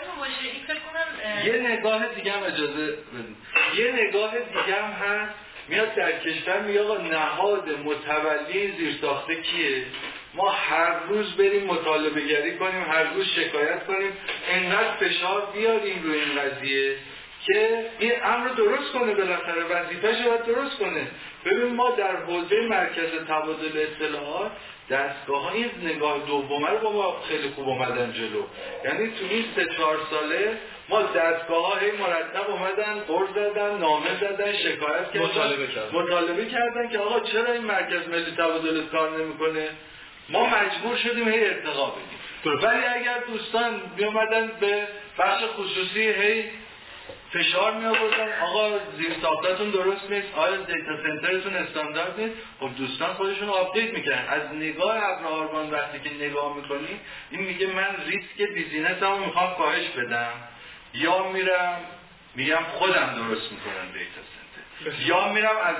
[0.67, 3.37] فکر کنم یه نگاه دیگه هم اجازه بدیم
[3.77, 5.33] یه نگاه دیگه هم هست.
[5.69, 9.83] میاد در کشور میگه آقا نهاد متولی زیر ساخته کیه؟
[10.33, 14.11] ما هر روز بریم مطالبه گری کنیم هر روز شکایت کنیم.
[14.49, 16.95] انقدر فشار بیاریم روی این قضیه
[17.45, 19.63] که این امر درست کنه بالاخره.
[19.63, 21.07] وظیفه‌ش باید درست کنه.
[21.45, 24.51] ببین ما در حوزه مرکز تبادل اطلاعات
[24.89, 28.43] دستگاه های نگاه دومه رو با ما خیلی خوب اومدن جلو.
[28.85, 30.57] یعنی تو این سه چهار ساله
[30.89, 35.25] ما دستگاه های مرتب اومدن برد زدن نامه زدن شکایت کردن.
[35.25, 35.95] مطالبه کردن.
[35.95, 39.69] مطالبه کردن که آقا چرا این مرکز ملی تبادل کار نمی‌کنه؟
[40.29, 42.63] ما مجبور شدیم هی ارتقا بدیم.
[42.63, 44.87] ولی اگر دوستان بیامدن به
[45.19, 46.43] بخش خصوصی هی
[47.33, 50.27] فشار می آوردن آقا زیر ساختتون درست نیست.
[50.35, 54.25] آیا data center تون استاندارد نیست؟ خب دوستان خودشون update می‌کنن.
[54.29, 56.99] از نگاه ابر آروان وقتی که نگاه می‌کنی
[57.31, 60.31] این میگه من ریسک business رو می‌خوام کاهش بدم.
[60.93, 61.79] یا میرم
[62.35, 65.75] میگم خودم درست می‌کنم data center یا میرم از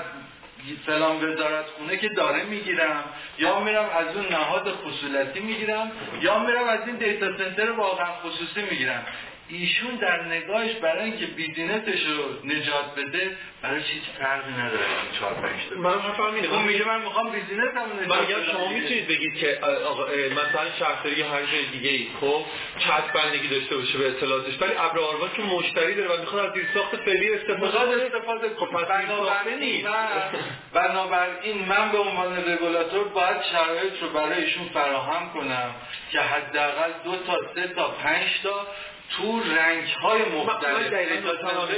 [0.86, 3.04] فلان وزارت خونه که داره می‌گیرم.
[3.38, 5.92] یا میرم از اون نهاد خصولتی می‌گیرم.
[6.20, 9.06] یا میرم از این data center واقعا خصوصی می‌گیرم.
[9.48, 15.18] ایشون در نگاهش برای اینکه business ش رو نجات بده برای چیز فرقی نداره این
[15.18, 15.80] چهار پنج تا.
[15.80, 16.52] من فهمیدم.
[16.52, 21.16] اون میگه من می‌خوام business م نجات من شما می‌تونید بگید که آقا مثلا شهرداری
[21.16, 22.44] یا هر جای دیگه ای خب
[22.78, 26.66] چسبندگی داشته باشه به اطلاعاتش ولی ابر آروان که مشتری داره و می‌خواد از زیر
[26.74, 29.88] ساخت فعلی استفاده استفاده خب پس بنابراین
[30.72, 35.74] بنابراین من به عنوان رگولاتور باید شرایط رو برای ایشون فراهم کنم
[36.12, 38.66] که حداقل دو تا سه تا پنج تا
[39.16, 40.92] تو رنگ های مختلف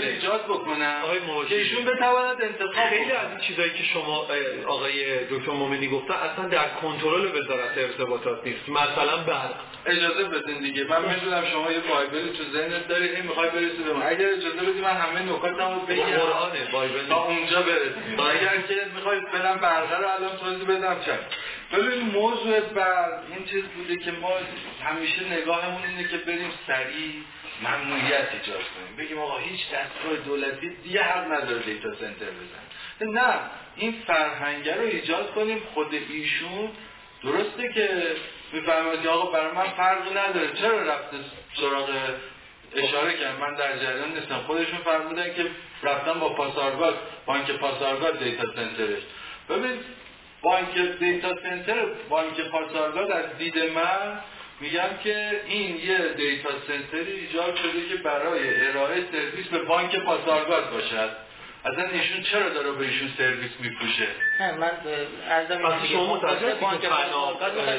[0.03, 1.03] ایجاد بکنن
[1.49, 4.27] که ایشون بتواند انتخاب خیلی از این چیزایی که شما
[4.67, 8.69] آقای دکتر مومنی گفتن اصلا در کنترل وزارت ارتباطات نیست.
[8.69, 9.55] مثلا برق.
[9.87, 10.85] اجازه بدین دیگه.
[10.85, 13.09] من می‌دونم شما یه بایبلی تو ذهنت داری.
[13.09, 16.05] این می‌خوای برسی به من اگر اجازه بدی من همه نکاتمو بگم.
[16.05, 18.21] قرآنه بایبل تا اونجا برسیم.
[18.21, 21.19] اگر که می‌خوای برم برقه رو الان توضیح بدم چه؟
[21.73, 24.31] ببین موضوع بر این چیز بوده که ما
[24.85, 27.23] همیشه نگاهمون اینه که بریم سریع
[27.63, 28.97] ممنوعیت ایجاد کنیم.
[28.99, 33.35] بگیم آقا هیچ دستگاه دولتی دیگه حق نداره دیتا سنتر بزن نه
[33.77, 36.71] این فرهنگه رو ایجاد کنیم خود ایشون.
[37.23, 38.17] درسته که
[39.03, 40.53] که آقا برای من فرقی نداره.
[40.55, 41.17] چرا رفته
[41.57, 41.91] سراغ
[42.77, 44.39] اشاره کرد؟ من در جریان نیستم.
[44.39, 45.47] خودشون فرمودن که
[45.83, 49.03] رفتن با پاسارگاد بانک پاسارگاد data center ش.
[49.49, 49.79] ببین
[50.43, 54.21] بانک data center بانک پاسارگاد از دید من
[54.61, 59.97] میگم که این یه data center ی ایجاد شده که برای ارائه سرویس به بانک
[59.97, 61.30] پاسارگاد باشد.
[61.65, 64.07] اصلا ایشون چرا داره به ایشون سرویس میفروشه
[64.41, 64.71] نه من
[65.31, 66.87] عرضم پس شما متوجه بانک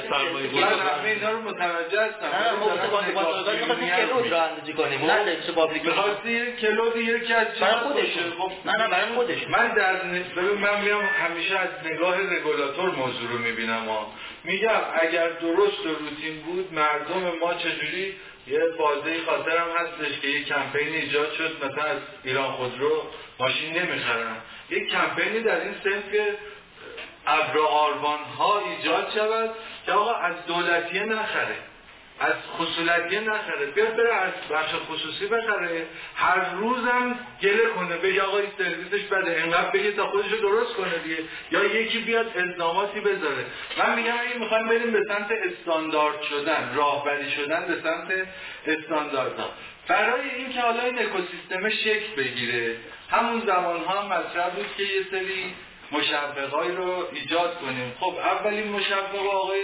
[0.09, 2.25] سرمایه من همه اینا رو متوجه هستم.
[2.25, 5.05] نه ما بانک می‌خواستیم cloud راه اندازی کنیم.
[5.05, 5.23] نه.
[5.23, 8.23] لکس پابلیک می‌خواستی کلود یکی از برای خودشون
[8.65, 13.37] نه نه برای خودشون من در ببین من میام همیشه از نگاه رگولاتور موضوع رو
[13.37, 14.07] می‌بینم ها.
[14.43, 18.15] میگم اگر درست و روتین بود مردم ما چجوری؟
[18.47, 23.03] یه بازه خاطرم هستش که یه کمپین ایجاد شد مثلا از ایران خودرو.
[23.41, 24.35] ماشین نمی‌خرن
[24.69, 26.35] یه کمپینی در این سنف که
[27.27, 29.49] ابر آروان ها ایجاد شود
[29.85, 31.55] که آقا از دولتیه نخره.
[32.19, 33.65] از خصولتیه نخره.
[33.65, 35.85] بره از بخش خصوصی بخره.
[36.15, 37.97] هر روزم گله کنه.
[37.97, 39.41] بگه آقا این سرویسش بده.
[39.43, 41.17] انقدر بگه تا خودشو درست کنه دیگه.
[41.51, 43.45] یا یکی بیاد الزاماتی بذاره.
[43.77, 48.27] من میگم اگه می‌خوایم بریم به سمت استاندارد شدن راهبری شدن به سمت
[48.67, 49.49] استانداردها.
[49.87, 52.75] برای اینکه حالا این اکوسیستم شکل بگیره
[53.11, 55.53] همون زمان ها هم مطرح بود که یه سری
[55.91, 57.93] مشوقایی رو ایجاد کنیم.
[57.99, 59.61] خب اولین مشوق آقای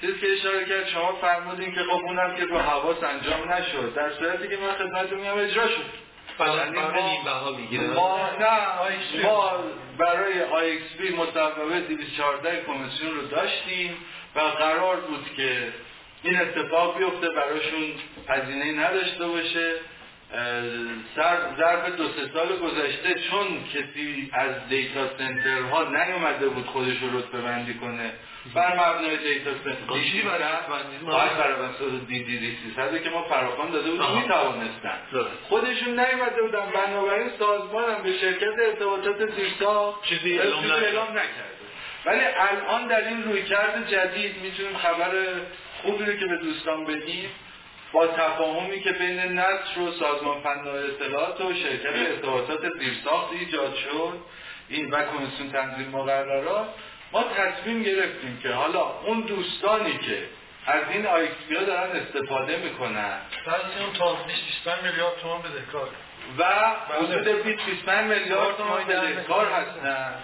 [0.00, 3.94] چیز که اشاره کرد شما فرمودین که خب اونم که رو حواس انجام نشد.
[3.94, 5.84] در صورتی که من خدمتتون میگم اجرا شد.
[7.72, 9.52] یعنی ما, نه ما
[9.98, 13.96] برای IXP مصوبه 214 کمیسیون رو داشتیم
[14.36, 15.72] و قرار بود که
[16.22, 17.92] این اتفاق بیفته براشون
[18.28, 19.72] هزینه نداشته باشه.
[21.56, 27.40] ظرف دو سه سال گذشته چون کسی از دیتا سنترها نیومده بود خودش رو رتبه
[27.40, 28.12] بندی کنه.
[28.54, 32.56] بر مبنای دیتا سنتر دیشی برای برای دی دی دی
[32.92, 34.98] سی که ما فراخوان داده بودیم می‌توانستن.
[35.42, 36.66] خودشون نیومده بودن.
[36.74, 40.64] بنابراین سازمان هم به شرکت ارتباطات زیرسا چیزی اعلام
[41.10, 41.58] نکرده.
[42.06, 45.10] ولی الان در این رویکرد جدید می‌تونیم خبر
[45.82, 47.30] خوبی رو که به دوستان بدیم.
[47.92, 54.18] با تفاهمی که بین نصر و سازمان فنای اطلاعات و شرکت ارتباطات زیرساخت ایجاد شد
[54.68, 56.68] این و کمیسیون تنظیم مقررات
[57.12, 60.22] ما تصمیم گرفتیم که حالا اون دوستانی که
[60.66, 63.18] از این آیکس ها دارن استفاده می‌کنن.
[63.80, 65.88] اون تا 25 میلیارد تومان بدهکار.
[66.38, 66.44] و
[66.94, 70.14] حدود 25 میلیارد تومان بدهکار هستن.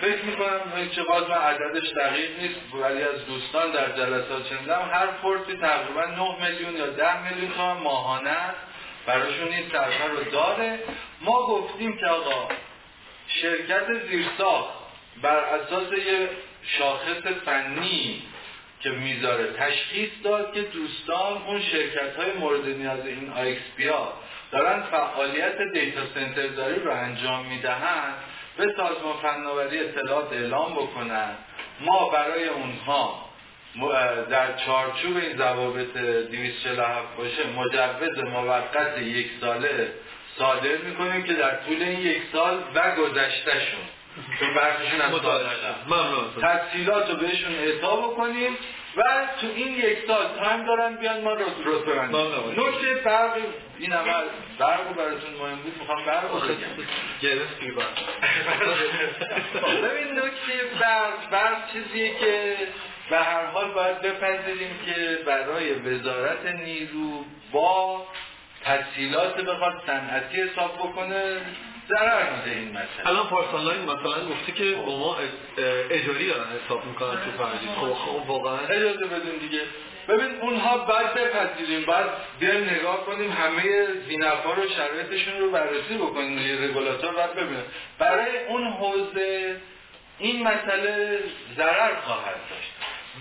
[0.00, 5.06] فکر می‌کنم چه باز من عددش دقیق نیست ولی از دوستان در جلسات شنیدم هر
[5.06, 8.36] پورتی تقریبا 9 میلیون یا 10 میلیون تومان ماهانه
[9.06, 10.78] براشون این سرفه رو داره.
[11.20, 12.48] ما گفتیم که آقا
[13.28, 14.74] شرکت زیرساخت
[15.22, 16.28] بر اساس یه
[16.62, 18.22] شاخص فنی
[18.80, 24.12] که می‌ذاره تشخیص داد که دوستان اون شرکت های مورد نیاز این آیکس ها
[24.50, 28.14] دارن فعالیت دیتا سنتر رو انجام می‌دهند
[28.56, 31.30] به سازمان فناوری اطلاعات اعلام بکنن.
[31.80, 33.26] ما برای اونها
[34.30, 39.92] در چارچوب این ضوابط 247 باشه مجوز موقت یک ساله
[40.38, 43.80] صادر می‌کنیم که در طول این یک سال و گذشتهشون.
[44.40, 45.12] چون برخشون از
[46.40, 48.56] تحصیلات رو بهشون اعطا بکنیم.
[48.96, 49.02] و
[49.40, 51.44] تو این یک سال تایم دارن بیان ما رو
[51.80, 53.38] ببندیم نکته فرق
[53.78, 54.24] این اول
[54.58, 56.40] برق براتون مهم بود می‌خوام برق رو
[57.22, 57.70] گرفتی
[59.82, 62.56] ببین نکته برق برق چیزیه که
[63.10, 68.06] به هر حال باید بپذیریم که برای وزارت نیرو با
[68.64, 71.40] تسهیلات بخواد صنعتی حساب بکنه.
[71.88, 73.06] ضرر میده این مسئله.
[73.06, 75.16] الان پارسال لاین مثلا گفته که با ما
[75.90, 79.60] اجاری دارن حساب می‌کنن تو فرجی خب خب واقعا اجازه بدون دیگه.
[80.08, 82.04] ببین اونها بعد بپذیریم بعد
[82.40, 87.64] بیایم نگاه کنیم همه زینفا رو شرایطشون رو بررسی بکنیم یه رگولاتور بعد ببینیم.
[87.98, 89.56] برای اون حوزه
[90.18, 91.18] این مسئله
[91.56, 92.72] ضرر خواهد داشت.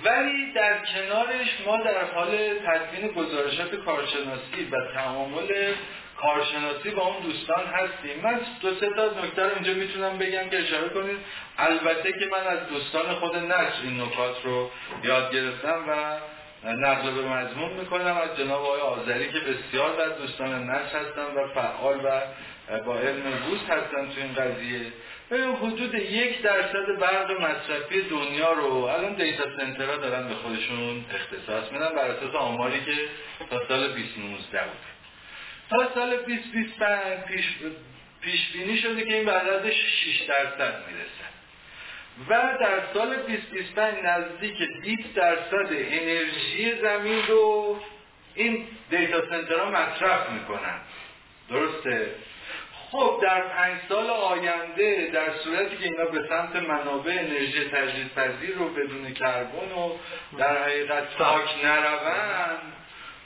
[0.03, 2.37] ولی در کنارش ما در حال
[2.67, 5.73] تدوین گزارشات کارشناسی و تعامل
[6.21, 8.21] کارشناسی با اون دوستان هستیم.
[8.23, 11.17] من دو سه تا نکته رو اینجا می‌تونم بگم که اشاره کنید
[11.57, 14.71] البته که من از دوستان خود نشر این نکات رو
[15.03, 16.17] یاد گرفتم و
[16.69, 18.17] نقل به مضمون می‌کنم.
[18.17, 22.21] از جناب آقای آذری که بسیار در دوستان نشر هستن و فعال و
[22.85, 24.81] با علم روز هستن تو این قضیه.
[25.61, 31.89] حدود یک درصد برق مصرفی دنیا رو الان دیتا سنترها دارن به خودشون اختصاص میدن
[31.89, 32.91] بر اساس آماری که
[33.49, 34.94] تا سال 2019 بود.
[35.69, 37.45] تا سال 2025 پیش,
[38.21, 41.25] پیش بینی شده که این به 6 درصد می‌رسه.
[42.29, 47.79] و در سال 2025 نزدیک 20 درصد انرژی زمین رو
[48.35, 50.79] این دیتا سنترها مصرف می‌کنن.
[51.49, 52.15] درسته؟
[52.91, 58.69] خب در پنج سال آینده در صورتی که اینا به سمت منابع انرژی تجدیدپذیر رو
[58.69, 59.91] بدون کربن و
[60.37, 62.73] در حقیقت ساک نروند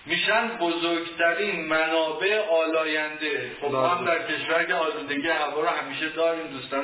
[0.06, 3.52] میشن بزرگترین منابع آلاینده.
[3.62, 6.84] خب ما هم در کشور که آلودگی هوا رو همیشه داریم دوستان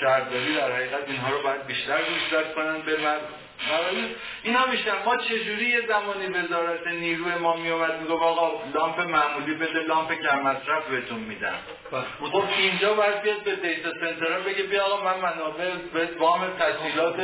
[0.00, 2.96] شهرداری در حقیقت اینها رو باید بیشتر گوشزد کنن به
[4.42, 9.80] اینا میشن ما چجوری یه زمانی وزارت نیروی ما میومد میگو آقا لامپ معمولی بده
[9.80, 11.58] لامپ کم مصرف بهتون میدم.
[11.92, 12.30] بله.
[12.30, 17.16] خب اینجا باید بیاد به دیتا سنترها بگه بیا آقا من منابع به وام تسهیلات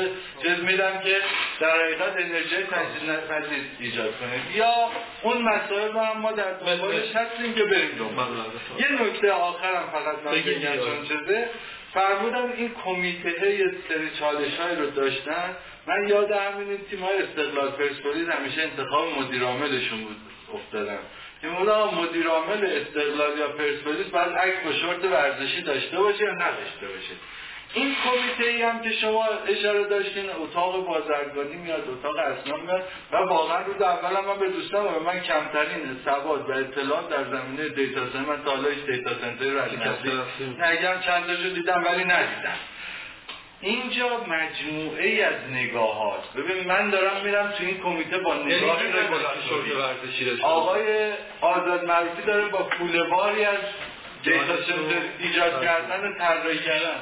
[0.43, 1.17] چیز میدم که
[1.61, 4.57] در حقیقت انرژی تجدید پذیر ایجاد کنه.
[4.57, 4.75] یا
[5.23, 8.27] اون مسائل رو هم ما در دنبالش هستیم که بریم دنبال.
[8.79, 11.51] یه نکته آخرم فقط من بگم چون چیزه.
[11.95, 15.57] فرمودن این کمیته یه سری چالش رو داشتن.
[15.89, 20.17] من یاد همین تیم های استقلال پرسپولیس همیشه انتخاب مدیر عاملشون بود
[20.55, 20.99] افتادم
[21.43, 26.33] این مولا مدیر عامل استقلال یا پرسپولیس باید عکس با شورت ورزشی داشته باشه یا
[26.33, 27.15] نداشته باشه.
[27.75, 32.83] این کمیته ای هم که شما اشاره داشتین اتاق بازرگانی میاد اتاق اسناد میاد
[33.13, 37.69] و واقعا روز اول من به دوستان و من کمترین سواد و اطلاعات در زمینه
[37.69, 39.61] دیتا سنتر من تا حالا دیتا سنتر رو
[40.59, 42.59] نگم چند دیدم ولی ندیدم.
[43.61, 46.33] اینجا مجموعه ای از نگاهات.
[46.37, 48.83] ببین من دارم میرم تو این کمیته با یعنی نگاه
[50.43, 53.59] آقای آزاد معروفی داره با پولواری از
[54.25, 56.97] دیتا سنتر ایجاد کردن و طراحی کردن.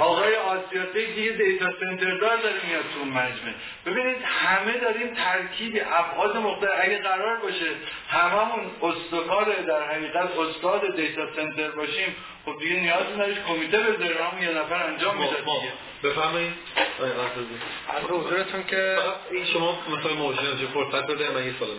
[0.00, 3.52] آقای آسیاتک دیگه دیتا سنتر دار داره میاد تو مجمع.
[3.86, 6.70] ببینید همه داریم ترکیب ابعاد مختلف.
[6.82, 7.66] اگه قرار باشه
[8.08, 14.16] هممون استکار در حقیقت استاد دیتا سنتر باشیم خب دیگه نیاز ندارید کمیته بذاریم.
[14.30, 15.72] همون یه نفر انجام میده دیگه.
[16.04, 16.52] بفرمایید.
[17.88, 18.96] از حضورتون که
[19.52, 21.70] شما مثلا موجود فرصت بده من یه سوال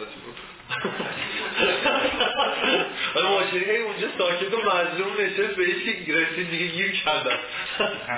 [3.15, 7.37] آره ماشینی اونجا ساکت و مظلوم نشست به هیچ که رسید دیگه گیر کردن.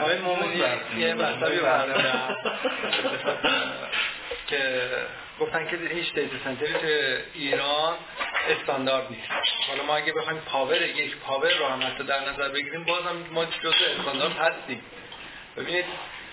[0.01, 0.63] آقای مومونی
[0.97, 1.59] یه مطلبی
[4.47, 4.89] که
[5.39, 6.87] گفتن که هیچ دیتا سنتری تو
[7.33, 7.93] ایران
[8.49, 9.29] استاندارد نیست.
[9.69, 13.45] حالا ما اگه بخوایم power یک power رو هم حتی در نظر بگیریم بازم ما
[13.45, 14.81] جزء استاندارد هستیم.
[15.57, 15.85] ببینید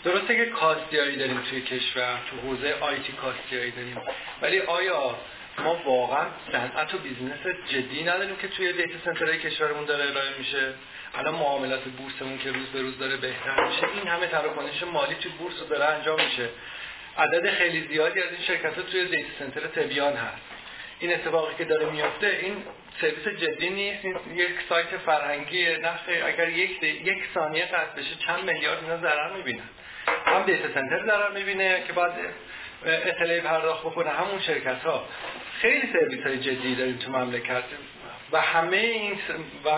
[0.05, 3.97] درسته که کاستیایی داریم توی کشور تو حوزه IT کاستیایی داریم.
[4.43, 5.15] ولی آیا
[5.59, 10.39] ما واقعا صنعت و business جدی نداریم که توی data center های کشورمون داره ارائه
[10.39, 10.75] میشه.
[11.15, 13.89] الان معاملات بورسمون که روز به روز داره بهتر میشه.
[13.95, 16.49] این همه تراکنش مالی توی بورس داره انجام میشه.
[17.19, 20.43] عدد خیلی زیادی از این شرکت ها توی دیتا سنتر تبیان هست.
[20.99, 22.65] این اتفاقی که داره میفته این
[23.01, 24.05] سرویس جدی نیست.
[24.35, 29.69] یک سایت فرهنگی نفس اگر یک یک ثانیه قطع بشه چند میلیارد اینا ضرر می‌بینن.
[30.27, 32.13] هم دیتا سنتر ضرر می‌بینه که بعد
[32.85, 34.11] اطلاعی پرداخت بکنه.
[34.11, 35.09] همون شرکت ها
[35.61, 37.65] خیلی سرویس های جدی داریم تو مملکت.
[38.33, 39.13] و همه این
[39.65, 39.69] و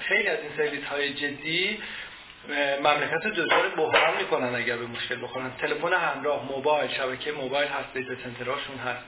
[0.00, 1.78] خیلی از این سرویس های جدی
[2.82, 5.52] مملکت رو دچار بحران می‌کنن اگر به مشکل بخورن.
[5.60, 9.04] تلفن همراه موبایل شبکه موبایل هست دیتا سنتراشون هست.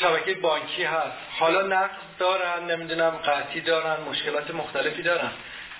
[0.00, 1.16] شبکه بانکی هست.
[1.38, 5.30] حالا نقص دارن نمی‌دونم قطعی دارن مشکلات مختلفی دارن.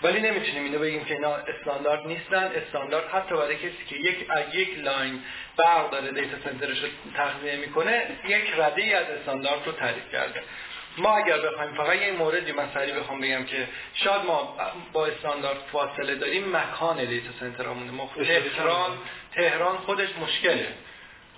[0.02, 2.50] ولی نمی‌تونیم اینو بگیم که اینا استاندارد نیستن.
[2.54, 5.22] استاندارد حتی برای کسی که یک یک line
[5.56, 10.42] برق داره دیتا سنترش رو تغذیه می‌کنه یک رده ای از استاندارد رو تعریف کرده.
[10.98, 14.56] ما اگر بخوایم فقط یه موردی مسئله بخوام بگم که شاید ما
[14.92, 18.98] با استاندارد فاصله داریم مکان دیتا سنترامونه ما تهران
[19.34, 20.66] تهران خودش مشکله.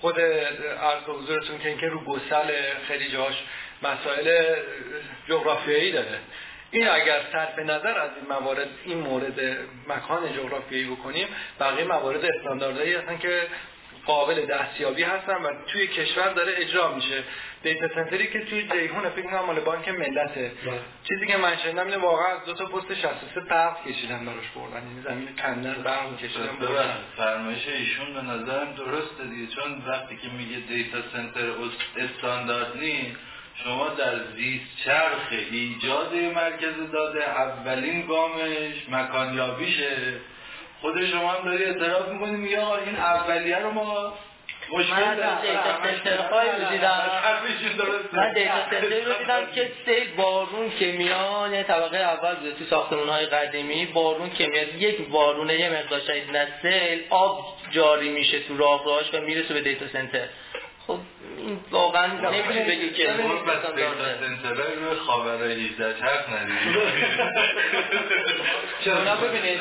[0.01, 2.53] خود عرض حضورتون که اینکه رو گسل
[2.89, 3.35] خیلی جاش
[3.83, 4.57] مسائل
[5.29, 6.19] جغرافیایی داره.
[6.71, 9.41] این اگر صرف نظر از این موارد این مورد
[9.89, 11.29] مکان جغرافیایی بکنیم
[11.61, 13.47] بقیه موارد استانداردهایی هستن که
[14.07, 17.25] قابل دستیابی هستن و توی کشور داره اجرا میشه.
[17.63, 20.53] دیتا سنتری که توی جیهون فکر کنم مال بانک ملته.
[20.67, 20.81] بله.
[21.09, 24.87] چیزی که من شنیدم اینه واقعا از دو تا پست 63 برق کشیدن براش بردن.
[24.87, 26.97] یعنی زمین کندن برق کشیدن بردن.
[27.17, 29.55] فرمایش ایشون به نظرم درسته دیگه.
[29.55, 31.53] چون وقتی که میگه دیتا سنتر
[31.97, 33.17] استاندارد نیست
[33.65, 39.97] شما در زیست چرخ ایجاد مرکز داده اولین گامش مکانیابیشه.
[40.81, 44.15] خود شما هم داری اعتراف می‌کنی میگه آقا این اولیه رو ما
[44.73, 47.03] من دیتا سنترهای رو دیدم.
[48.13, 52.65] من دیتا سنتر رو دیدم که سیل بارون که میان یه طبقه اول بوده تو
[52.65, 58.09] ساختمون های قدیمی بارون که میاد یک وارونه یه مقدار شدید نه سیل آب جاری
[58.09, 60.29] میشه تو راه راهش و می‌رسه به دیتا سنتر.
[61.47, 66.81] این واقعا نمیشه بگی که روی خاوره 18 چرخ ندیدی.
[68.85, 69.61] چرا؟ ببینید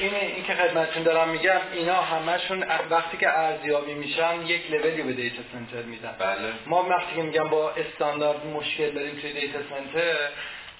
[0.00, 5.12] این این که خدمتتون دارم میگم اینا همشون وقتی که ارزیابی میشن یک لولی به
[5.12, 6.14] دیتا سنتر میدن.
[6.18, 6.52] بله.
[6.66, 10.14] ما وقتی که میگم با استاندارد مشکل داریم توی دیتا سنتر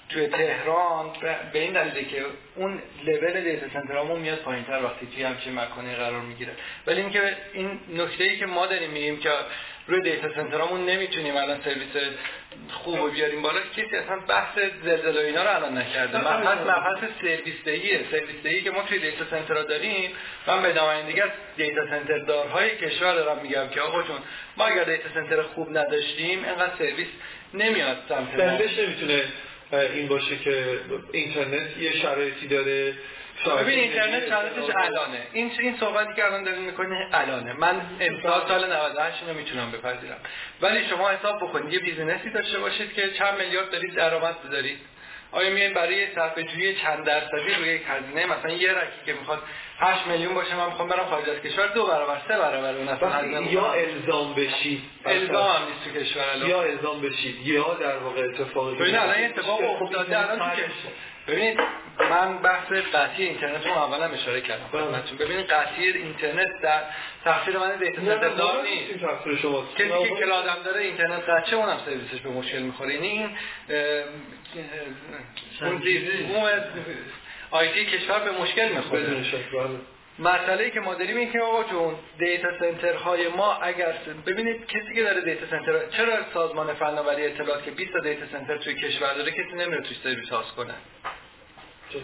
[0.09, 1.13] توی تهران
[1.53, 2.25] به این دلیله که
[2.55, 6.51] اون لول دیتا سنترامون میاد پایینتر وقتی توی همچین مکانی قرار می‌گیره.
[6.87, 9.29] ولی اینکه این نکته ای که ما داریم میگیم که
[9.87, 12.13] روی دیتا سنترامون نمی‌تونیم الان سرویس
[12.69, 16.17] خوب بیاریم بالا کسی اصلا بحث زلزله اینا رو الان نکرده.
[16.17, 20.11] مبحث مبحث سرویس دهیه سرویس دهی که ما توی دیتا سنترها داریم
[20.47, 24.19] من به نمایندگی از دیتا سنتر دارهای کشور دارم میگم که آقا جون
[24.57, 27.07] ما اگر دیتا سنتر خوب نداشتیم اینقدر سرویس
[27.53, 28.45] نمیاد سمت ما.
[28.45, 29.23] نمی‌تونه
[29.71, 30.79] این باشه که
[31.11, 32.93] اینترنت یه شرایطی داره.
[33.59, 35.27] ببین اینترنت شرایطش الانه.
[35.33, 37.53] این این صحبتی که الان دارین می‌کنه الانه.
[37.53, 40.17] من امسال سال 98 اینو می‌تونم بپذیرم.
[40.61, 41.73] ولی شما حساب بکنید.
[41.73, 44.77] یه business ی داشته باشید که چند میلیارد دارید درآمد بذارید.
[45.31, 49.13] آیا میایین برای صرفه جویی چند درصدی روی یک هزینه؟ مثلا یه rack ی که
[49.13, 49.43] می‌خواد
[49.79, 51.67] 8 میلیون باشه من می‌خوام برم خارج از کشور.
[51.67, 54.81] دو برابر سه برابر اون اصلا یا الزام بشید.
[55.05, 56.49] الزام نیست تو کشور الان.
[56.49, 57.47] یا الزام بشید.
[57.47, 60.45] یا در واقع اتفاقی ببین الان اتفاق افتاده الان تو
[61.27, 61.59] ببینید
[62.09, 65.17] من بحث قطعی اینترنت رو اولا اشاره کردم خدمتتون.
[65.17, 66.81] ببینید قطعی اینترنت در
[67.25, 69.05] تقصیر من دیتا سنتر دار نیست.
[69.77, 72.93] کسی که کلادم داره اینترنت قطعه اونم سرویسش به مشکل می‌خوره.
[72.93, 73.29] یعنی این
[75.61, 75.77] اون
[76.27, 76.49] بوم
[77.51, 79.25] IT کشور به مشکل می‌خوره.
[80.19, 83.93] مسئله که ما داریم این که آقا جون دیتا سنترهای ما اگر
[84.25, 88.57] ببینید کسی که داره دیتا سنتر چرا سازمان فناوری اطلاعات که 20 تا دیتا سنتر
[88.57, 90.73] توی کشور داره کسی نمیره توی سرویس host کنه؟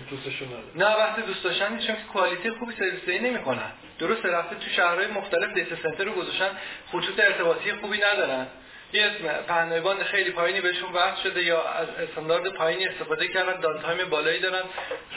[0.09, 3.71] دوستشون نه وقتی دوست داشتن چون که quality خوبی سرویس دهی نمی‌کنن.
[3.99, 6.49] درست رفته تو شهرهای مختلف دیتا سنتر رو گذاشتن
[6.87, 8.47] خطوط ارتباطی خوبی ندارن.
[8.93, 9.09] یه
[9.47, 14.39] پهنای خیلی پایینی بهشون وقت شده یا از استاندارد پایینی استفاده کردن down time بالایی
[14.39, 14.63] دارن.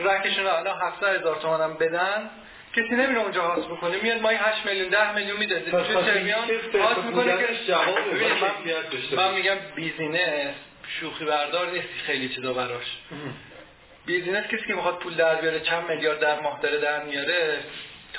[0.01, 2.31] rack شون الان 700 هزار تومان هم بدن.
[2.77, 4.03] کسی نمیره اونجا host بکنه.
[4.03, 5.61] میاد مای 8 میلیون 10 میلیون میده.
[5.61, 6.51] تو تبیان
[6.83, 7.99] host می‌کنه که جواب
[9.13, 10.55] من, من میگم business
[11.01, 12.97] شوخی بردار نیست خیلی چیزا براش.
[14.07, 17.59] business کسی که می‌خواد پول در بیاره چند میلیارد در ماه داره در میاره.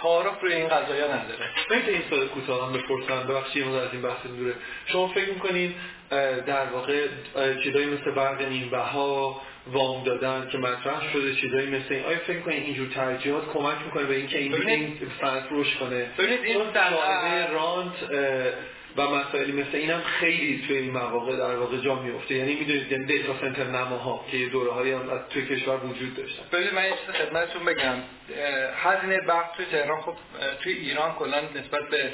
[0.01, 1.45] تعارف روی این قضايا نداره.
[1.69, 3.27] ببینید این سوال کوتاه هم بپرسم.
[3.27, 4.53] ببخشید ما از این بحث دوره
[4.85, 5.73] شما فکر می‌کنین
[6.45, 7.07] در واقع
[7.63, 12.39] چیزایی مثل برق نیم بها وام دادن که مطرح شده چیزایی مثل این آیا فکر
[12.39, 16.61] کنید اینجور ترجیحات کمک می‌کنه به اینکه این این فنت روش کنه؟ ببینید این
[17.53, 17.93] رانت
[18.97, 23.05] و مسائلی مثل اینم خیلی توی این مواقع در واقع جا میفته یعنی می‌دونید یعنی
[23.05, 26.43] دیتا سنتر نماها که دوره هایی هم توی کشور وجود داشتن.
[26.51, 27.95] ببینید من یه چیز خدمتتون بگم.
[28.75, 30.15] هزینه برق توی تهران خب
[30.63, 32.11] توی ایران کلا نسبت به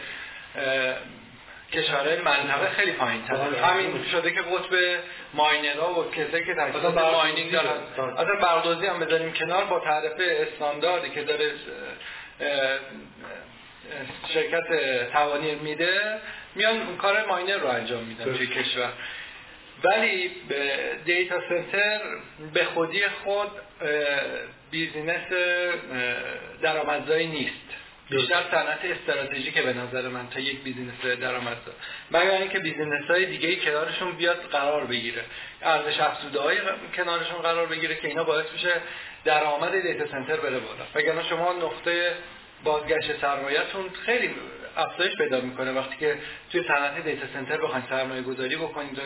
[1.73, 3.65] کشورهای منطقه خیلی پایین تر بله.
[3.65, 4.99] همین شده که قطب
[5.33, 7.77] ماینرها و کسایی که تجهیزات ماینینگ دارن
[8.17, 11.51] اصلا بردازی هم بذاریم کنار با تعرفه استانداردی که داره
[14.33, 14.67] شرکت
[15.11, 16.19] توانی میده.
[16.55, 18.93] میان کار ماینر رو انجام میدن توی کشور.
[19.83, 20.31] ولی
[21.05, 21.99] دیتا سنتر
[22.53, 23.51] به خودی خود
[24.71, 25.21] business
[26.61, 27.53] درآمدزایی نیست.
[28.09, 31.71] بیشتر صنعت استراتژیک به نظر من تا یک business درآمدزا.
[32.11, 35.23] مگر اینکه business های دیگه ای کنارشون بیاد قرار بگیره.
[35.61, 36.57] ارزش افزوده های
[36.95, 38.73] کنارشون قرار بگیره که اینا باعث میشه
[39.25, 40.85] درآمد دیتا سنتر بره بالا.
[40.95, 42.13] وگرنه شما نقطه
[42.63, 44.35] بازگشت سرمایه‌تون خیلی
[44.77, 45.71] افزایش پیدا می‌کنه.
[45.71, 46.17] وقتی که
[46.51, 49.01] توی صنعت دیتا سنتر بخواید سرمایه گذاری بکنید و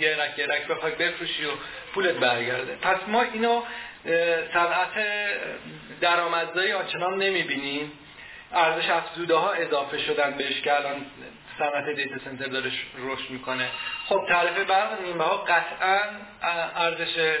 [0.00, 1.50] یه رک یه رک بخواید بفروشی و
[1.94, 2.76] پولت برگرده.
[2.82, 3.62] پس ما اینو
[4.52, 4.90] صنعت
[6.00, 7.92] درآمدزایی آنچنان نمی‌بینیم.
[8.52, 11.06] ارزش افزوده ها اضافه شدن بهش که الان
[11.58, 13.68] صنعت دیتا سنتر داره رشد می‌کنه.
[14.06, 16.00] خب تعرفه برق نیمه ها قطعا
[16.76, 17.36] ارزش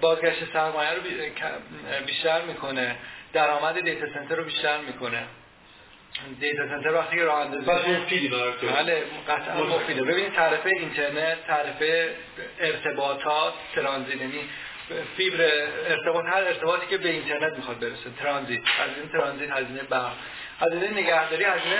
[0.00, 1.00] بازگشت سرمایه رو
[2.06, 2.96] بیشتر می‌کنه.
[3.32, 5.22] درآمد دیتا سنتر رو بیشتر می‌کنه.
[6.40, 7.64] دیتا سنتر وقتی راه اندازی
[8.66, 10.02] بله قطعا مفیده.
[10.02, 12.10] ببینید تعرفه اینترنت تعرفه
[12.60, 14.40] ارتباطات ترانزیت یعنی
[15.16, 15.44] فیبر
[15.88, 18.10] ارتباط هر ارتباطی که به اینترنت می‌خواد برسه.
[18.22, 18.60] ترانزیت.
[18.60, 20.12] از این ترانزیت هزینه برق.
[20.60, 21.78] هزینه نگهداری هزینه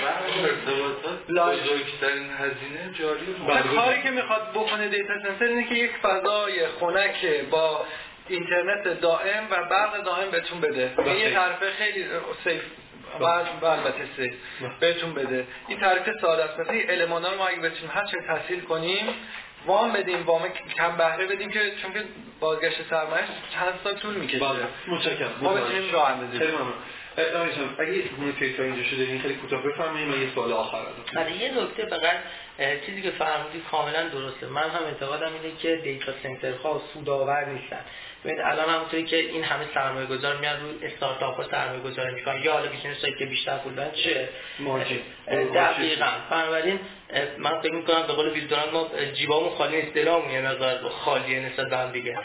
[1.28, 3.26] بزرگترین هزینه جاری
[3.74, 7.86] کاری که می‌خواد بکنه دیتا سنتر اینه که یک فضای خنک با
[8.28, 10.92] اینترنت دائم و برق دائم بهتون بده.
[10.98, 12.06] این یه طرفه خیلی
[12.44, 12.62] سیف.
[13.20, 14.34] و البته سیف
[14.80, 15.46] بهتون بده.
[15.68, 19.06] این تعریف ساده است مثلا المانا رو ما اگه بتونیم هر چه تحصیل کنیم
[19.66, 20.42] وام بدیم وام
[20.76, 22.04] کم بهره بدیم که چون که
[22.40, 23.24] بازگشت سرمایه
[23.54, 24.44] چند سال طول می‌کشه.
[24.88, 25.32] متشکرم.
[25.40, 26.72] ما بتونیم راه اندازی خیلی ممنون.
[27.78, 30.78] اگه نکته تا اینجا شده این خیلی کوتاه بفرمایید من یه سوال آخر
[31.14, 32.16] دارم یه نکته فقط
[32.86, 34.46] چیزی که فرمودید کاملا درسته.
[34.46, 37.80] من هم اعتقادم اینه که دیتا سنترها سودآور نیستن.
[38.24, 42.42] ببینید الان همونطوری که این همه سرمایه گذار میان روی استارتاپ ها سرمایه گذاری می‌کنن.
[42.42, 42.68] یا حالا
[43.02, 44.28] هایی که بیشتر پول دارن چه
[44.58, 45.00] margin
[45.54, 46.06] دقیقا.
[46.30, 46.80] بنابراین
[47.38, 51.70] من فکر می‌کنم به قول ویلدوران ما جیبامون خالی نیست دلامون یه مقدار خالیه نسبت
[51.70, 52.18] به هم دیگه.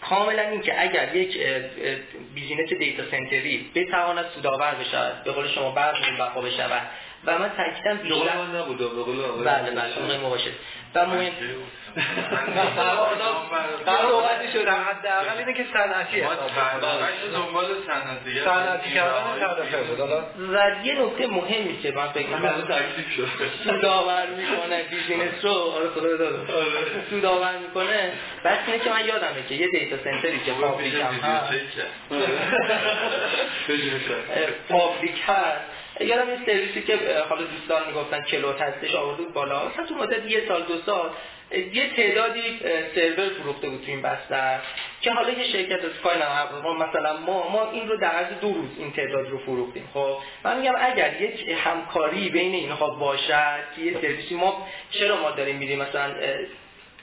[0.00, 1.38] کاملا این که اگر یک
[2.34, 6.82] business دیتا سنتری بتواند سودآور بشود به قول شما بعد این بقا بشود.
[7.24, 8.78] و من تاکیدم بیشتر نبود
[9.44, 10.50] بله بله مباشر.
[10.94, 11.32] و مهم
[13.86, 16.20] قرار شده حداقل اینه که صنعتی
[17.32, 18.34] دنبال صنعتی
[18.94, 20.00] کردن بود
[20.52, 23.28] و یه نکته مهمی که من فکر شد.
[23.64, 25.50] سودآور می‌کنه business رو.
[25.50, 26.48] آره خدا داد.
[27.10, 28.12] سودآور می‌کنه.
[28.44, 31.52] بس اینه که من یادمه که یه دیتا سنتری که public هم هست.
[34.68, 35.71] public هست.
[36.04, 36.98] یادم این سرویسی که
[37.28, 39.60] حالا دوستان می‌گفتن cloud هستش آورده بالا.
[39.88, 41.10] تو مدت یه سال دو سال
[41.72, 42.60] یه تعدادی
[42.94, 44.60] سرور فروخته بود تو این بستر
[45.00, 46.18] که حالا یه شرکت اسکای
[46.62, 49.88] ما مثلا ما ما این رو در عرض دو روز این تعداد رو فروختیم.
[49.94, 55.30] خب من میگم اگر یک همکاری بین اینها باشد که یه سرویسی ما چرا ما
[55.30, 56.14] داریم میریم مثلا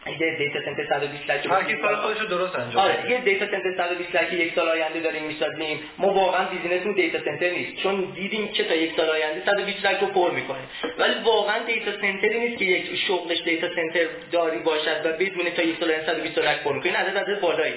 [0.07, 3.45] یه دیتا سنتر 120 rack هر کی کار خودش رو درست انجام آره یه دیتا
[3.45, 5.79] سنتر 120 rack یک سال آینده داریم می‌سازیم.
[5.97, 7.83] ما واقعا business مون دیتا سنتر نیست.
[7.83, 10.57] چون دیدیم که تا یک سال آینده 120 rack رو پر می‌کنه.
[10.97, 15.61] ولی واقعا دیتا سنتری نیست که یک شغلش دیتا سنتر داری باشد و بدونه تا
[15.61, 17.73] یک سال آینده 120 لک پر می‌کنه عدد عدد بالایی.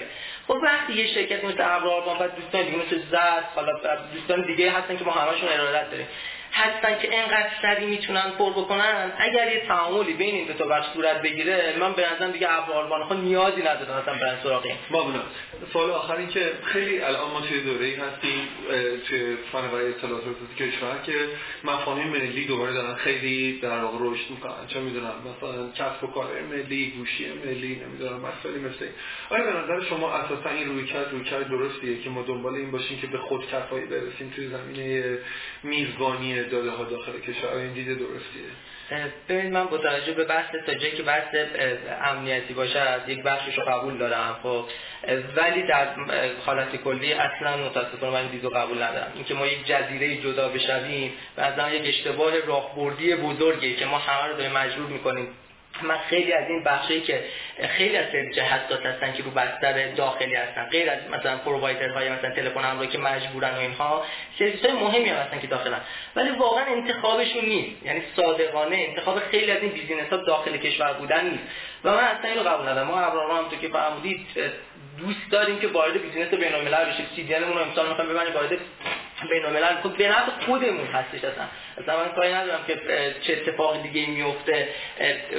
[0.47, 3.73] خب وقتی یه شرکت مثل ابرار ما دوستان دیگه مثل زد حالا
[4.15, 6.07] دوستان دیگه هستن که ما همشون ارادت داریم.
[6.53, 9.13] هستن که انقدر سریع می‌تونن پر بکنن.
[9.19, 13.03] اگر یه تعاملی بین این دو تا بخش صورت بگیره من به نظرم دیگه ابوالبان
[13.03, 14.77] ها نیازی ندارن اصلا برن سراغ این.
[15.73, 18.49] سوال آخر این که خیلی الان ما توی دوره‌ای هستیم
[19.09, 20.25] توی فناوری اطلاعات
[20.59, 21.13] کشور که
[21.65, 24.67] مفاهیم ملی دوباره دارن خیلی در واقع رشد می‌کنن.
[24.69, 28.87] چه می‌دونم مثلا کسب و کار ملی گوشی ملی نمی‌دونم مسائلی مثل
[29.31, 33.07] آیا به نظر شما اساسا این رویکرد رویکرد درستیه که ما دنبال این باشیم که
[33.07, 35.19] به خود کفایی برسیم توی زمینه
[35.63, 38.43] میزبانی داده ها داخل کشور این دیده درستیه.
[39.29, 41.35] ببینید من با توجه به بحث تا جایی که بحث
[42.05, 44.65] امنیتی باشه از یک بخشش رو قبول دارم خب.
[45.37, 45.87] ولی در
[46.47, 49.13] حالت کلی اصلا متاسفانه من دیدو قبول ندارم.
[49.15, 54.29] اینکه ما یک جزیره جدا بشویم و از یک اشتباه راهبردی بزرگی که ما همه
[54.29, 55.29] رو داریم مجبور می‌کنیم
[55.83, 57.25] من خیلی از این بخشی که
[57.69, 62.31] خیلی از سرویس حساس هستن که رو بستر داخلی هستن غیر از مثلا های مثلا
[62.31, 64.05] تلفن همراه که مجبورن و اینها
[64.39, 65.81] سرویس های مهمی هم هستن که داخلن.
[66.17, 67.87] ولی واقعا انتخابشون نیست.
[67.87, 71.45] یعنی صادقانه انتخاب خیلی از این business ها داخل کشور بودن نیست.
[71.85, 72.87] و من اصلا اینو قبول ندارم.
[72.87, 74.27] ما ابر آروان همونطور که فرمودید
[74.99, 77.07] دوست داریم که وارد business بین الملل بشیم.
[77.17, 78.59] CDN رو امسال می‌خوایم ببریم وارد
[79.31, 81.25] بین الملل خود به نفع خودمون هستش.
[81.25, 81.45] اصلا
[81.79, 82.81] اصلا من کاری ندارم که
[83.23, 84.69] چه اتفاق دیگه میفته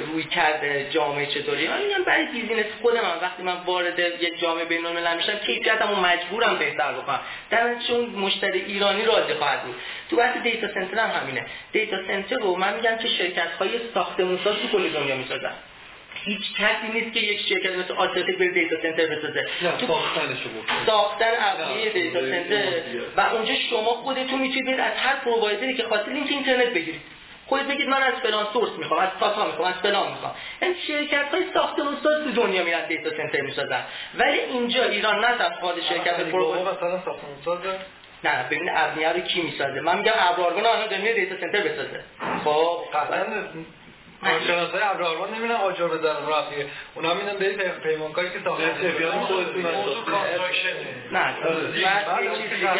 [0.06, 1.68] رویکرد جامعه چطوری.
[1.68, 5.96] من میگم برای business خود من وقتی من وارد یک جامعه بین الملل میشم کیفیتمو
[5.96, 7.20] مجبورم بهتر بکنم.
[7.50, 9.74] در چون مشتری ایرانی راضی خواهد بود.
[10.10, 11.46] تو بحث data center هم همینه.
[11.72, 15.52] data center رو من میگم که شرکت های ساختمون ساز تو کل دنیا می‌سازن.
[16.24, 19.46] هیچ کسی نیست که یک شرکت مثل آسیاتک بره data center بسازه.
[20.86, 22.64] ساختن ابزاری data center.
[23.16, 27.00] و اونجا شما خودتون می‌تونید از هر provider ی که خواستید لینک اینترنت بگیرید.
[27.46, 30.34] خودت بگید من از فلان source می‌خوام از تاتا می‌خوام از فلان می‌خوام.
[30.62, 33.82] این شرکت های ساختمون ساز تو دنیا میرن data center می‌سازن.
[34.14, 37.78] ولی اینجا ایران نه تفاوت شرکت provider مثلا ساختمون سازه
[38.24, 42.00] نه ببین ابنیه رو کی می‌سازه؟ من میگم ابرارگان الان داره دیتا سنتر بسازه.
[42.44, 43.24] خب قطعا
[44.24, 46.66] کارشناسای ابرارگان نمی‌دونن آجر بزنن رفیه.
[46.94, 48.64] اونا می‌دونن به پیمانکاری که ساختن.
[49.14, 49.44] موضوع
[50.04, 50.68] کانستراکشن
[51.12, 51.34] نه
[52.16, 52.72] من چیز دیگه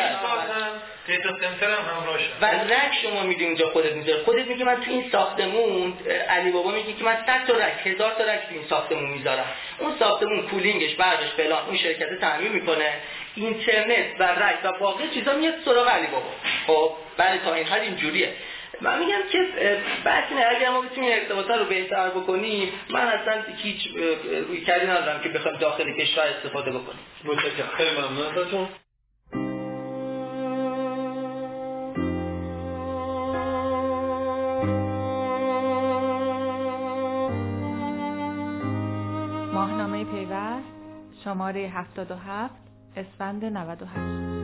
[1.06, 4.22] دیتا سنتر هم همراهش و رک شما می‌دونی اینجا خودت می‌ذاری.
[4.22, 5.94] خودت میگی من تو این ساختمون
[6.28, 9.46] علی بابا میگه که من 100 تا رک هزار تا رک تو این ساختمون می‌ذارم.
[9.78, 12.92] اون ساختمون کولینگش برقش فلان اون شرکت تعمیر می‌کنه.
[13.34, 16.30] اینترنت و رک و باقی چیزا میاد سراغ علی بابا.
[16.66, 18.32] خب بله تا این حد اینجوریه.
[18.80, 19.38] من میگم که
[20.04, 23.88] بحث اینه اگر ما بتونیم ارتباط رو بهتر بکنیم من اصلا هیچ
[24.48, 27.00] روی کردی ندارم که بخوایم داخل کشور استفاده بکنیم.
[27.24, 28.68] متشکرم خیلی ممنون ازتون.
[39.54, 40.64] ماهنامه پیوست
[41.24, 42.54] شماره 77
[42.96, 44.43] اسفند 98